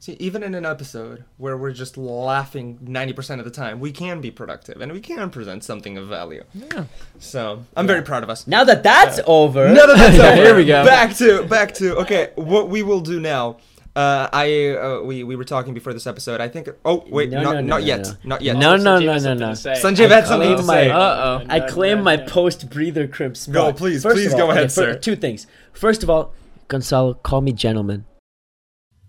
See, 0.00 0.12
even 0.20 0.44
in 0.44 0.54
an 0.54 0.64
episode 0.64 1.24
where 1.38 1.56
we're 1.56 1.72
just 1.72 1.96
laughing 1.96 2.78
90% 2.84 3.40
of 3.40 3.44
the 3.44 3.50
time, 3.50 3.80
we 3.80 3.90
can 3.90 4.20
be 4.20 4.30
productive 4.30 4.80
and 4.80 4.92
we 4.92 5.00
can 5.00 5.28
present 5.28 5.64
something 5.64 5.98
of 5.98 6.06
value. 6.06 6.44
yeah 6.54 6.84
So 7.18 7.64
I'm 7.76 7.86
very 7.88 8.02
proud 8.02 8.22
of 8.22 8.30
us. 8.30 8.46
Now 8.46 8.62
that 8.62 8.84
that's 8.84 9.18
over. 9.26 9.68
Now 9.70 9.86
that 9.86 9.96
that's 9.96 10.16
Yeah, 10.22 10.28
over, 10.30 10.36
here 10.42 10.54
we 10.56 10.64
go. 10.66 10.84
Back 10.84 11.16
to 11.16 11.42
back 11.44 11.74
to 11.74 11.96
okay. 12.02 12.30
What 12.36 12.68
we 12.68 12.82
will 12.84 13.00
do 13.00 13.18
now. 13.18 13.56
Uh, 13.96 14.28
I 14.32 14.68
uh, 14.76 15.00
we 15.02 15.24
we 15.24 15.34
were 15.34 15.42
talking 15.44 15.74
before 15.74 15.92
this 15.92 16.06
episode. 16.06 16.40
I 16.40 16.46
think. 16.48 16.68
Oh 16.84 17.04
wait, 17.10 17.30
No, 17.30 17.42
not 17.42 17.54
no, 17.54 17.60
no, 17.60 17.66
not 17.66 17.80
no, 17.80 17.86
yet, 17.86 18.02
no. 18.06 18.12
not 18.22 18.42
yet. 18.42 18.56
No, 18.56 18.76
no, 18.76 19.00
no, 19.00 19.18
no, 19.18 19.34
no. 19.34 19.54
to. 19.54 19.70
Sanjeev 19.82 20.12
I 20.12 20.14
had 20.14 20.26
something 20.28 20.50
to 20.56 20.62
claim 20.62 20.66
say. 20.68 20.88
my- 20.88 20.94
Uh-oh. 20.94 21.44
I 21.48 21.58
claim 21.60 22.04
my 22.04 22.16
post 22.18 22.70
breather 22.70 23.08
crimp 23.08 23.36
spot. 23.36 23.54
Go, 23.54 23.72
please, 23.72 24.04
First 24.04 24.14
please 24.14 24.32
of 24.32 24.38
go 24.38 24.44
all- 24.44 24.50
ahead, 24.52 24.66
okay, 24.66 24.74
fir- 24.74 24.92
sir. 24.92 24.98
Two 25.00 25.16
things. 25.16 25.48
First 25.72 26.04
of 26.04 26.10
all, 26.10 26.32
Gonzalo, 26.68 27.14
call 27.14 27.40
me 27.40 27.50
gentleman. 27.52 28.04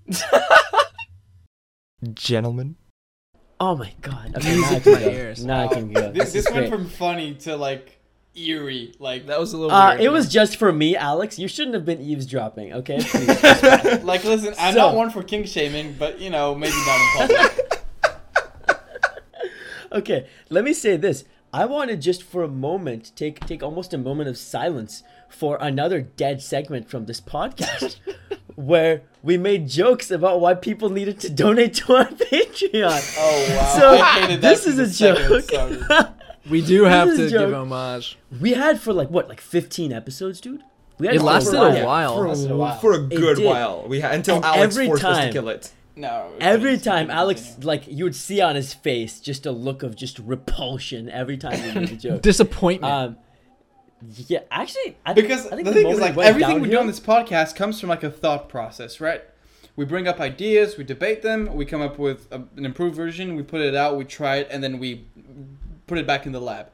Gentlemen. 2.13 2.75
Oh 3.59 3.75
my 3.75 3.93
god. 4.01 4.33
Okay, 4.37 4.51
I 4.51 4.55
Music 4.55 4.83
can 4.83 4.93
to 4.93 4.99
my 4.99 5.11
ears. 5.11 5.45
Now 5.45 5.63
I 5.65 5.67
can 5.67 5.91
go. 5.91 6.11
This, 6.11 6.31
this 6.33 6.45
is 6.47 6.53
went 6.53 6.69
from 6.69 6.85
funny 6.87 7.33
to 7.35 7.57
like 7.57 7.99
eerie. 8.35 8.93
Like 8.99 9.27
that 9.27 9.37
was 9.39 9.51
a 9.53 9.57
little 9.57 9.75
Uh, 9.75 9.89
weird 9.91 10.01
it 10.01 10.09
was 10.09 10.29
just 10.29 10.55
for 10.55 10.71
me, 10.71 10.95
Alex. 10.95 11.37
You 11.37 11.47
shouldn't 11.49 11.73
have 11.73 11.83
been 11.85 11.99
eavesdropping, 11.99 12.71
okay? 12.73 12.99
Like 14.03 14.23
listen, 14.23 14.53
I'm 14.57 14.73
So- 14.73 14.79
not 14.79 14.95
one 14.95 15.09
for 15.09 15.23
king 15.23 15.43
shaming, 15.45 15.95
but 15.99 16.19
you 16.19 16.29
know 16.29 16.55
maybe 16.55 16.73
not 16.87 17.29
in 17.29 17.37
public. 17.37 17.83
okay, 19.91 20.27
let 20.49 20.63
me 20.63 20.73
say 20.73 20.95
this. 20.95 21.25
I 21.51 21.65
want 21.65 21.89
to 21.89 21.97
just 21.97 22.21
for 22.23 22.43
a 22.43 22.47
moment 22.47 23.11
take 23.15 23.39
take 23.45 23.61
almost 23.63 23.93
a 23.93 23.97
moment 23.97 24.29
of 24.29 24.37
silence 24.37 25.03
for 25.27 25.57
another 25.59 25.99
dead 26.01 26.41
segment 26.41 26.89
from 26.89 27.07
this 27.07 27.19
podcast 27.19 27.97
where 28.59 29.01
we 29.23 29.37
made 29.37 29.67
jokes 29.67 30.11
about 30.11 30.39
why 30.41 30.53
people 30.53 30.89
needed 30.89 31.19
to 31.21 31.29
donate 31.29 31.73
to 31.75 31.95
our 31.95 32.05
Patreon. 32.09 33.15
Oh 33.17 33.55
wow! 33.57 33.79
So, 33.79 33.89
I 33.91 34.19
hated 34.21 34.41
that 34.41 34.49
this 34.49 34.67
is 34.67 34.77
a 34.79 34.87
joke. 35.15 35.43
started. 35.43 36.13
we 36.49 36.61
do 36.61 36.83
have 36.83 37.07
to 37.07 37.13
is 37.13 37.33
a 37.33 37.37
give 37.39 37.53
homage 37.53 38.17
we 38.39 38.51
had 38.53 38.79
for 38.79 38.93
like 38.93 39.09
what, 39.09 39.27
like 39.29 39.41
15 39.41 39.91
episodes, 39.93 40.41
dude? 40.41 40.63
We 40.97 41.07
had 41.07 41.15
It 41.15 41.21
lasted 41.21 41.55
while. 41.55 41.77
a 41.77 41.85
while. 41.85 42.15
For, 42.17 42.27
Lasted 42.27 42.51
a 42.51 42.57
while. 42.57 42.77
for 42.79 42.91
a 42.93 42.99
good 42.99 43.39
while. 43.39 43.85
We 43.87 44.01
had 44.01 44.15
until 44.15 44.35
And 44.37 44.45
Alex 44.45 44.75
every 44.75 44.87
forced 44.87 45.05
us 45.05 45.15
to 45.17 45.23
time- 45.23 45.33
kill 45.33 45.47
it. 45.49 45.71
No. 45.95 46.31
Every 46.41 46.77
time 46.77 47.09
Alex, 47.09 47.41
continue. 47.41 47.67
like 47.67 47.83
you 47.87 48.03
would 48.05 48.15
see 48.15 48.39
on 48.41 48.55
his 48.55 48.73
face, 48.73 49.19
just 49.21 49.45
a 49.45 49.51
look 49.51 49.81
of 49.83 49.95
just 49.95 50.19
repulsion 50.19 51.09
every 51.09 51.37
time 51.37 51.61
we 51.61 51.79
made 51.79 51.91
a 51.91 51.95
joke. 51.95 52.21
disappointment 52.31 52.93
Um, 52.93 53.17
yeah, 54.27 54.39
actually, 54.51 54.97
I 55.05 55.13
think, 55.13 55.27
because 55.27 55.47
I 55.47 55.55
think 55.55 55.67
the 55.67 55.73
thing 55.73 55.87
is 55.87 55.99
like 55.99 56.17
everything 56.17 56.61
we 56.61 56.69
do 56.69 56.79
on 56.79 56.87
this 56.87 56.99
podcast 56.99 57.55
comes 57.55 57.79
from 57.79 57.89
like 57.89 58.03
a 58.03 58.11
thought 58.11 58.49
process, 58.49 59.01
right? 59.01 59.23
We 59.75 59.85
bring 59.85 60.07
up 60.07 60.19
ideas, 60.19 60.77
we 60.77 60.83
debate 60.83 61.21
them, 61.21 61.55
we 61.55 61.65
come 61.65 61.81
up 61.81 61.97
with 61.97 62.27
a, 62.31 62.43
an 62.57 62.65
improved 62.65 62.95
version, 62.95 63.35
we 63.35 63.43
put 63.43 63.61
it 63.61 63.75
out, 63.75 63.97
we 63.97 64.03
try 64.03 64.37
it, 64.37 64.47
and 64.51 64.63
then 64.63 64.79
we 64.79 65.05
put 65.87 65.97
it 65.97 66.05
back 66.05 66.25
in 66.25 66.31
the 66.31 66.41
lab. 66.41 66.67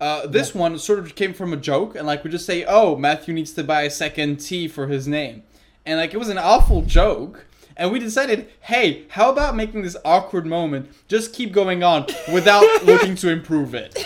Uh, 0.00 0.26
this 0.26 0.54
one 0.54 0.78
sort 0.78 1.00
of 1.00 1.14
came 1.16 1.34
from 1.34 1.52
a 1.52 1.56
joke, 1.56 1.96
and 1.96 2.06
like 2.06 2.22
we 2.22 2.30
just 2.30 2.46
say, 2.46 2.64
"Oh, 2.64 2.94
Matthew 2.96 3.34
needs 3.34 3.52
to 3.54 3.64
buy 3.64 3.82
a 3.82 3.90
second 3.90 4.36
T 4.36 4.68
for 4.68 4.86
his 4.86 5.08
name," 5.08 5.42
and 5.84 5.98
like 5.98 6.14
it 6.14 6.18
was 6.18 6.28
an 6.28 6.38
awful 6.38 6.82
joke. 6.82 7.46
And 7.78 7.92
we 7.92 8.00
decided, 8.00 8.48
hey, 8.62 9.04
how 9.08 9.30
about 9.30 9.54
making 9.54 9.82
this 9.82 9.96
awkward 10.04 10.46
moment 10.46 10.90
just 11.06 11.32
keep 11.32 11.52
going 11.52 11.84
on 11.84 12.06
without 12.32 12.64
looking 12.84 13.14
to 13.16 13.30
improve 13.30 13.72
it? 13.74 13.96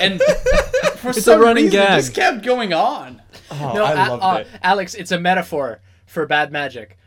And 0.00 0.20
for 0.98 1.08
a 1.08 1.14
some 1.14 1.40
running 1.40 1.64
reason, 1.64 1.80
it 1.82 1.86
just 1.96 2.14
kept 2.14 2.44
going 2.44 2.74
on. 2.74 3.22
Oh, 3.50 3.72
No, 3.74 3.84
I 3.84 3.92
A- 3.92 4.10
loved 4.10 4.22
uh, 4.22 4.38
it. 4.40 4.46
Alex, 4.62 4.94
it's 4.94 5.12
a 5.12 5.18
metaphor 5.18 5.80
for 6.04 6.26
bad 6.26 6.52
magic. 6.52 6.98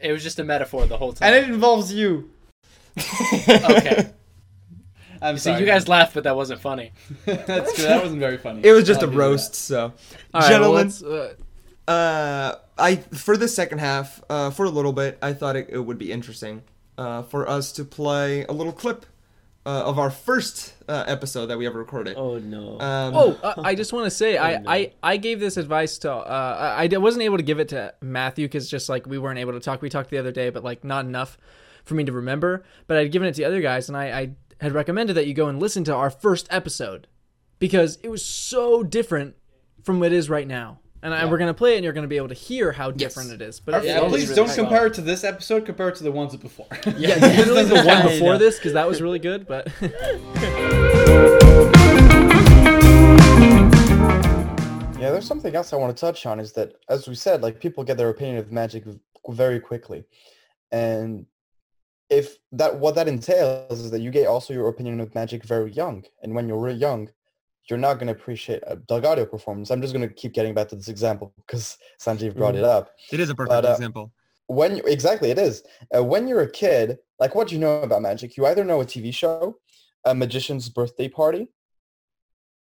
It 0.00 0.12
was 0.12 0.22
just 0.22 0.38
a 0.38 0.44
metaphor 0.44 0.86
the 0.86 0.98
whole 0.98 1.14
time, 1.14 1.32
And 1.34 1.44
it 1.44 1.50
involves 1.50 1.92
you. 1.94 2.30
okay. 3.48 4.10
I'm 5.20 5.36
See, 5.38 5.50
sorry. 5.50 5.60
you 5.60 5.66
guys 5.66 5.88
laughed, 5.88 6.14
but 6.14 6.24
that 6.24 6.36
wasn't 6.36 6.60
funny. 6.60 6.92
That's 7.24 7.74
good. 7.76 7.88
That 7.88 8.02
wasn't 8.02 8.20
very 8.20 8.36
funny. 8.38 8.60
It 8.62 8.72
was 8.72 8.84
just 8.86 9.00
I'll 9.00 9.06
a 9.08 9.10
give 9.10 9.16
that. 9.18 9.24
roast, 9.24 9.54
so. 9.54 9.80
All 9.82 9.90
right, 9.90 9.94
well, 10.34 10.48
Gentlemen, 10.48 10.76
let's, 10.84 11.02
uh, 11.02 11.34
uh, 11.90 12.54
I 12.78 12.96
for 12.96 13.36
the 13.36 13.48
second 13.48 13.78
half, 13.78 14.22
uh, 14.30 14.50
for 14.50 14.64
a 14.64 14.70
little 14.70 14.92
bit, 14.92 15.18
I 15.22 15.32
thought 15.32 15.56
it, 15.56 15.68
it 15.70 15.80
would 15.80 15.98
be 15.98 16.12
interesting 16.12 16.62
uh, 16.96 17.22
for 17.22 17.48
us 17.48 17.72
to 17.72 17.84
play 17.84 18.44
a 18.44 18.52
little 18.52 18.72
clip 18.72 19.06
uh, 19.66 19.82
of 19.84 19.98
our 19.98 20.10
first 20.10 20.74
uh, 20.88 21.04
episode 21.06 21.46
that 21.46 21.58
we 21.58 21.66
ever 21.66 21.78
recorded. 21.78 22.16
Oh 22.16 22.38
no. 22.38 22.80
Um, 22.80 23.14
Oh, 23.14 23.38
uh, 23.42 23.54
I 23.58 23.74
just 23.74 23.92
want 23.92 24.06
to 24.06 24.10
say, 24.10 24.38
I, 24.38 24.58
no. 24.58 24.70
I, 24.70 24.92
I 25.02 25.16
gave 25.18 25.40
this 25.40 25.56
advice 25.58 25.98
to, 25.98 26.10
uh, 26.12 26.74
I, 26.78 26.88
I 26.90 26.96
wasn't 26.96 27.24
able 27.24 27.36
to 27.36 27.42
give 27.42 27.60
it 27.60 27.68
to 27.68 27.92
Matthew 28.00 28.46
because 28.46 28.70
just 28.70 28.88
like 28.88 29.06
we 29.06 29.18
weren't 29.18 29.38
able 29.38 29.52
to 29.52 29.60
talk. 29.60 29.82
We 29.82 29.90
talked 29.90 30.08
the 30.10 30.18
other 30.18 30.32
day, 30.32 30.48
but 30.50 30.64
like 30.64 30.84
not 30.84 31.04
enough 31.04 31.36
for 31.84 31.94
me 31.94 32.04
to 32.04 32.12
remember. 32.12 32.64
But 32.86 32.96
I'd 32.96 33.12
given 33.12 33.28
it 33.28 33.32
to 33.32 33.42
the 33.42 33.44
other 33.44 33.60
guys, 33.60 33.88
and 33.88 33.96
I, 33.96 34.06
I 34.20 34.30
had 34.60 34.72
recommended 34.72 35.14
that 35.14 35.26
you 35.26 35.34
go 35.34 35.48
and 35.48 35.60
listen 35.60 35.84
to 35.84 35.94
our 35.94 36.10
first 36.10 36.48
episode 36.50 37.06
because 37.58 37.98
it 38.02 38.08
was 38.08 38.24
so 38.24 38.82
different 38.82 39.36
from 39.82 40.00
what 40.00 40.12
it 40.12 40.16
is 40.16 40.30
right 40.30 40.46
now. 40.46 40.78
And 41.02 41.14
I, 41.14 41.26
we're 41.26 41.38
gonna 41.38 41.54
play 41.54 41.74
it, 41.74 41.76
and 41.76 41.84
you're 41.84 41.92
gonna 41.92 42.08
be 42.08 42.16
able 42.16 42.28
to 42.28 42.34
hear 42.34 42.72
how 42.72 42.90
different 42.90 43.30
it 43.32 43.40
is. 43.40 43.60
But 43.60 43.84
Yeah, 43.84 44.00
please 44.08 44.24
really 44.24 44.34
don't 44.34 44.46
fun. 44.48 44.56
compare 44.56 44.86
it 44.86 44.94
to 44.94 45.00
this 45.00 45.22
episode. 45.22 45.64
Compare 45.64 45.90
it 45.90 45.94
to 45.96 46.04
the 46.04 46.10
ones 46.12 46.34
before. 46.36 46.66
Yeah, 46.96 47.14
literally 47.20 47.64
the 47.64 47.82
one 47.84 48.02
before 48.08 48.36
this 48.38 48.56
because 48.56 48.72
that 48.72 48.88
was 48.88 49.00
really 49.00 49.20
good. 49.20 49.46
But 49.46 49.68
Yeah, 55.00 55.12
there's 55.12 55.26
something 55.28 55.54
else 55.54 55.72
I 55.72 55.76
want 55.76 55.96
to 55.96 56.00
touch 56.00 56.26
on 56.26 56.40
is 56.40 56.52
that, 56.54 56.74
as 56.88 57.06
we 57.06 57.14
said, 57.14 57.40
like 57.40 57.60
people 57.60 57.84
get 57.84 57.96
their 57.96 58.08
opinion 58.08 58.38
of 58.38 58.50
magic 58.50 58.82
very 59.28 59.60
quickly, 59.60 60.04
and 60.72 61.24
if 62.10 62.38
that 62.52 62.76
what 62.80 62.96
that 62.96 63.06
entails 63.06 63.78
is 63.78 63.92
that 63.92 64.00
you 64.00 64.10
get 64.10 64.26
also 64.26 64.52
your 64.52 64.68
opinion 64.68 64.98
of 64.98 65.14
magic 65.14 65.44
very 65.44 65.70
young, 65.70 66.04
and 66.22 66.34
when 66.34 66.48
you're 66.48 66.58
really 66.58 66.78
young, 66.78 67.08
you're 67.68 67.78
not 67.78 67.94
going 67.94 68.06
to 68.06 68.12
appreciate 68.12 68.62
a 68.66 68.76
DelGaudio 68.76 69.30
performance. 69.30 69.70
I'm 69.70 69.82
just 69.82 69.94
going 69.94 70.06
to 70.08 70.14
keep 70.14 70.32
getting 70.32 70.54
back 70.54 70.68
to 70.68 70.76
this 70.76 70.88
example 70.88 71.32
because 71.46 71.78
Sanjeev 72.00 72.36
brought 72.36 72.56
it 72.56 72.64
up. 72.64 72.90
it 73.12 73.20
is 73.20 73.30
a 73.30 73.34
perfect 73.34 73.50
But, 73.50 73.64
uh, 73.64 73.72
example. 73.72 74.12
When 74.46 74.80
exactly 74.86 75.30
it 75.30 75.38
is. 75.38 75.62
Uh, 75.94 76.02
when 76.02 76.26
you're 76.26 76.40
a 76.40 76.50
kid, 76.50 76.98
like 77.18 77.34
what 77.34 77.48
do 77.48 77.54
you 77.54 77.60
know 77.60 77.82
about 77.82 78.00
magic? 78.00 78.36
You 78.36 78.46
either 78.46 78.64
know 78.64 78.80
a 78.80 78.86
TV 78.86 79.12
show, 79.12 79.58
a 80.06 80.14
magician's 80.14 80.70
birthday 80.70 81.08
party, 81.08 81.48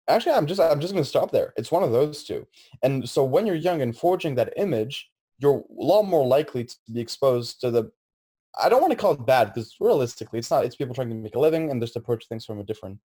Actually, 0.08 0.32
I'm 0.32 0.46
just 0.46 0.58
I'm 0.58 0.80
just 0.80 0.94
gonna 0.94 1.04
stop 1.04 1.30
there. 1.30 1.52
It's 1.56 1.70
one 1.70 1.82
of 1.82 1.92
those 1.92 2.24
two. 2.24 2.46
And 2.82 3.08
so 3.08 3.22
when 3.24 3.46
you're 3.46 3.54
young 3.54 3.82
and 3.82 3.96
forging 3.96 4.34
that 4.36 4.54
image, 4.56 5.10
you're 5.38 5.58
a 5.58 5.62
lot 5.70 6.04
more 6.04 6.26
likely 6.26 6.64
to 6.64 6.74
be 6.90 7.00
exposed 7.00 7.60
to 7.60 7.70
the 7.70 7.90
I 8.58 8.70
don't 8.70 8.80
want 8.80 8.90
to 8.92 8.96
call 8.96 9.12
it 9.12 9.26
bad 9.26 9.52
because 9.52 9.76
realistically 9.78 10.38
it's 10.38 10.50
not 10.50 10.64
it's 10.64 10.76
people 10.76 10.94
trying 10.94 11.10
to 11.10 11.14
make 11.14 11.36
a 11.36 11.38
living 11.38 11.70
and 11.70 11.80
just 11.80 11.96
approach 11.96 12.26
things 12.26 12.46
from 12.46 12.58
a 12.58 12.64
different 12.64 12.98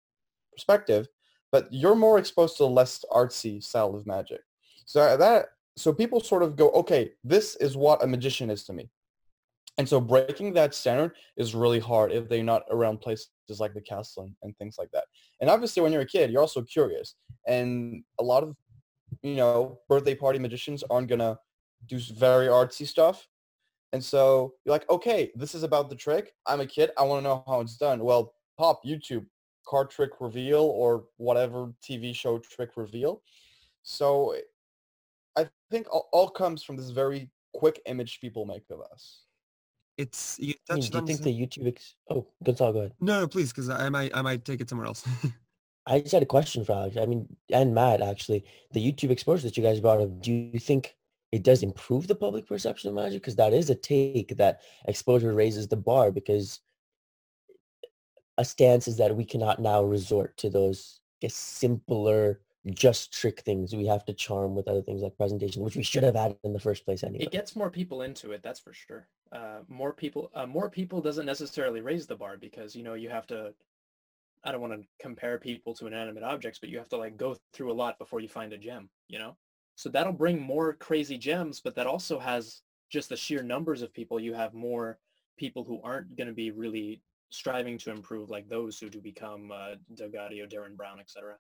perspective. 0.53 1.09
But 1.53 1.69
you're 1.71 1.95
more 1.95 2.19
exposed 2.19 2.57
to 2.57 2.65
a 2.65 2.67
less 2.67 3.05
artsy 3.13 3.63
style 3.63 3.95
of 3.95 4.07
magic. 4.07 4.41
So 4.87 5.01
uh, 5.01 5.17
that 5.19 5.47
so 5.77 5.93
people 5.93 6.21
sort 6.21 6.43
of 6.43 6.57
go, 6.57 6.71
okay, 6.71 7.13
this 7.25 7.57
is 7.57 7.77
what 7.77 8.03
a 8.03 8.07
magician 8.07 8.51
is 8.51 8.65
to 8.65 8.73
me. 8.73 8.91
And 9.79 9.89
so 9.89 10.01
breaking 10.01 10.53
that 10.55 10.75
standard 10.75 11.13
is 11.37 11.55
really 11.55 11.81
hard 11.81 12.13
if 12.13 12.29
they're 12.29 12.43
not 12.43 12.65
around 12.71 13.01
places 13.01 13.31
like 13.59 13.73
the 13.73 13.81
castle 13.81 14.25
and, 14.25 14.35
and 14.43 14.57
things 14.59 14.77
like 14.79 14.91
that. 14.93 15.05
And 15.41 15.49
obviously 15.49 15.83
when 15.83 15.93
you're 15.93 16.03
a 16.03 16.07
kid, 16.07 16.31
you're 16.31 16.43
also 16.43 16.63
curious. 16.63 17.15
And 17.47 18.05
a 18.21 18.23
lot 18.23 18.43
of, 18.43 18.55
you 19.23 19.35
know, 19.35 19.79
birthday 19.89 20.15
party 20.15 20.39
magicians 20.39 20.85
aren't 20.91 21.09
going 21.09 21.21
to 21.21 21.39
do 21.87 21.99
very 22.19 22.49
artsy 22.49 22.87
stuff. 22.87 23.27
And 23.95 24.05
so 24.05 24.55
you're 24.65 24.75
like, 24.75 24.89
okay, 24.91 25.33
this 25.35 25.55
is 25.55 25.63
about 25.63 25.89
the 25.89 25.97
trick. 25.97 26.35
I'm 26.47 26.61
a 26.61 26.67
kid. 26.67 26.91
I 26.99 27.03
want 27.05 27.21
to 27.21 27.29
know 27.29 27.43
how 27.47 27.61
it's 27.61 27.77
done. 27.77 28.05
Well, 28.05 28.35
pop 28.59 28.85
YouTube, 28.85 29.27
card 29.67 29.91
trick 29.91 30.11
reveal 30.21 30.61
or 30.63 31.05
whatever 31.17 31.73
TV 31.83 32.15
show 32.15 32.39
trick 32.39 32.71
reveal. 32.77 33.23
So 33.83 34.33
eh, 34.33 34.41
I 35.37 35.49
think 35.71 35.87
all, 35.93 36.09
all 36.13 36.29
comes 36.29 36.63
from 36.63 36.77
this 36.77 36.91
very 36.91 37.31
quick 37.53 37.81
image 37.87 38.21
people 38.21 38.45
make 38.45 38.65
of 38.71 38.81
us. 38.93 39.25
It's 39.99 40.39
you 40.41 40.55
hmm, 40.69 40.73
I 40.73 40.77
mean, 40.77 40.91
do 40.91 40.99
you 40.99 41.07
think 41.07 41.19
some- 41.19 41.25
the 41.25 41.35
YouTube? 41.35 41.69
Ex- 41.69 41.95
oh, 42.11 42.27
Gonzalo, 42.43 42.73
go 42.73 42.79
ahead. 42.81 42.93
no, 43.01 43.21
no, 43.21 43.29
please, 43.29 43.53
because 43.53 43.69
I 43.69 43.89
might 43.89 44.15
I 44.17 44.23
might 44.23 44.45
take 44.45 44.61
it 44.61 44.69
somewhere 44.69 44.87
else. 44.87 45.07
I 45.87 46.01
just 46.01 46.13
had 46.13 46.23
a 46.23 46.27
question 46.27 46.65
for 46.65 46.73
Alex. 46.73 46.97
I 46.97 47.07
mean, 47.07 47.27
and 47.51 47.75
Matt 47.75 48.01
actually. 48.01 48.45
The 48.73 48.81
YouTube 48.93 49.11
exposure 49.11 49.47
that 49.47 49.57
you 49.57 49.63
guys 49.63 49.81
brought 49.81 50.01
up. 50.01 50.21
Do 50.23 50.33
you 50.33 50.59
think 50.59 50.97
it 51.33 51.43
does 51.43 51.63
improve 51.63 52.07
the 52.07 52.15
public 52.15 52.47
perception 52.47 52.89
of 52.89 52.95
magic? 52.95 53.21
Because 53.21 53.37
that 53.37 53.53
is 53.53 53.69
a 53.69 53.75
take 53.75 54.37
that 54.37 54.61
exposure 54.87 55.35
raises 55.35 55.69
the 55.69 55.77
bar. 55.77 56.13
Because 56.13 56.61
a 58.39 58.45
stance 58.45 58.89
is 58.89 58.97
that 58.97 59.17
we 59.17 59.25
cannot 59.25 59.61
now 59.61 59.83
resort 59.83 60.37
to 60.39 60.51
those 60.51 61.01
guess, 61.21 61.35
simpler, 61.35 62.41
just 62.67 63.13
trick 63.13 63.41
things. 63.41 63.75
We 63.75 63.87
have 63.87 64.05
to 64.07 64.13
charm 64.13 64.55
with 64.55 64.69
other 64.69 64.83
things 64.83 65.03
like 65.03 65.17
presentation, 65.17 65.63
which 65.63 65.77
we 65.77 65.83
should 65.83 66.03
have 66.03 66.15
had 66.15 66.37
in 66.45 66.53
the 66.53 66.61
first 66.61 66.85
place 66.85 67.03
anyway. 67.03 67.25
It 67.25 67.31
gets 67.31 67.57
more 67.57 67.71
people 67.71 68.03
into 68.03 68.33
it, 68.33 68.43
that's 68.43 68.61
for 68.61 68.73
sure. 68.73 69.09
Uh, 69.33 69.61
more 69.69 69.93
people, 69.93 70.31
uh, 70.35 70.47
more 70.47 70.69
people 70.69 71.01
doesn't 71.01 71.27
necessarily 71.27 71.81
raise 71.81 72.07
the 72.07 72.17
bar 72.17 72.37
because 72.37 72.77
you 72.77 72.83
know 72.83 72.95
you 72.95 73.09
have 73.09 73.27
to. 73.29 73.55
I 74.45 74.51
don't 74.51 74.61
want 74.61 74.73
to 74.73 74.87
compare 75.01 75.39
people 75.39 75.73
to 75.75 75.87
inanimate 75.87 76.25
objects, 76.25 76.59
but 76.59 76.69
you 76.69 76.79
have 76.79 76.89
to 76.89 76.97
like 76.97 77.17
go 77.17 77.37
through 77.53 77.71
a 77.71 77.75
lot 77.75 77.99
before 77.99 78.21
you 78.21 78.29
find 78.29 78.53
a 78.53 78.59
gem. 78.59 78.91
You 79.09 79.19
know, 79.19 79.37
so 79.77 79.89
that'll 79.89 80.13
bring 80.13 80.41
more 80.41 80.75
crazy 80.75 81.17
gems, 81.17 81.61
but 81.61 81.75
that 81.77 81.87
also 81.87 82.19
has 82.19 82.61
just 82.91 83.09
the 83.09 83.17
sheer 83.17 83.43
numbers 83.43 83.83
of 83.83 83.95
people. 83.95 84.21
You 84.21 84.35
have 84.35 84.53
more 84.53 84.99
people 85.39 85.65
who 85.65 85.81
aren't 85.83 86.17
going 86.17 86.27
to 86.27 86.35
be 86.35 86.51
really 86.51 87.01
striving 87.33 87.79
to 87.79 87.91
improve, 87.91 88.31
like 88.31 88.49
those 88.49 88.79
who 88.79 88.91
do 88.91 89.01
become 89.01 89.51
uh, 89.51 89.75
DelGaudio, 89.95 90.51
Derren 90.53 90.77
Brown, 90.77 91.01
etc. 91.01 91.37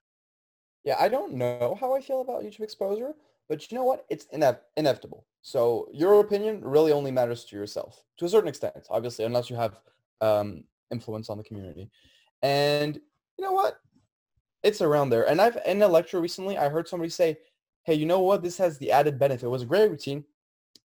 Yeah, 0.84 0.96
I 0.98 1.08
don't 1.08 1.34
know 1.34 1.76
how 1.78 1.94
I 1.94 2.00
feel 2.00 2.22
about 2.22 2.42
YouTube 2.42 2.62
exposure, 2.62 3.12
but 3.48 3.70
you 3.70 3.76
know 3.76 3.84
what? 3.84 4.06
It's 4.08 4.26
inev- 4.34 4.60
inevitable. 4.76 5.26
So 5.42 5.88
your 5.92 6.20
opinion 6.20 6.60
really 6.64 6.92
only 6.92 7.10
matters 7.10 7.44
to 7.46 7.56
yourself 7.56 8.02
to 8.18 8.24
a 8.24 8.28
certain 8.28 8.48
extent, 8.48 8.86
obviously, 8.88 9.24
unless 9.24 9.50
you 9.50 9.56
have 9.56 9.78
um, 10.20 10.64
influence 10.90 11.28
on 11.28 11.36
the 11.36 11.44
community. 11.44 11.90
And 12.42 12.96
you 13.38 13.44
know 13.44 13.52
what? 13.52 13.78
It's 14.62 14.80
around 14.80 15.10
there. 15.10 15.28
And 15.28 15.40
I've 15.40 15.58
in 15.66 15.82
a 15.82 15.88
lecture 15.88 16.20
recently, 16.20 16.56
I 16.56 16.68
heard 16.68 16.88
somebody 16.88 17.10
say, 17.10 17.36
"Hey, 17.84 17.94
you 17.94 18.06
know 18.06 18.20
what? 18.20 18.42
This 18.42 18.56
has 18.58 18.78
the 18.78 18.92
added 18.92 19.18
benefit. 19.18 19.46
It 19.46 19.50
was 19.50 19.62
a 19.62 19.66
great 19.66 19.90
routine. 19.90 20.24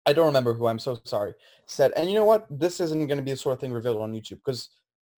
I 0.06 0.14
don't 0.14 0.28
remember 0.28 0.54
who. 0.54 0.68
I'm 0.68 0.80
so 0.80 1.00
sorry." 1.04 1.34
Said, 1.66 1.92
and 1.96 2.10
you 2.10 2.16
know 2.16 2.26
what? 2.26 2.46
This 2.50 2.80
isn't 2.80 3.08
going 3.08 3.18
to 3.18 3.24
be 3.24 3.32
the 3.32 3.38
sort 3.38 3.54
of 3.54 3.60
thing 3.60 3.74
revealed 3.74 4.02
on 4.02 4.14
YouTube 4.14 4.42
because 4.46 4.70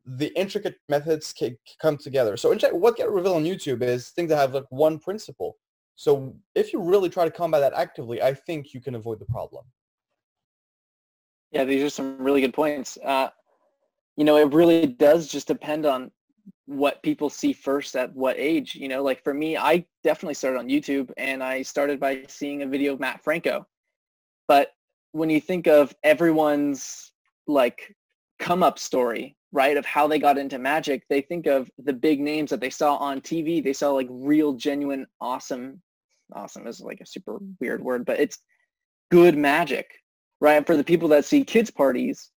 the 0.05 0.27
intricate 0.39 0.75
methods 0.87 1.33
can 1.33 1.57
come 1.81 1.97
together. 1.97 2.37
So 2.37 2.51
in 2.51 2.59
fact, 2.59 2.75
what 2.75 2.95
get 2.95 3.09
revealed 3.09 3.37
on 3.37 3.43
YouTube 3.43 3.81
is 3.81 4.09
things 4.09 4.29
that 4.29 4.37
have 4.37 4.53
like 4.53 4.65
one 4.69 4.99
principle. 4.99 5.57
So 5.95 6.35
if 6.53 6.73
you 6.73 6.81
really 6.81 7.09
try 7.09 7.25
to 7.25 7.31
combat 7.31 7.61
that 7.61 7.73
actively, 7.73 8.21
I 8.21 8.33
think 8.33 8.73
you 8.73 8.81
can 8.81 8.95
avoid 8.95 9.19
the 9.19 9.25
problem. 9.25 9.65
Yeah, 11.51 11.63
these 11.63 11.83
are 11.83 11.89
some 11.89 12.17
really 12.17 12.41
good 12.41 12.53
points. 12.53 12.97
Uh, 13.03 13.29
you 14.17 14.25
know, 14.25 14.37
it 14.37 14.53
really 14.53 14.85
does 14.87 15.27
just 15.27 15.47
depend 15.47 15.85
on 15.85 16.11
what 16.65 17.01
people 17.01 17.29
see 17.29 17.53
first 17.53 17.95
at 17.95 18.13
what 18.13 18.37
age. 18.37 18.75
You 18.75 18.87
know, 18.87 19.03
like 19.03 19.23
for 19.23 19.33
me, 19.33 19.57
I 19.57 19.85
definitely 20.03 20.33
started 20.33 20.59
on 20.59 20.67
YouTube 20.67 21.11
and 21.17 21.43
I 21.43 21.61
started 21.61 21.99
by 21.99 22.23
seeing 22.27 22.61
a 22.61 22.67
video 22.67 22.93
of 22.93 22.99
Mat 22.99 23.21
Franco. 23.23 23.65
But 24.47 24.71
when 25.13 25.29
you 25.29 25.39
think 25.39 25.67
of 25.67 25.95
everyone's 26.03 27.13
like 27.47 27.95
come 28.39 28.63
up 28.63 28.77
story, 28.77 29.34
right, 29.55 29.77
of 29.77 29.85
how 29.85 30.05
they 30.05 30.19
got 30.19 30.37
into 30.37 30.59
magic, 30.59 31.03
they 31.09 31.21
think 31.21 31.47
of 31.47 31.71
the 31.77 31.93
big 31.93 32.19
names 32.19 32.49
that 32.49 32.59
they 32.59 32.69
saw 32.69 32.97
on 32.97 33.21
TV. 33.21 33.63
They 33.63 33.71
saw 33.71 33.91
like 33.91 34.07
real, 34.11 34.51
genuine, 34.53 35.07
awesome. 35.21 35.81
Awesome 36.33 36.67
is 36.67 36.81
like 36.81 36.99
a 37.01 37.05
super 37.05 37.37
weird 37.61 37.81
word, 37.81 38.05
but 38.05 38.19
it's 38.19 38.39
good 39.11 39.37
magic, 39.37 39.87
right? 40.41 40.55
And 40.57 40.67
for 40.67 40.75
the 40.75 40.83
people 40.83 41.07
that 41.09 41.23
see 41.23 41.43
kids 41.45 41.71
parties 41.71 42.31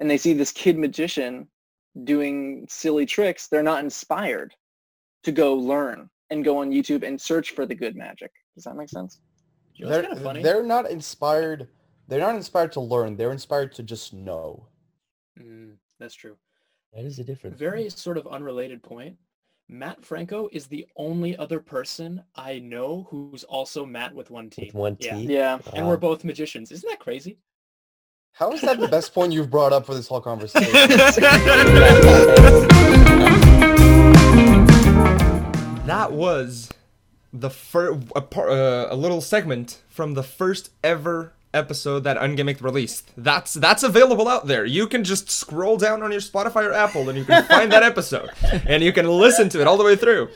and 0.00 0.10
they 0.10 0.18
see 0.18 0.32
this 0.32 0.50
kid 0.50 0.76
magician 0.76 1.46
doing 2.02 2.66
silly 2.68 3.06
tricks, 3.06 3.46
they're 3.46 3.62
not 3.62 3.84
inspired 3.84 4.52
to 5.22 5.30
go 5.30 5.54
learn 5.54 6.10
and 6.30 6.44
go 6.44 6.58
on 6.58 6.70
YouTube 6.70 7.06
and 7.06 7.20
search 7.20 7.52
for 7.52 7.66
the 7.66 7.74
good 7.74 7.94
magic. 7.94 8.32
Does 8.56 8.64
that 8.64 8.74
make 8.74 8.88
sense? 8.88 9.20
You 9.74 9.86
They're, 9.86 10.02
kind 10.02 10.16
of 10.16 10.22
funny. 10.24 10.42
they're 10.42 10.64
not 10.64 10.90
inspired. 10.90 11.68
They're 12.08 12.18
not 12.20 12.34
inspired 12.34 12.72
to 12.72 12.80
learn. 12.80 13.16
They're 13.16 13.30
inspired 13.32 13.72
to 13.74 13.84
just 13.84 14.12
know. 14.12 14.66
Mm, 15.38 15.74
that's 16.00 16.14
true. 16.14 16.36
That 16.94 17.04
is 17.04 17.18
a 17.18 17.24
difference. 17.24 17.58
Very 17.58 17.88
sort 17.90 18.18
of 18.18 18.26
unrelated 18.26 18.82
point. 18.82 19.16
Mat 19.68 20.04
Franco 20.04 20.48
is 20.50 20.66
the 20.66 20.86
only 20.96 21.36
other 21.36 21.60
person 21.60 22.22
I 22.34 22.58
know 22.58 23.06
who's 23.10 23.44
also 23.44 23.84
Matt 23.84 24.14
with 24.14 24.30
one 24.30 24.48
T. 24.48 24.66
With 24.66 24.74
one 24.74 24.96
T. 24.96 25.08
Yeah. 25.08 25.16
Yeah. 25.16 25.58
And 25.74 25.86
we're 25.86 25.98
both 25.98 26.24
magicians. 26.24 26.72
Isn't 26.72 26.88
that 26.88 27.00
crazy? 27.00 27.38
How 28.32 28.52
is 28.52 28.62
that 28.62 28.80
the 28.80 28.88
best 28.88 29.12
point 29.12 29.32
you've 29.32 29.50
brought 29.50 29.72
up 29.72 29.84
for 29.84 29.94
this 29.94 30.08
whole 30.08 30.20
conversation? 30.20 30.72
That 35.88 36.12
was 36.12 36.68
the 37.32 37.48
first 37.48 38.08
a, 38.14 38.20
par- 38.20 38.50
uh, 38.50 38.88
a 38.90 38.94
little 38.94 39.22
segment 39.22 39.80
from 39.88 40.12
the 40.12 40.22
first 40.22 40.70
ever 40.84 41.32
episode 41.54 42.00
that 42.04 42.16
Ungimmicked 42.18 42.62
released. 42.62 43.10
That's 43.16 43.54
that's 43.54 43.82
available 43.82 44.28
out 44.28 44.46
there. 44.46 44.64
You 44.64 44.86
can 44.86 45.04
just 45.04 45.30
scroll 45.30 45.76
down 45.76 46.02
on 46.02 46.12
your 46.12 46.20
Spotify 46.20 46.64
or 46.68 46.72
Apple 46.72 47.08
and 47.08 47.18
you 47.18 47.24
can 47.24 47.44
find 47.48 47.72
that 47.72 47.82
episode 47.82 48.30
and 48.66 48.82
you 48.82 48.92
can 48.92 49.06
listen 49.08 49.48
to 49.50 49.60
it 49.60 49.66
all 49.66 49.76
the 49.76 49.84
way 49.84 49.96
through. 49.96 50.28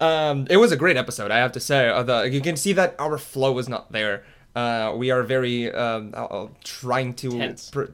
Um, 0.00 0.46
it 0.48 0.56
was 0.56 0.72
a 0.72 0.76
great 0.76 0.96
episode, 0.96 1.30
I 1.30 1.38
have 1.38 1.52
to 1.52 1.60
say. 1.60 1.88
Uh, 1.88 2.02
the, 2.02 2.22
you 2.22 2.40
can 2.40 2.56
see 2.56 2.72
that 2.74 2.94
our 2.98 3.18
flow 3.18 3.58
is 3.58 3.68
not 3.68 3.92
there. 3.92 4.24
Uh, 4.56 4.94
we 4.96 5.10
are 5.10 5.22
very 5.22 5.70
um, 5.72 6.12
uh, 6.16 6.24
uh, 6.24 6.48
trying 6.64 7.14
to 7.14 7.30
Tense. 7.30 7.70
pr- 7.70 7.84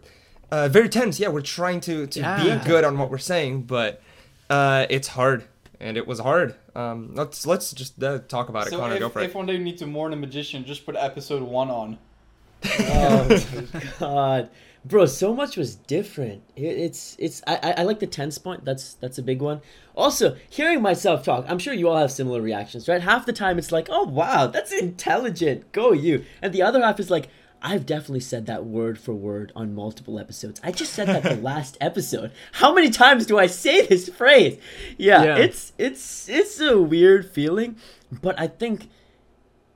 uh, 0.50 0.68
very 0.68 0.88
tense. 0.88 1.18
Yeah, 1.20 1.28
we're 1.28 1.40
trying 1.42 1.80
to 1.80 2.06
to 2.06 2.20
Yeah. 2.20 2.58
be 2.58 2.64
good 2.64 2.84
on 2.84 2.96
what 2.98 3.10
we're 3.10 3.18
saying, 3.18 3.62
but 3.62 4.00
uh, 4.48 4.86
it's 4.88 5.08
hard, 5.08 5.44
and 5.80 5.96
it 5.96 6.06
was 6.06 6.20
hard. 6.20 6.54
Um, 6.76 7.10
let's 7.14 7.46
let's 7.46 7.72
just 7.72 8.00
uh, 8.02 8.20
talk 8.28 8.48
about 8.48 8.68
it. 8.68 8.70
So 8.70 8.78
Connor, 8.78 8.94
if, 8.94 9.00
go 9.00 9.08
for 9.08 9.20
if 9.20 9.30
it. 9.30 9.34
one 9.36 9.46
day 9.46 9.54
you 9.54 9.58
need 9.64 9.78
to 9.78 9.86
mourn 9.86 10.12
a 10.12 10.16
magician, 10.16 10.64
just 10.64 10.86
put 10.86 10.94
episode 10.96 11.42
one 11.42 11.68
on. 11.68 11.98
Oh 12.64 13.28
my 13.72 13.80
god. 13.98 14.50
Bro 14.84 15.06
so 15.06 15.34
much 15.34 15.56
was 15.56 15.74
different. 15.74 16.42
It, 16.54 16.62
it's 16.78 17.16
it's 17.18 17.42
I, 17.46 17.56
I 17.62 17.70
I 17.78 17.82
like 17.82 17.98
the 17.98 18.06
tense 18.06 18.38
point. 18.38 18.64
That's 18.64 18.94
that's 18.94 19.18
a 19.18 19.22
big 19.22 19.42
one. 19.42 19.60
Also 19.96 20.36
hearing 20.48 20.80
myself 20.82 21.24
talk 21.24 21.46
i'm 21.48 21.58
sure 21.58 21.72
you 21.74 21.88
all 21.88 21.96
have 21.96 22.12
similar 22.12 22.40
reactions 22.40 22.86
right? 22.88 23.00
Half 23.00 23.26
the 23.26 23.32
time 23.32 23.58
it's 23.58 23.72
like 23.72 23.88
oh 23.90 24.04
wow 24.04 24.46
that's 24.46 24.72
intelligent. 24.72 25.72
Go 25.72 25.92
you. 25.92 26.24
And 26.40 26.52
the 26.52 26.62
other 26.62 26.82
half 26.82 27.00
is 27.00 27.10
like 27.10 27.28
i've 27.62 27.86
definitely 27.86 28.20
said 28.20 28.46
that 28.46 28.64
word 28.66 28.96
for 28.98 29.12
word 29.14 29.50
on 29.56 29.74
multiple 29.74 30.20
episodes. 30.20 30.60
I 30.62 30.70
just 30.70 30.92
said 30.92 31.08
that 31.08 31.22
the 31.24 31.34
last 31.50 31.76
episode. 31.80 32.30
How 32.52 32.72
many 32.72 32.90
times 32.90 33.26
do 33.26 33.38
i 33.38 33.46
say 33.46 33.86
this 33.86 34.08
phrase? 34.08 34.58
Yeah, 34.98 35.24
Yeah. 35.24 35.36
it's 35.38 35.72
it's 35.78 36.28
it's 36.28 36.60
a 36.60 36.80
weird 36.80 37.28
feeling 37.28 37.76
but 38.22 38.38
i 38.38 38.46
think 38.46 38.88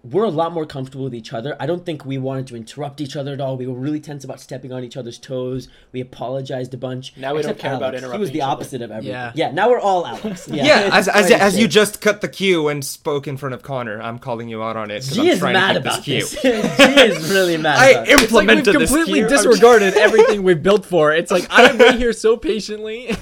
we're 0.03 0.25
a 0.25 0.31
lot 0.31 0.53
more 0.53 0.65
comfortable 0.65 1.05
with 1.05 1.15
each 1.15 1.33
other. 1.35 1.55
I 1.61 1.67
don't 1.67 1.85
think 1.85 2.07
we 2.07 2.17
wanted 2.17 2.47
to 2.47 2.57
interrupt 2.57 3.03
each 3.03 3.17
other 3.17 3.35
at 3.35 3.41
all. 3.41 3.59
We 3.59 3.67
were 3.67 3.75
really 3.79 4.01
tense 4.01 4.25
about 4.25 4.41
stepping 4.41 4.73
on 4.73 4.83
each 4.83 4.97
other's 4.97 5.19
toes. 5.19 5.69
We 5.93 6.01
apologized 6.01 6.73
a 6.73 6.79
bunch. 6.79 7.15
Now 7.19 7.35
we 7.35 7.43
don't 7.43 7.51
Except 7.51 7.61
care 7.61 7.75
about 7.75 7.95
Alex. 7.95 8.11
He 8.13 8.19
was 8.19 8.31
the 8.31 8.37
each 8.39 8.43
other. 8.43 8.53
opposite 8.53 8.81
of 8.83 8.91
everything. 8.91 9.13
Yeah. 9.13 9.33
Yeah. 9.35 9.51
Now 9.51 9.69
we're 9.69 9.79
all 9.79 10.07
Alex. 10.07 10.49
Yeah. 10.53 10.65
yeah, 10.65 10.91
as 10.93 11.07
as, 11.09 11.31
as 11.31 11.59
you 11.59 11.69
just 11.69 12.01
cut 12.01 12.23
the 12.23 12.29
cue 12.29 12.69
and 12.69 12.83
spoke 12.85 13.29
in 13.29 13.37
front 13.37 13.55
of 13.55 13.63
Connor, 13.63 14.01
I'm 14.01 14.19
calling 14.19 14.49
you 14.49 14.63
out 14.63 14.77
on 14.77 14.91
it. 14.91 15.01
'cause 15.01 15.15
G 15.15 15.21
I'm 15.21 15.27
is 15.27 15.39
trying 15.39 15.55
to 15.55 15.61
mad 15.61 15.73
keep 15.75 15.83
about 15.83 16.05
this 16.05 16.31
this. 16.31 16.41
cue. 16.41 16.51
G 16.87 17.01
is 17.03 17.31
really 17.31 17.57
mad. 17.59 17.79
I 17.79 17.91
about 17.91 18.09
it. 18.09 18.13
It's 18.13 18.33
like 18.33 18.49
we've 18.49 18.57
implemented 18.57 18.75
this 18.81 18.91
completely 18.91 19.19
cue. 19.21 19.25
I'm 19.25 19.31
disregarded 19.31 19.95
everything 19.99 20.43
we've 20.45 20.63
built 20.63 20.87
for. 20.87 21.13
It's 21.13 21.31
like 21.31 21.47
I've 21.51 21.77
been 21.77 21.99
here 21.99 22.13
so 22.15 22.37
patiently. 22.39 23.09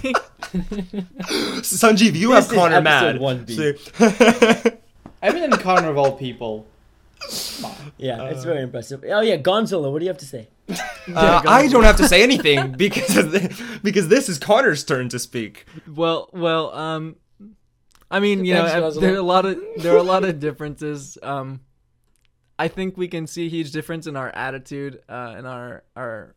Sanjeev, 1.63 2.15
you 2.15 2.29
This 2.29 2.45
have 2.45 2.53
is 2.53 2.53
Connor 2.53 2.77
episode 2.77 3.21
mad. 3.21 3.47
1B. 3.47 3.51
See? 3.51 3.75
I 3.99 4.73
mean, 5.23 5.45
in 5.45 5.51
Connor 5.53 5.91
of 5.91 5.99
all 5.99 6.13
people. 6.13 6.67
Yeah, 7.97 8.25
it's 8.25 8.45
very 8.45 8.63
impressive. 8.63 9.05
Oh 9.09 9.21
yeah, 9.21 9.37
Gonzalo, 9.37 9.91
what 9.91 9.99
do 9.99 10.05
you 10.05 10.11
have 10.11 10.19
to 10.19 10.27
say? 10.27 10.49
Uh, 11.09 11.41
I 11.47 11.69
don't 11.69 11.85
have 11.85 11.97
to 11.97 12.07
say 12.07 12.23
anything 12.23 12.73
because 12.77 13.17
of 13.17 13.33
the, 13.33 13.81
because 13.83 14.09
this 14.09 14.29
is 14.29 14.39
Connor's 14.39 14.85
turn 14.85 15.09
to 15.09 15.19
speak. 15.19 15.65
Well, 15.89 16.29
well, 16.35 16.71
um, 16.75 17.17
I 18.11 18.21
mean, 18.21 18.45
you 18.45 18.53
know, 18.53 18.65
Thanks, 18.65 18.77
uh, 18.77 18.81
Russell. 18.83 19.01
there 19.01 19.15
are 19.15 19.19
a 19.19 19.23
lot 19.23 19.47
of 19.47 19.59
there 19.79 19.95
are 19.95 19.99
a 19.99 20.03
lot 20.03 20.25
of 20.25 20.39
differences. 20.49 21.17
Um, 21.23 21.61
I 22.59 22.69
think 22.69 22.99
we 22.99 23.09
can 23.09 23.27
see 23.27 23.47
a 23.47 23.49
huge 23.49 23.73
difference 23.73 24.07
in 24.07 24.17
our 24.17 24.29
attitude 24.29 25.01
uh, 25.09 25.35
and 25.35 25.47
our 25.47 25.85
our 25.97 26.35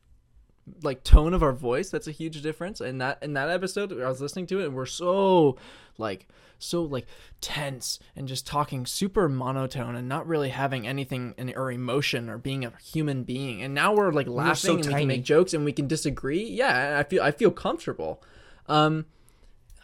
like 0.84 1.04
tone 1.04 1.34
of 1.34 1.44
our 1.44 1.52
voice. 1.54 1.90
That's 1.90 2.08
a 2.08 2.12
huge 2.12 2.42
difference. 2.42 2.80
In 2.80 3.00
that 3.00 3.20
in 3.22 3.34
that 3.34 3.50
episode, 3.50 3.92
I 3.92 4.08
was 4.08 4.22
listening 4.22 4.48
to 4.48 4.62
it, 4.62 4.68
and 4.68 4.74
we're 4.74 4.86
so 4.86 5.58
like 5.98 6.30
so 6.64 6.84
like 6.84 7.05
tense 7.39 7.99
and 8.16 8.28
just 8.28 8.45
talking 8.45 8.86
super 8.86 9.28
monotone 9.28 9.95
and 9.95 10.07
not 10.07 10.28
really 10.28 10.49
having 10.49 10.88
anything 10.88 11.34
in, 11.38 11.53
or 11.55 11.72
emotion 11.72 12.30
or 12.30 12.38
being 12.38 12.66
a 12.66 12.74
human 12.82 13.24
being. 13.24 13.62
And 13.62 13.74
now 13.74 13.93
we're 13.93 14.12
like 14.12 14.28
laughing 14.28 14.55
so 14.55 14.76
and 14.76 14.86
we 14.86 14.93
can 14.93 15.07
make 15.07 15.24
jokes 15.24 15.53
and 15.53 15.66
we 15.66 15.74
can 15.74 15.88
disagree. 15.88 16.43
Yeah, 16.43 16.97
I 16.99 17.03
feel 17.03 17.24
I 17.24 17.32
feel 17.32 17.51
comfortable. 17.51 18.24
Um, 18.68 19.05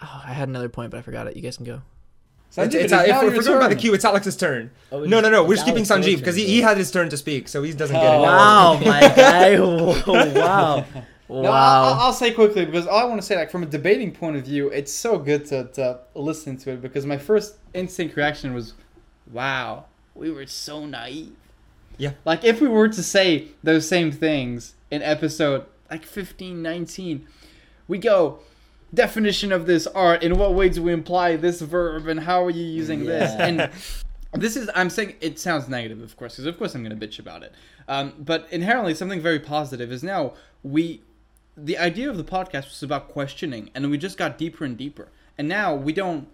oh, 0.01 0.23
I 0.25 0.34
had 0.34 0.49
another 0.49 0.69
point, 0.69 0.91
but 0.91 0.97
I 0.97 1.01
forgot 1.01 1.28
it. 1.28 1.36
You 1.36 1.41
guys 1.41 1.57
can 1.57 1.65
go. 1.65 1.82
Sanjeev, 2.51 2.65
it's, 2.65 2.75
it's 2.75 2.93
if 2.93 3.07
now 3.09 3.21
we're, 3.21 3.28
if 3.28 3.34
your 3.34 3.41
we're 3.41 3.43
going 3.43 3.59
by 3.59 3.67
the 3.67 3.75
turn. 3.75 3.82
cue, 3.82 3.93
it's 3.93 4.05
Alex's 4.05 4.38
turn. 4.38 4.71
Oh, 4.91 5.03
no, 5.03 5.19
no, 5.19 5.30
no. 5.30 5.43
We're 5.43 5.53
it's 5.53 5.63
skipping 5.63 5.84
Sanjeev 5.84 6.17
because 6.19 6.36
he, 6.36 6.45
he 6.45 6.61
had 6.61 6.78
his 6.78 6.89
turn 6.91 7.09
to 7.09 7.17
speak, 7.17 7.49
so 7.49 7.61
he 7.61 7.73
doesn't 7.73 7.95
get 7.95 8.15
it. 8.15 8.19
Wow, 8.19 8.80
my 8.86 9.01
guy. 9.01 9.57
Whoa, 9.59 10.86
wow. 11.28 11.41
No, 11.41 11.51
I'll, 11.51 11.93
I'll 11.93 12.13
say 12.13 12.32
quickly 12.32 12.65
because 12.65 12.88
all 12.88 12.99
I 12.99 13.05
want 13.05 13.21
to 13.21 13.25
say, 13.25 13.36
like 13.36 13.51
from 13.51 13.63
a 13.63 13.67
debating 13.67 14.11
point 14.11 14.36
of 14.36 14.45
view, 14.45 14.69
it's 14.69 14.93
so 14.93 15.17
good 15.17 15.45
to, 15.47 15.65
to 15.73 15.99
listen 16.15 16.57
to 16.57 16.71
it 16.71 16.82
because 16.82 17.05
my 17.05 17.17
first 17.17 17.57
instinct 17.73 18.15
reaction 18.15 18.53
was, 18.53 18.73
"Wow, 19.32 19.86
we 20.15 20.32
were 20.32 20.45
so 20.45 20.86
naive." 20.86 21.36
Yeah. 21.97 22.11
Like 22.25 22.43
if 22.43 22.61
we 22.61 22.67
were 22.67 22.89
to 22.89 23.03
say 23.03 23.47
those 23.63 23.88
same 23.88 24.11
things 24.11 24.75
in 24.91 25.01
episode 25.01 25.65
like 25.89 26.05
15, 26.05 26.61
19, 26.61 27.28
we 27.88 27.97
go 27.97 28.39
definition 28.93 29.51
of 29.51 29.65
this 29.65 29.88
art. 29.88 30.23
In 30.23 30.38
what 30.38 30.53
way 30.53 30.69
do 30.69 30.84
we 30.84 30.93
imply 30.93 31.36
this 31.36 31.61
verb, 31.61 32.07
and 32.07 32.19
how 32.21 32.43
are 32.43 32.49
you 32.49 32.65
using 32.65 33.05
this? 33.05 33.32
And 33.39 33.69
this 34.34 34.55
is 34.55 34.69
I'm 34.75 34.89
saying 34.89 35.15
it 35.21 35.39
sounds 35.39 35.67
negative, 35.67 36.01
of 36.01 36.15
course, 36.17 36.34
because 36.34 36.45
of 36.45 36.57
course 36.57 36.75
I'm 36.75 36.84
going 36.84 36.97
to 36.97 37.07
bitch 37.07 37.19
about 37.19 37.43
it. 37.43 37.53
Um, 37.88 38.13
but 38.19 38.47
inherently, 38.51 38.93
something 38.93 39.21
very 39.21 39.39
positive 39.39 39.91
is 39.91 40.03
now 40.03 40.34
we. 40.63 41.01
The 41.60 41.78
idea 41.78 42.10
of 42.10 42.18
the 42.18 42.24
podcast 42.24 42.66
was 42.66 42.84
about 42.84 43.10
questioning, 43.10 43.72
and 43.74 43.89
we 43.89 43.97
just 43.97 44.18
got 44.18 44.38
deeper 44.38 44.64
and 44.64 44.78
deeper. 44.78 45.08
And 45.38 45.47
now 45.47 45.74
we 45.76 45.91
don't 45.93 46.28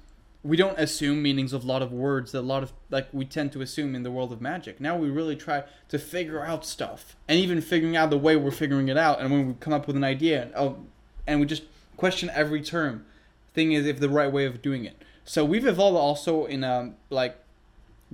we 0.44 0.58
don't 0.58 0.78
assume 0.78 1.22
meanings 1.24 1.54
of 1.54 1.64
a 1.64 1.68
lot 1.68 1.82
of 1.82 1.94
words 1.94 2.34
that 2.34 2.40
a 2.40 2.42
lot 2.42 2.64
of 2.64 2.74
like 2.90 3.08
we 3.14 3.24
tend 3.24 3.54
to 3.54 3.62
assume 3.62 3.96
in 3.96 4.04
the 4.04 4.12
world 4.12 4.34
of 4.34 4.42
magic. 4.42 4.82
Now 4.82 4.98
we 4.98 5.10
really 5.10 5.38
try 5.38 5.64
to 5.88 5.98
figure 5.98 6.44
out 6.46 6.66
stuff, 6.66 7.16
and 7.28 7.40
even 7.40 7.62
figuring 7.62 7.96
out 7.96 8.10
the 8.10 8.18
way 8.18 8.36
we're 8.36 8.52
figuring 8.52 8.90
it 8.90 8.98
out. 8.98 9.22
And 9.22 9.32
when 9.32 9.48
we 9.48 9.54
come 9.62 9.72
up 9.72 9.88
with 9.88 9.96
an 9.96 10.04
idea, 10.04 10.50
oh, 10.56 10.78
and 11.26 11.40
we 11.40 11.46
just 11.46 11.64
question 11.96 12.30
every 12.34 12.62
term. 12.62 13.06
Thing 13.54 13.72
is, 13.72 13.86
if 13.86 14.00
the 14.00 14.10
right 14.10 14.32
way 14.32 14.46
of 14.46 14.62
doing 14.62 14.84
it. 14.84 15.02
So 15.26 15.46
we've 15.46 15.66
evolved 15.66 15.96
also 15.96 16.46
in 16.46 16.64
a 16.66 16.94
like 17.10 17.38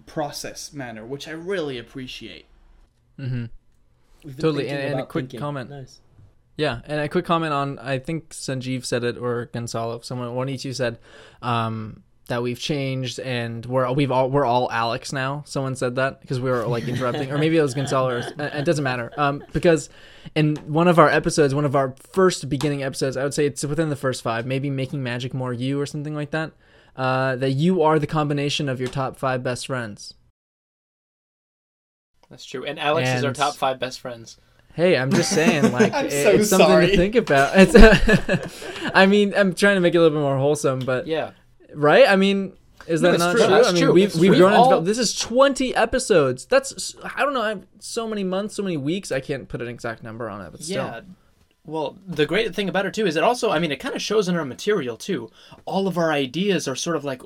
process 0.06 0.74
manner, 0.74 1.06
which 1.06 1.28
I 1.28 1.32
really 1.32 1.78
appreciate. 1.80 2.46
Mm-hmm. 3.18 3.46
Totally, 4.38 4.68
and- 4.70 4.80
and 4.94 5.00
a 5.00 5.06
quick 5.06 5.24
thinking. 5.24 5.40
comment. 5.40 5.70
Nice. 5.72 6.02
Yeah, 6.60 6.82
and 6.84 7.00
a 7.00 7.08
quick 7.08 7.24
comment 7.24 7.54
on 7.54 7.80
I 7.80 8.00
think 8.00 8.32
Sanjeev 8.32 8.84
said 8.84 9.06
it 9.06 9.18
or 9.18 9.46
Gonzalo, 9.54 10.02
someone 10.02 10.36
one 10.36 10.50
of 10.50 10.66
you 10.66 10.74
said 10.74 11.00
um, 11.42 12.04
that 12.28 12.44
we've 12.44 12.60
changed 12.60 13.18
and 13.18 13.66
we're 13.66 13.90
we've 13.94 14.12
all 14.12 14.30
we're 14.30 14.44
all 14.44 14.70
Alex 14.70 15.14
now. 15.14 15.42
Someone 15.46 15.78
said 15.78 15.96
that 15.96 16.20
because 16.20 16.42
we 16.42 16.50
were 16.50 16.68
like 16.68 16.84
interrupting, 16.90 17.32
or 17.32 17.38
maybe 17.38 17.56
it 17.56 17.62
was 17.62 17.74
Gonzalo. 17.74 18.10
Or, 18.10 18.18
uh, 18.18 18.50
it 18.56 18.66
doesn't 18.66 18.84
matter 18.84 19.10
um, 19.16 19.42
because 19.54 19.90
in 20.36 20.58
one 20.68 20.90
of 20.90 21.00
our 21.00 21.08
episodes, 21.08 21.56
one 21.56 21.64
of 21.64 21.78
our 21.78 21.96
first 22.12 22.50
beginning 22.50 22.84
episodes, 22.84 23.16
I 23.16 23.24
would 23.24 23.34
say 23.34 23.46
it's 23.46 23.64
within 23.64 23.88
the 23.88 23.96
first 23.96 24.22
five, 24.22 24.46
maybe 24.46 24.70
making 24.70 25.02
magic 25.02 25.34
more 25.34 25.54
you 25.54 25.80
or 25.80 25.86
something 25.86 26.14
like 26.14 26.32
that. 26.32 26.52
Uh, 26.94 27.38
that 27.38 27.52
you 27.52 27.84
are 27.84 28.00
the 28.00 28.08
combination 28.08 28.68
of 28.68 28.82
your 28.82 28.90
top 28.90 29.16
five 29.16 29.42
best 29.42 29.68
friends. 29.68 30.14
That's 32.30 32.44
true. 32.44 32.66
And 32.66 32.78
Alex 32.78 33.08
is 33.12 33.24
our 33.24 33.32
top 33.32 33.56
five 33.56 33.80
best 33.80 34.02
friends. 34.02 34.38
Hey, 34.80 34.98
I'm 34.98 35.12
just 35.12 35.32
saying, 35.32 35.72
like, 35.74 35.94
I'm 35.94 36.06
it- 36.06 36.12
so 36.24 36.30
it's 36.32 36.50
something 36.50 36.68
sorry. 36.68 36.88
to 36.92 36.96
think 36.98 37.16
about. 37.16 37.52
It's, 37.56 37.76
I 38.96 39.06
mean, 39.06 39.34
I'm 39.36 39.54
trying 39.54 39.76
to 39.76 39.82
make 39.82 39.94
it 39.94 39.98
a 39.98 40.02
little 40.02 40.18
bit 40.18 40.22
more 40.24 40.38
wholesome, 40.38 40.80
but 40.80 41.06
Yeah. 41.06 41.32
right? 41.74 42.08
I 42.08 42.16
mean, 42.16 42.54
is 42.88 43.02
that 43.02 43.14
it's 43.16 43.20
not 43.20 43.32
true. 43.32 43.42
true? 43.42 43.50
That's 43.50 43.68
I 43.68 43.72
mean, 43.74 43.84
true. 43.84 43.94
we've 43.94 44.14
we've 44.16 44.32
we've 44.32 44.40
grown 44.40 44.52
and 44.54 44.58
all- 44.58 44.66
developed. 44.70 44.86
This 44.86 44.98
is 44.98 45.16
20 45.20 45.76
episodes. 45.76 46.46
That's 46.46 46.96
I 47.04 47.24
don't 47.24 47.34
know. 47.34 47.42
I 47.42 47.50
have 47.50 47.66
so 47.80 48.08
many 48.08 48.24
months, 48.24 48.56
so 48.56 48.64
many 48.64 48.78
weeks. 48.78 49.12
I 49.12 49.20
can't 49.20 49.48
put 49.50 49.62
an 49.62 49.68
exact 49.68 50.02
number 50.02 50.30
on 50.30 50.42
it, 50.46 50.52
but 50.52 50.64
still. 50.64 50.86
Yeah. 50.86 51.02
Well, 51.66 51.98
the 52.08 52.26
great 52.26 52.56
thing 52.56 52.68
about 52.70 52.86
it 52.88 52.94
too 52.96 53.06
is 53.06 53.16
it 53.16 53.22
also, 53.24 53.52
I 53.52 53.60
mean, 53.60 53.72
it 53.72 53.80
kind 53.80 53.94
of 53.96 54.02
shows 54.02 54.28
in 54.28 54.36
our 54.36 54.46
material 54.46 54.98
too. 54.98 55.30
All 55.66 55.88
of 55.88 55.98
our 56.00 56.12
ideas 56.12 56.68
are 56.68 56.76
sort 56.76 56.96
of 56.96 57.04
like, 57.04 57.22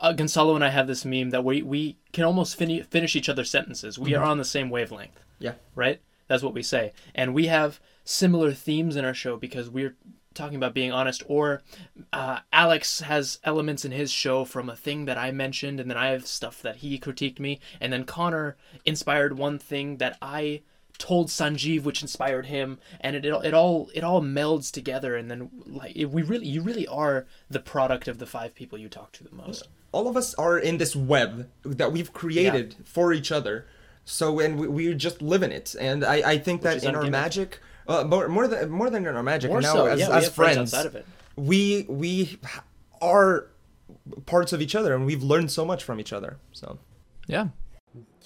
uh, 0.00 0.12
Gonzalo 0.12 0.56
and 0.56 0.64
I 0.64 0.70
have 0.70 0.88
this 0.88 1.04
meme 1.04 1.30
that 1.30 1.44
we 1.44 1.62
we 1.62 1.98
can 2.12 2.24
almost 2.24 2.56
fin- 2.56 2.82
finish 2.84 3.14
each 3.14 3.28
other's 3.28 3.50
sentences. 3.50 3.98
We 3.98 4.14
are 4.16 4.24
on 4.24 4.38
the 4.38 4.44
same 4.44 4.68
wavelength. 4.70 5.20
Yeah. 5.38 5.52
Right. 5.76 6.00
That's 6.28 6.42
what 6.42 6.54
we 6.54 6.62
say, 6.62 6.92
and 7.14 7.34
we 7.34 7.46
have 7.46 7.80
similar 8.04 8.52
themes 8.52 8.96
in 8.96 9.04
our 9.04 9.14
show 9.14 9.36
because 9.36 9.70
we're 9.70 9.96
talking 10.34 10.56
about 10.56 10.74
being 10.74 10.92
honest. 10.92 11.22
Or 11.26 11.62
uh, 12.12 12.40
Alex 12.52 13.00
has 13.00 13.38
elements 13.44 13.84
in 13.84 13.92
his 13.92 14.10
show 14.10 14.44
from 14.44 14.68
a 14.68 14.76
thing 14.76 15.04
that 15.04 15.16
I 15.16 15.30
mentioned, 15.30 15.80
and 15.80 15.88
then 15.90 15.96
I 15.98 16.08
have 16.08 16.26
stuff 16.26 16.60
that 16.62 16.76
he 16.76 16.98
critiqued 16.98 17.38
me, 17.38 17.60
and 17.80 17.92
then 17.92 18.04
Connor 18.04 18.56
inspired 18.84 19.38
one 19.38 19.58
thing 19.58 19.98
that 19.98 20.18
I 20.20 20.62
told 20.98 21.28
Sanjeev, 21.28 21.82
which 21.82 22.02
inspired 22.02 22.46
him, 22.46 22.78
and 23.00 23.16
it, 23.16 23.24
it 23.24 23.34
it 23.44 23.54
all 23.54 23.90
it 23.94 24.04
all 24.04 24.22
melds 24.22 24.70
together, 24.70 25.16
and 25.16 25.30
then 25.30 25.50
like 25.66 25.94
it, 25.96 26.06
we 26.06 26.22
really 26.22 26.46
you 26.46 26.62
really 26.62 26.86
are 26.86 27.26
the 27.50 27.60
product 27.60 28.08
of 28.08 28.18
the 28.18 28.26
five 28.26 28.54
people 28.54 28.78
you 28.78 28.88
talk 28.88 29.12
to 29.12 29.24
the 29.24 29.34
most. 29.34 29.68
all 29.92 30.08
of 30.08 30.16
us 30.16 30.34
are 30.34 30.58
in 30.58 30.78
this 30.78 30.96
web 30.96 31.48
that 31.64 31.92
we've 31.92 32.12
created 32.12 32.74
for 32.84 33.12
each 33.12 33.30
other. 33.30 33.66
So 34.04 34.38
and 34.40 34.58
we, 34.58 34.68
we 34.68 34.94
just 34.94 35.22
live 35.22 35.42
in 35.42 35.52
it, 35.52 35.74
and 35.80 36.04
I, 36.04 36.32
I 36.32 36.38
think 36.38 36.62
that 36.62 36.84
in 36.84 36.94
our 36.94 37.08
magic, 37.08 37.60
uh, 37.88 38.04
more 38.04 38.28
more 38.28 38.46
than 38.46 38.70
more 38.70 38.90
than 38.90 39.06
in 39.06 39.16
our 39.16 39.22
magic, 39.22 39.50
More 39.50 39.60
now 39.60 39.72
so, 39.72 39.86
as, 39.86 40.00
yeah, 40.00 40.10
as 40.10 40.24
have 40.24 40.34
friends 40.34 40.70
friends, 40.70 40.86
of 40.86 40.94
it. 40.94 41.06
we 41.36 41.86
we 41.88 42.38
are 43.00 43.46
parts 44.26 44.52
of 44.52 44.60
each 44.60 44.74
other, 44.74 44.94
and 44.94 45.06
we've 45.06 45.22
learned 45.22 45.50
so 45.50 45.64
much 45.64 45.84
from 45.84 46.00
each 46.00 46.12
other. 46.12 46.36
So 46.52 46.78
Yeah. 47.26 47.48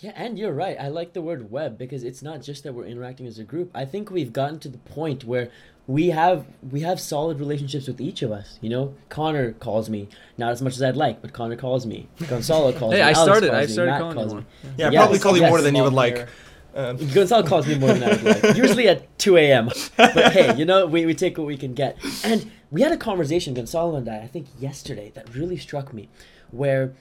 Yeah, 0.01 0.13
and 0.15 0.39
you're 0.39 0.53
right. 0.53 0.77
I 0.79 0.89
like 0.89 1.13
the 1.13 1.21
word 1.21 1.51
web 1.51 1.77
because 1.77 2.05
it's 2.05 2.23
not 2.23 2.41
just 2.41 2.63
that 2.63 2.73
we're 2.73 2.87
interacting 2.87 3.27
as 3.27 3.41
a 3.41 3.45
group. 3.45 3.71
I 3.75 3.85
think 3.85 4.11
we've 4.11 4.33
gotten 4.33 4.61
to 4.61 4.69
the 4.69 4.79
point 4.79 5.25
where 5.25 5.51
we 5.89 6.11
have 6.11 6.45
we 6.71 6.81
have 6.83 7.01
solid 7.01 7.41
relationships 7.41 7.89
with 7.89 8.01
each 8.01 8.23
of 8.23 8.31
us. 8.31 8.59
You 8.61 8.69
know, 8.71 8.95
Connor 9.09 9.53
calls 9.55 9.89
me 9.91 10.09
not 10.37 10.53
as 10.53 10.63
much 10.63 10.75
as 10.75 10.83
I'd 10.83 10.97
like, 10.97 11.21
but 11.23 11.33
Connor 11.33 11.57
calls 11.57 11.85
me. 11.87 12.07
Gonzalo 12.29 12.73
calls 12.73 12.93
Hey, 12.93 12.99
me. 13.01 13.03
I 13.03 13.11
Alex 13.13 13.21
started. 13.23 13.51
calls 13.51 13.63
I 13.63 13.67
started 13.67 13.91
Matt 13.93 14.01
calling 14.01 14.17
you 14.17 14.23
calls 14.23 14.33
more. 14.35 14.41
me. 14.43 14.47
yeah, 14.77 14.91
Yes, 14.91 15.03
probably 15.03 15.19
call 15.19 15.37
you 15.37 15.43
yes, 15.43 15.51
more 15.51 15.61
than 15.63 15.75
you 15.75 15.83
would 15.83 15.89
small 15.93 15.97
like. 15.97 16.29
Um, 16.75 16.97
Gonzalo 17.13 17.43
calls 17.45 17.67
me 17.67 17.75
more 17.77 17.93
than 17.95 18.03
I 18.05 18.09
would 18.23 18.45
like. 18.45 18.57
Usually 18.65 18.87
at 18.87 19.19
2 19.19 19.37
a.m. 19.39 19.71
But 19.97 20.33
hey, 20.33 20.55
you 20.57 20.65
know, 20.67 20.87
we, 20.87 21.07
we 21.07 21.15
take 21.15 21.37
what 21.39 21.47
we 21.47 21.57
can 21.57 21.73
get. 21.75 21.97
And 22.23 22.53
we 22.71 22.83
had 22.83 22.93
a 22.93 22.97
conversation, 22.99 23.55
Gonzalo 23.55 23.97
and 23.97 24.09
I, 24.09 24.19
I 24.19 24.27
think 24.29 24.47
yesterday, 24.61 25.11
that 25.15 25.35
really 25.35 25.57
struck 25.57 25.93
me, 25.95 26.09
where 26.53 26.93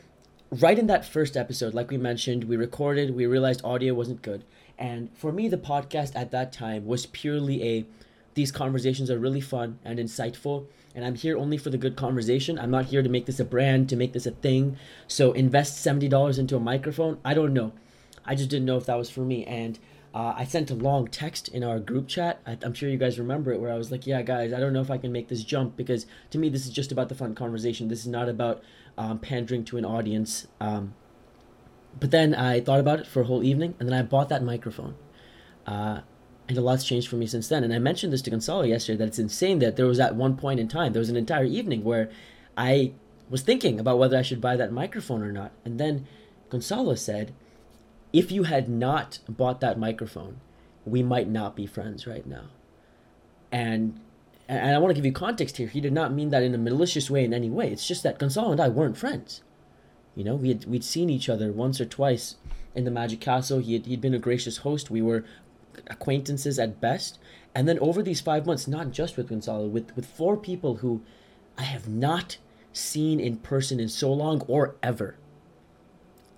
right 0.50 0.80
in 0.80 0.88
that 0.88 1.06
first 1.06 1.36
episode, 1.36 1.74
like 1.74 1.92
we 1.92 1.98
mentioned, 1.98 2.46
we 2.46 2.56
recorded, 2.56 3.14
we 3.14 3.26
realized 3.26 3.62
audio 3.66 3.94
wasn't 3.94 4.22
good. 4.22 4.46
And 4.80 5.10
for 5.16 5.32
me, 5.34 5.48
the 5.50 5.58
podcast 5.58 6.14
at 6.16 6.32
that 6.32 6.54
time 6.54 6.86
was 6.86 7.06
purely 7.06 7.62
a 7.64 7.86
these 8.38 8.52
conversations 8.52 9.10
are 9.10 9.18
really 9.18 9.42
fun 9.42 9.80
and 9.84 9.98
insightful. 9.98 10.68
And 10.94 11.04
I'm 11.04 11.16
here 11.16 11.36
only 11.38 11.58
for 11.58 11.72
the 11.72 11.78
good 11.78 11.96
conversation. 11.96 12.60
I'm 12.60 12.70
not 12.70 12.86
here 12.86 13.02
to 13.02 13.10
make 13.10 13.26
this 13.26 13.40
a 13.40 13.46
brand, 13.46 13.90
to 13.90 13.96
make 13.96 14.14
this 14.14 14.28
a 14.28 14.32
thing. 14.32 14.78
So 15.08 15.32
invest 15.32 15.84
$70 15.84 16.38
into 16.38 16.56
a 16.56 16.60
microphone. 16.60 17.18
I 17.26 17.34
don't 17.34 17.52
know. 17.52 17.74
I 18.26 18.36
just 18.36 18.52
didn't 18.52 18.66
know 18.66 18.78
if 18.78 18.86
that 18.86 18.96
was 18.96 19.10
for 19.10 19.22
me. 19.22 19.44
And 19.46 19.80
uh, 20.14 20.36
I 20.38 20.44
sent 20.44 20.70
a 20.70 20.76
long 20.76 21.08
text 21.08 21.48
in 21.48 21.64
our 21.64 21.80
group 21.80 22.08
chat. 22.08 22.40
I, 22.46 22.60
I'm 22.62 22.76
sure 22.76 22.90
you 22.90 22.98
guys 22.98 23.18
remember 23.18 23.52
it, 23.52 23.60
where 23.60 23.74
I 23.74 23.78
was 23.78 23.92
like, 23.92 24.08
"Yeah, 24.08 24.22
guys, 24.22 24.54
I 24.54 24.60
don't 24.60 24.74
know 24.74 24.82
if 24.82 24.90
I 24.90 24.98
can 24.98 25.12
make 25.12 25.28
this 25.28 25.44
jump 25.44 25.76
because 25.76 26.06
to 26.32 26.38
me, 26.38 26.50
this 26.50 26.66
is 26.66 26.72
just 26.72 26.92
about 26.92 27.10
the 27.10 27.16
fun 27.16 27.36
conversation. 27.36 27.88
This 27.88 28.00
is 28.00 28.08
not 28.08 28.30
about 28.30 28.64
um, 28.98 29.20
pandering 29.20 29.64
to 29.66 29.78
an 29.78 29.86
audience." 29.86 30.48
Um, 30.60 30.96
but 32.00 32.12
then 32.12 32.34
I 32.34 32.62
thought 32.62 32.80
about 32.80 33.00
it 33.00 33.08
for 33.08 33.22
a 33.22 33.26
whole 33.26 33.44
evening, 33.44 33.76
and 33.80 33.88
then 33.88 33.98
I 33.98 34.02
bought 34.02 34.30
that 34.30 34.44
microphone. 34.44 34.96
Uh, 35.68 36.02
and 36.48 36.58
a 36.58 36.62
lot's 36.62 36.86
changed 36.86 37.10
for 37.10 37.18
me 37.18 37.28
since 37.28 37.48
then. 37.48 37.64
And 37.64 37.74
I 37.74 37.80
mentioned 37.80 38.14
this 38.14 38.22
to 38.24 38.30
Gonzalo 38.30 38.64
yesterday 38.64 38.98
that 38.98 39.08
it's 39.08 39.20
insane 39.20 39.60
that 39.60 39.76
there 39.76 39.86
was 39.86 40.00
at 40.00 40.16
one 40.16 40.38
point 40.38 40.60
in 40.60 40.68
time, 40.68 40.93
there 40.93 41.02
was 41.02 41.10
an 41.10 41.18
entire 41.18 41.43
evening 41.43 41.84
where 41.84 42.10
I 42.58 42.93
was 43.30 43.41
thinking 43.41 43.80
about 43.80 44.00
whether 44.00 44.18
I 44.18 44.22
should 44.22 44.41
buy 44.41 44.56
that 44.56 44.72
microphone 44.72 45.22
or 45.22 45.32
not. 45.32 45.52
And 45.66 45.80
then 45.80 46.08
Gonzalo 46.50 46.95
said, 46.95 47.34
if 48.14 48.32
you 48.32 48.43
had 48.43 48.70
not 48.70 49.20
bought 49.28 49.60
that 49.60 49.78
microphone, 49.78 50.39
we 50.86 51.04
might 51.04 51.28
not 51.28 51.56
be 51.56 51.66
friends 51.66 52.08
right 52.08 52.26
now. 52.26 52.45
And 53.52 54.00
and 54.50 54.74
I 54.74 54.78
want 54.78 54.91
to 54.91 54.95
give 54.95 55.06
you 55.06 55.12
context 55.12 55.58
here. 55.58 55.68
He 55.68 55.82
did 55.82 55.91
not 55.91 56.14
mean 56.14 56.30
that 56.30 56.41
in 56.41 56.56
a 56.56 56.58
malicious 56.58 57.10
way 57.10 57.26
in 57.26 57.34
any 57.34 57.50
way. 57.50 57.70
It's 57.70 57.86
just 57.86 58.04
that 58.04 58.18
Gonzalo 58.18 58.52
and 58.52 58.62
I 58.62 58.70
weren't 58.70 58.98
friends. 58.98 59.41
You 60.16 60.24
know, 60.24 60.36
we 60.36 60.50
had 60.50 60.66
we'd 60.66 60.86
seen 60.86 61.10
each 61.10 61.28
other 61.28 61.52
once 61.52 61.82
or 61.82 61.86
twice 61.86 62.36
in 62.74 62.86
the 62.86 62.91
Magic 62.91 63.20
Castle. 63.20 63.60
He 63.60 63.74
had, 63.74 63.86
he'd 63.86 64.00
been 64.00 64.14
a 64.14 64.20
gracious 64.20 64.58
host. 64.58 64.89
We 64.89 65.02
were 65.02 65.26
acquaintances 65.88 66.59
at 66.59 66.82
best. 66.82 67.19
And 67.53 67.67
then 67.67 67.80
over 67.80 68.03
these 68.03 68.21
five 68.21 68.45
months, 68.45 68.67
not 68.67 68.91
just 68.91 69.17
with 69.17 69.30
Gonzalo, 69.30 69.67
with 69.67 69.95
with 69.95 70.05
four 70.05 70.38
people 70.38 70.78
who 70.78 71.01
I 71.57 71.63
have 71.63 71.88
not 71.88 72.38
seen 72.73 73.19
in 73.19 73.38
person 73.38 73.80
in 73.80 73.89
so 73.89 74.13
long 74.13 74.41
or 74.47 74.75
ever. 74.84 75.15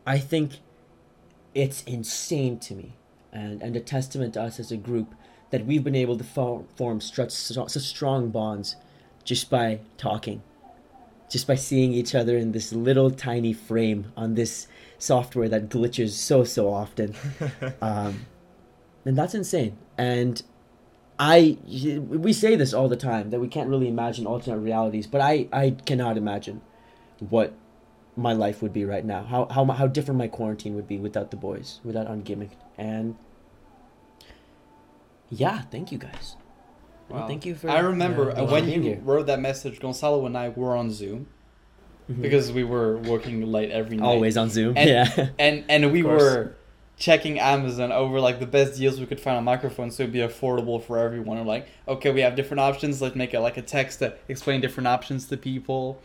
I 0.05 0.17
think 0.17 0.59
it's 1.53 1.83
insane 1.83 2.59
to 2.59 2.73
me 2.73 2.93
and, 3.31 3.61
and 3.61 3.75
a 3.75 3.79
testament 3.79 4.35
to 4.35 4.41
us 4.41 4.59
as 4.59 4.71
a 4.71 4.77
group 4.77 5.13
that 5.51 5.65
we've 5.65 5.83
been 5.83 5.95
able 5.95 6.17
to 6.17 6.23
form, 6.23 6.67
form 6.75 7.01
such, 7.01 7.31
such 7.31 7.83
strong 7.83 8.29
bonds 8.29 8.75
just 9.23 9.49
by 9.49 9.79
talking, 9.97 10.41
just 11.29 11.47
by 11.47 11.55
seeing 11.55 11.91
each 11.91 12.15
other 12.15 12.37
in 12.37 12.51
this 12.51 12.71
little 12.71 13.11
tiny 13.11 13.53
frame 13.53 14.11
on 14.15 14.35
this 14.35 14.67
software 14.97 15.49
that 15.49 15.69
glitches 15.69 16.11
so, 16.11 16.43
so 16.43 16.71
often. 16.71 17.15
um, 17.81 18.25
and 19.06 19.18
that's 19.18 19.34
insane. 19.34 19.78
And 19.97 20.41
I, 21.18 21.58
we 21.68 22.32
say 22.34 22.56
this 22.56 22.74
all 22.74 22.88
the 22.88 22.95
time 22.95 23.30
that 23.32 23.39
we 23.39 23.47
can't 23.47 23.70
really 23.70 23.88
imagine 23.88 24.26
alternate 24.26 24.60
realities, 24.60 25.06
but 25.08 25.20
I, 25.22 25.47
I 25.52 25.72
cannot 25.86 26.18
imagine 26.18 26.62
what 27.20 27.54
my 28.16 28.34
life 28.34 28.62
would 28.62 28.72
be 28.74 28.86
right 28.86 29.04
now. 29.06 29.24
How 29.24 29.45
how 29.47 29.66
how 29.66 29.88
different 29.88 30.18
my 30.18 30.28
quarantine 30.28 30.76
would 30.76 30.88
be 30.88 30.97
without 30.97 31.32
the 31.32 31.38
boys, 31.38 31.80
without 31.84 32.08
ungimmicked. 32.08 32.58
And 32.78 33.16
yeah, 35.30 35.62
thank 35.64 35.91
you 35.91 35.97
guys. 35.97 36.36
Well, 37.10 37.28
thank 37.28 37.45
you 37.45 37.56
for. 37.56 37.70
I 37.70 37.80
remember 37.80 38.32
uh, 38.38 38.45
when 38.45 38.70
you 38.70 38.82
here. 38.82 39.00
wrote 39.04 39.26
that 39.28 39.39
message, 39.39 39.80
Gonzalo 39.80 40.26
and 40.26 40.38
I 40.38 40.50
were 40.50 40.76
on 40.76 40.91
Zoom 40.91 41.28
Mhm. 42.10 42.22
because 42.22 42.52
we 42.52 42.64
were 42.64 42.97
working 42.97 43.52
late 43.52 43.72
every 43.72 43.97
night. 43.97 44.06
always 44.06 44.38
on 44.38 44.50
Zoom. 44.50 44.76
And- 44.78 44.89
yeah. 45.18 45.30
and 45.39 45.64
and 45.70 45.91
we 45.91 46.04
were 46.04 46.56
checking 47.00 47.39
Amazon 47.39 47.91
over 47.91 48.20
like 48.20 48.39
the 48.39 48.45
best 48.45 48.78
deals 48.78 49.00
we 49.00 49.06
could 49.06 49.20
find 49.20 49.38
on 49.38 49.43
microphones 49.45 49.95
so 49.95 50.04
it'd 50.04 50.14
be 50.14 50.20
affordable 50.20 50.84
for 50.84 51.00
everyone. 51.00 51.38
We're 51.38 51.45
like, 51.45 51.68
okay, 51.88 52.12
we 52.12 52.22
have 52.22 52.36
different 52.36 52.60
options. 52.60 53.02
Let's 53.02 53.16
make 53.16 53.34
it 53.34 53.39
like 53.39 53.58
a 53.58 53.62
text 53.62 54.00
that 54.02 54.20
explain 54.28 54.62
different 54.62 54.88
options 54.88 55.26
to 55.28 55.38
people. 55.38 56.02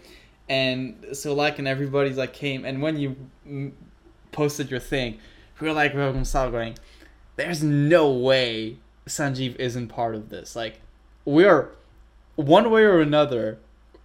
And 0.49 1.05
so 1.13 1.35
like 1.35 1.59
and 1.59 1.69
everybody's 1.69 2.17
like 2.17 2.33
came 2.33 2.65
and 2.65 2.81
when 2.81 2.97
you 2.97 3.17
mm, 3.47 3.73
posted 4.33 4.71
your 4.71 4.81
thing, 4.81 5.19
we 5.61 5.69
were 5.69 5.75
like, 5.75 5.95
well, 5.95 6.13
Gonzalo 6.13 6.51
going, 6.51 6.77
there's 7.37 7.63
no 7.63 8.11
way 8.11 8.79
Sanjeev 9.07 9.57
isn't 9.57 9.89
part 9.89 10.15
of 10.15 10.29
this. 10.29 10.57
Like, 10.57 10.81
we're 11.25 11.71
one 12.37 12.71
way 12.71 12.83
or 12.83 13.01
another, 13.01 13.59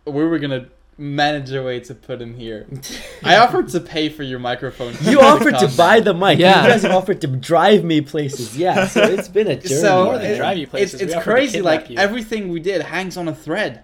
we 0.05 0.23
were 0.25 0.39
gonna 0.39 0.67
manage 0.99 1.51
a 1.51 1.63
way 1.63 1.79
to 1.79 1.95
put 1.95 2.21
him 2.21 2.35
here. 2.35 2.67
I 3.23 3.37
offered 3.37 3.69
to 3.69 3.79
pay 3.79 4.09
for 4.09 4.23
your 4.23 4.39
microphone. 4.39 4.93
You 5.01 5.21
offered 5.21 5.57
to 5.59 5.67
buy 5.77 5.99
the 6.01 6.13
mic. 6.13 6.39
Yeah. 6.39 6.63
You 6.63 6.69
guys 6.69 6.85
offered 6.85 7.21
to 7.21 7.27
drive 7.27 7.83
me 7.83 8.01
places. 8.01 8.57
Yeah. 8.57 8.87
So 8.87 9.03
it's 9.05 9.27
been 9.29 9.47
a 9.47 9.55
journey. 9.55 9.81
So 9.81 10.05
More 10.05 10.17
than 10.17 10.31
it- 10.31 10.37
drive 10.37 10.57
you 10.57 10.67
places, 10.67 11.01
it's 11.01 11.13
it's 11.13 11.23
crazy. 11.23 11.61
Like 11.61 11.89
you. 11.89 11.97
everything 11.97 12.49
we 12.49 12.59
did 12.59 12.81
hangs 12.81 13.17
on 13.17 13.27
a 13.27 13.35
thread. 13.35 13.83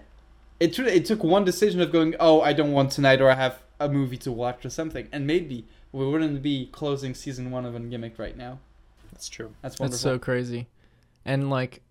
It 0.60 0.72
took 0.72 0.86
it 0.86 1.04
took 1.04 1.22
one 1.22 1.44
decision 1.44 1.80
of 1.80 1.92
going, 1.92 2.14
oh, 2.20 2.40
I 2.40 2.52
don't 2.52 2.72
want 2.72 2.90
tonight, 2.92 3.20
or 3.20 3.30
I 3.30 3.34
have 3.34 3.58
a 3.78 3.88
movie 3.88 4.16
to 4.18 4.32
watch 4.32 4.64
or 4.64 4.70
something, 4.70 5.06
and 5.12 5.26
maybe 5.26 5.66
we 5.92 6.06
wouldn't 6.06 6.42
be 6.42 6.66
closing 6.72 7.14
season 7.14 7.50
one 7.50 7.66
of 7.66 7.74
Ungimmicked 7.74 8.18
right 8.18 8.36
now. 8.36 8.58
That's 9.12 9.28
true. 9.28 9.52
That's 9.62 9.78
wonderful. 9.78 9.92
That's 9.92 10.02
so 10.02 10.18
crazy. 10.18 10.66
And 11.24 11.50
like 11.50 11.82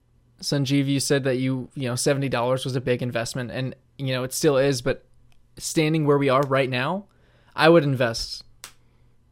Sanjeev, 0.42 0.88
you 0.88 1.00
said 1.00 1.24
that 1.24 1.38
you 1.38 1.70
you 1.76 1.88
know 1.88 1.96
seventy 1.96 2.30
dollars 2.30 2.66
was 2.66 2.76
a 2.76 2.82
big 2.82 3.02
investment, 3.02 3.52
and 3.52 3.76
you 3.98 4.14
know 4.14 4.24
it 4.24 4.34
still 4.34 4.58
is. 4.58 4.82
But 4.82 5.06
standing 5.58 6.06
where 6.06 6.18
we 6.18 6.30
are 6.30 6.42
right 6.44 6.70
now, 6.70 7.06
I 7.56 7.70
would 7.70 7.84
invest 7.84 8.44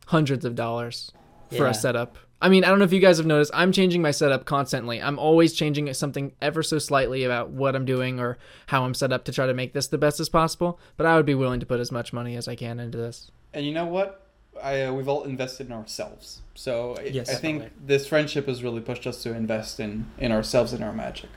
hundreds 0.07 0.45
of 0.45 0.55
dollars 0.55 1.11
for 1.49 1.63
Yeah. 1.65 1.69
a 1.69 1.73
setup. 1.73 2.17
I 2.41 2.49
mean, 2.49 2.65
I 2.65 2.67
don't 2.67 2.79
know 2.79 2.83
if 2.85 2.91
you 2.91 2.99
guys 2.99 3.17
have 3.17 3.25
noticed, 3.25 3.51
I'm 3.53 3.71
changing 3.71 4.01
my 4.01 4.11
setup 4.11 4.43
constantly. 4.43 5.01
I'm 5.01 5.17
always 5.17 5.53
changing 5.53 5.91
something 5.93 6.33
ever 6.41 6.61
so 6.61 6.77
slightly 6.77 7.23
about 7.23 7.51
what 7.51 7.73
I'm 7.73 7.85
doing 7.85 8.19
or 8.19 8.37
how 8.67 8.83
I'm 8.83 8.93
set 8.93 9.13
up 9.13 9.23
to 9.25 9.31
try 9.31 9.47
to 9.47 9.53
make 9.53 9.71
this 9.73 9.87
the 9.87 9.97
best 9.97 10.19
as 10.19 10.27
possible. 10.27 10.77
But 10.97 11.05
I 11.05 11.15
would 11.15 11.25
be 11.25 11.35
willing 11.35 11.61
to 11.61 11.65
put 11.65 11.79
as 11.79 11.89
much 11.91 12.11
money 12.11 12.35
as 12.35 12.49
I 12.49 12.55
can 12.55 12.81
into 12.81 12.97
this. 12.97 13.31
And 13.53 13.65
you 13.65 13.71
know 13.73 13.85
what? 13.85 14.19
I, 14.61 14.83
uh, 14.83 14.93
we've 14.93 15.07
all 15.07 15.23
invested 15.23 15.67
in 15.67 15.73
ourselves. 15.73 16.41
So 16.53 16.95
I- 16.99 17.03
Yes. 17.03 17.29
I 17.29 17.35
think 17.35 17.59
Definitely. 17.61 17.85
this 17.87 18.07
friendship 18.07 18.47
has 18.47 18.61
really 18.61 18.81
pushed 18.81 19.07
us 19.07 19.23
to 19.23 19.33
invest 19.33 19.79
in 19.79 20.07
in 20.17 20.31
ourselves 20.33 20.73
and 20.73 20.83
our 20.83 20.91
magic. 20.93 21.29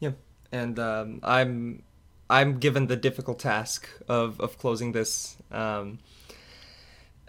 Yeah. 0.00 0.12
And 0.50 0.78
um, 0.78 1.20
I'm 1.22 1.82
I'm 2.30 2.58
given 2.58 2.86
the 2.86 2.96
difficult 2.96 3.38
task 3.38 3.88
of 4.08 4.40
of 4.40 4.58
closing 4.58 4.92
this. 4.92 5.36
Um, 5.50 5.98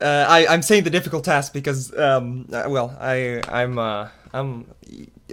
uh, 0.02 0.26
I 0.28 0.48
I'm 0.48 0.62
saying 0.62 0.84
the 0.84 0.90
difficult 0.90 1.24
task 1.24 1.54
because 1.54 1.98
um, 1.98 2.48
uh, 2.52 2.66
well 2.68 2.96
I 3.00 3.42
I'm 3.48 3.78
uh, 3.78 4.10
I'm 4.34 4.66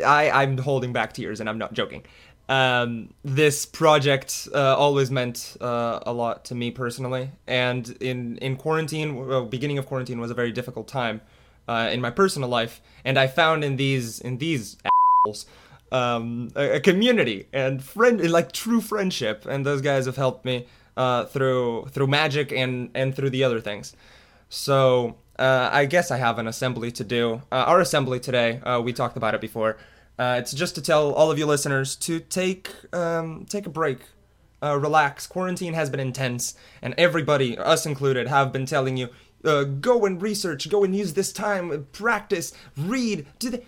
I 0.05 0.31
I'm 0.31 0.59
holding 0.59 0.93
back 0.93 1.13
tears 1.13 1.41
and 1.41 1.49
I'm 1.49 1.59
not 1.59 1.73
joking. 1.73 2.03
Um, 2.49 3.13
this 3.25 3.67
project 3.67 4.49
uh, 4.55 4.77
always 4.77 5.11
meant 5.11 5.57
uh, 5.61 5.99
a 6.07 6.13
lot 6.13 6.45
to 6.47 6.55
me 6.55 6.71
personally, 6.71 7.31
and 7.47 7.89
in 8.01 8.39
in 8.39 8.57
quarantine, 8.57 9.17
well, 9.27 9.45
beginning 9.45 9.79
of 9.79 9.87
quarantine 9.87 10.21
was 10.21 10.31
a 10.31 10.35
very 10.35 10.53
difficult 10.53 10.87
time 10.87 11.23
uh, 11.67 11.91
in 11.93 12.01
my 12.01 12.11
personal 12.11 12.49
life, 12.49 12.81
and 13.05 13.19
I 13.19 13.27
found 13.27 13.65
in 13.65 13.77
these 13.77 14.21
in 14.21 14.39
these 14.39 14.77
assholes 14.85 15.47
um, 15.93 16.51
a, 16.57 16.77
a 16.77 16.81
community 16.81 17.49
and 17.53 17.83
friend 17.83 18.21
like 18.31 18.53
true 18.53 18.81
friendship 18.81 19.47
and 19.47 19.65
those 19.65 19.81
guys 19.81 20.07
have 20.07 20.17
helped 20.17 20.45
me 20.45 20.67
uh, 20.97 21.25
through 21.27 21.87
through 21.91 22.07
magic 22.07 22.53
and 22.53 22.91
and 22.95 23.15
through 23.15 23.31
the 23.31 23.45
other 23.45 23.61
things 23.61 23.95
so 24.49 25.17
uh, 25.39 25.69
I 25.73 25.85
guess 25.85 26.11
I 26.11 26.17
have 26.17 26.39
an 26.39 26.47
assembly 26.47 26.91
to 26.93 27.05
do. 27.05 27.43
Uh, 27.53 27.57
our 27.57 27.81
assembly 27.81 28.21
today, 28.21 28.59
uh, 28.61 28.81
we 28.81 28.93
talked 28.93 29.17
about 29.17 29.35
it 29.35 29.41
before. 29.41 29.77
Uh, 30.19 30.37
it's 30.39 30.53
just 30.53 30.75
to 30.77 30.83
tell 30.83 31.13
all 31.13 31.31
of 31.31 31.39
you 31.39 31.45
listeners 31.45 31.95
to 31.97 32.21
take 32.21 32.71
um, 32.95 33.45
take 33.45 33.67
a 33.67 33.71
break, 33.71 33.99
uh, 34.63 34.79
relax. 34.79 35.27
Quarantine 35.27 35.75
has 35.75 35.91
been 35.91 36.01
intense, 36.01 36.55
and 36.81 36.95
everybody, 36.97 37.59
us 37.59 37.85
included, 37.85 38.29
have 38.29 38.51
been 38.51 38.65
telling 38.65 38.97
you 38.97 39.11
uh, 39.45 39.65
go 39.65 40.07
and 40.07 40.23
research, 40.23 40.71
go 40.71 40.85
and 40.85 40.97
use 40.97 41.13
this 41.13 41.33
time, 41.33 41.87
practice, 41.93 42.53
read. 42.77 43.27
The... 43.41 43.63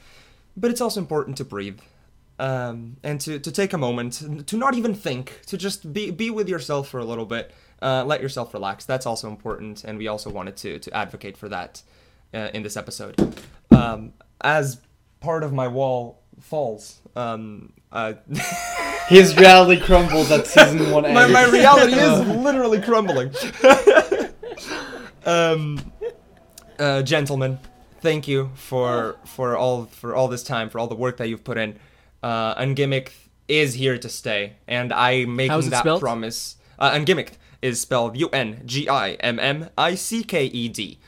But 0.56 0.70
it's 0.70 0.80
also 0.80 1.00
important 1.00 1.36
to 1.36 1.44
breathe. 1.44 1.80
Um, 2.40 2.98
and 3.02 3.20
to, 3.22 3.40
to 3.40 3.50
take 3.50 3.72
a 3.72 3.78
moment 3.78 4.46
to 4.46 4.56
not 4.56 4.74
even 4.74 4.94
think 4.94 5.40
to 5.46 5.56
just 5.56 5.92
be 5.92 6.12
be 6.12 6.30
with 6.30 6.48
yourself 6.48 6.88
for 6.88 7.00
a 7.00 7.04
little 7.04 7.26
bit 7.26 7.52
uh, 7.82 8.04
let 8.04 8.20
yourself 8.20 8.54
relax. 8.54 8.84
That's 8.84 9.06
also 9.06 9.28
important 9.28 9.82
and 9.84 9.98
we 9.98 10.06
also 10.06 10.30
wanted 10.30 10.56
to 10.58 10.78
to 10.78 10.96
advocate 10.96 11.36
for 11.36 11.48
that 11.48 11.82
uh, 12.32 12.50
in 12.54 12.62
this 12.62 12.76
episode. 12.76 13.36
Um, 13.72 14.12
as 14.40 14.80
part 15.20 15.42
of 15.42 15.52
my 15.52 15.66
wall 15.66 16.22
falls 16.40 17.00
um, 17.16 17.72
uh, 17.90 18.14
His 19.08 19.36
reality 19.36 19.80
crumbles 19.80 20.30
at 20.30 20.46
season 20.46 20.90
one. 20.90 21.02
my, 21.14 21.26
my 21.26 21.44
reality 21.46 21.94
is 21.94 22.20
literally 22.36 22.80
crumbling. 22.80 23.32
Um, 25.26 25.92
uh, 26.78 27.02
gentlemen 27.02 27.58
thank 28.00 28.28
you 28.28 28.50
for 28.54 29.16
for 29.24 29.56
all 29.56 29.86
for 29.86 30.14
all 30.14 30.28
this 30.28 30.42
time 30.42 30.70
for 30.70 30.78
all 30.78 30.86
the 30.86 30.94
work 30.94 31.16
that 31.16 31.28
you've 31.28 31.44
put 31.44 31.58
in 31.58 31.78
uh, 32.22 32.54
ungimmicked 32.56 33.10
is 33.48 33.74
here 33.74 33.98
to 33.98 34.08
stay 34.08 34.54
and 34.66 34.92
i'm 34.92 35.34
making 35.36 35.70
that 35.70 35.80
spelled? 35.80 36.00
promise 36.00 36.56
uh, 36.78 36.90
ungimmicked 36.92 37.32
is 37.62 37.80
spelled 37.80 38.16
u-n-g-i-m-m-i-c-k-e-d 38.16 40.98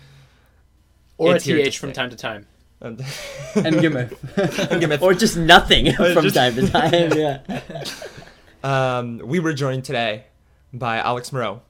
Or 1.19 1.37
It's 1.37 1.47
a 1.47 1.53
th 1.55 1.79
from 1.79 1.93
time 1.93 2.09
to 2.11 2.17
time. 2.17 2.47
And- 2.81 3.05
and 3.55 3.77
Gimeth. 3.85 5.03
Or 5.03 5.13
just 5.13 5.37
nothing 5.37 5.93
from 5.95 6.23
just- 6.25 6.35
time 6.35 6.55
to 6.57 6.67
time. 6.69 7.13
Yeah. 7.13 7.41
Um, 8.63 9.23
we 9.25 9.41
were 9.41 9.55
joined 9.55 9.85
today 9.85 10.25
by 10.71 10.99
Alex 10.99 11.33
Moreau, 11.33 11.63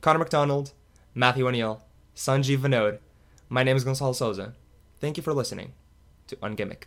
Connor 0.00 0.20
McDonald, 0.20 0.70
Matthew 1.12 1.44
O'Neill, 1.48 1.82
Sanjeev 2.14 2.58
Vinod. 2.58 3.00
My 3.48 3.64
name 3.64 3.76
is 3.76 3.82
Gonzalo 3.82 4.12
Souza. 4.12 4.54
Thank 5.00 5.16
you 5.16 5.24
for 5.24 5.34
listening 5.34 5.72
to 6.28 6.36
Ungimmick. 6.36 6.84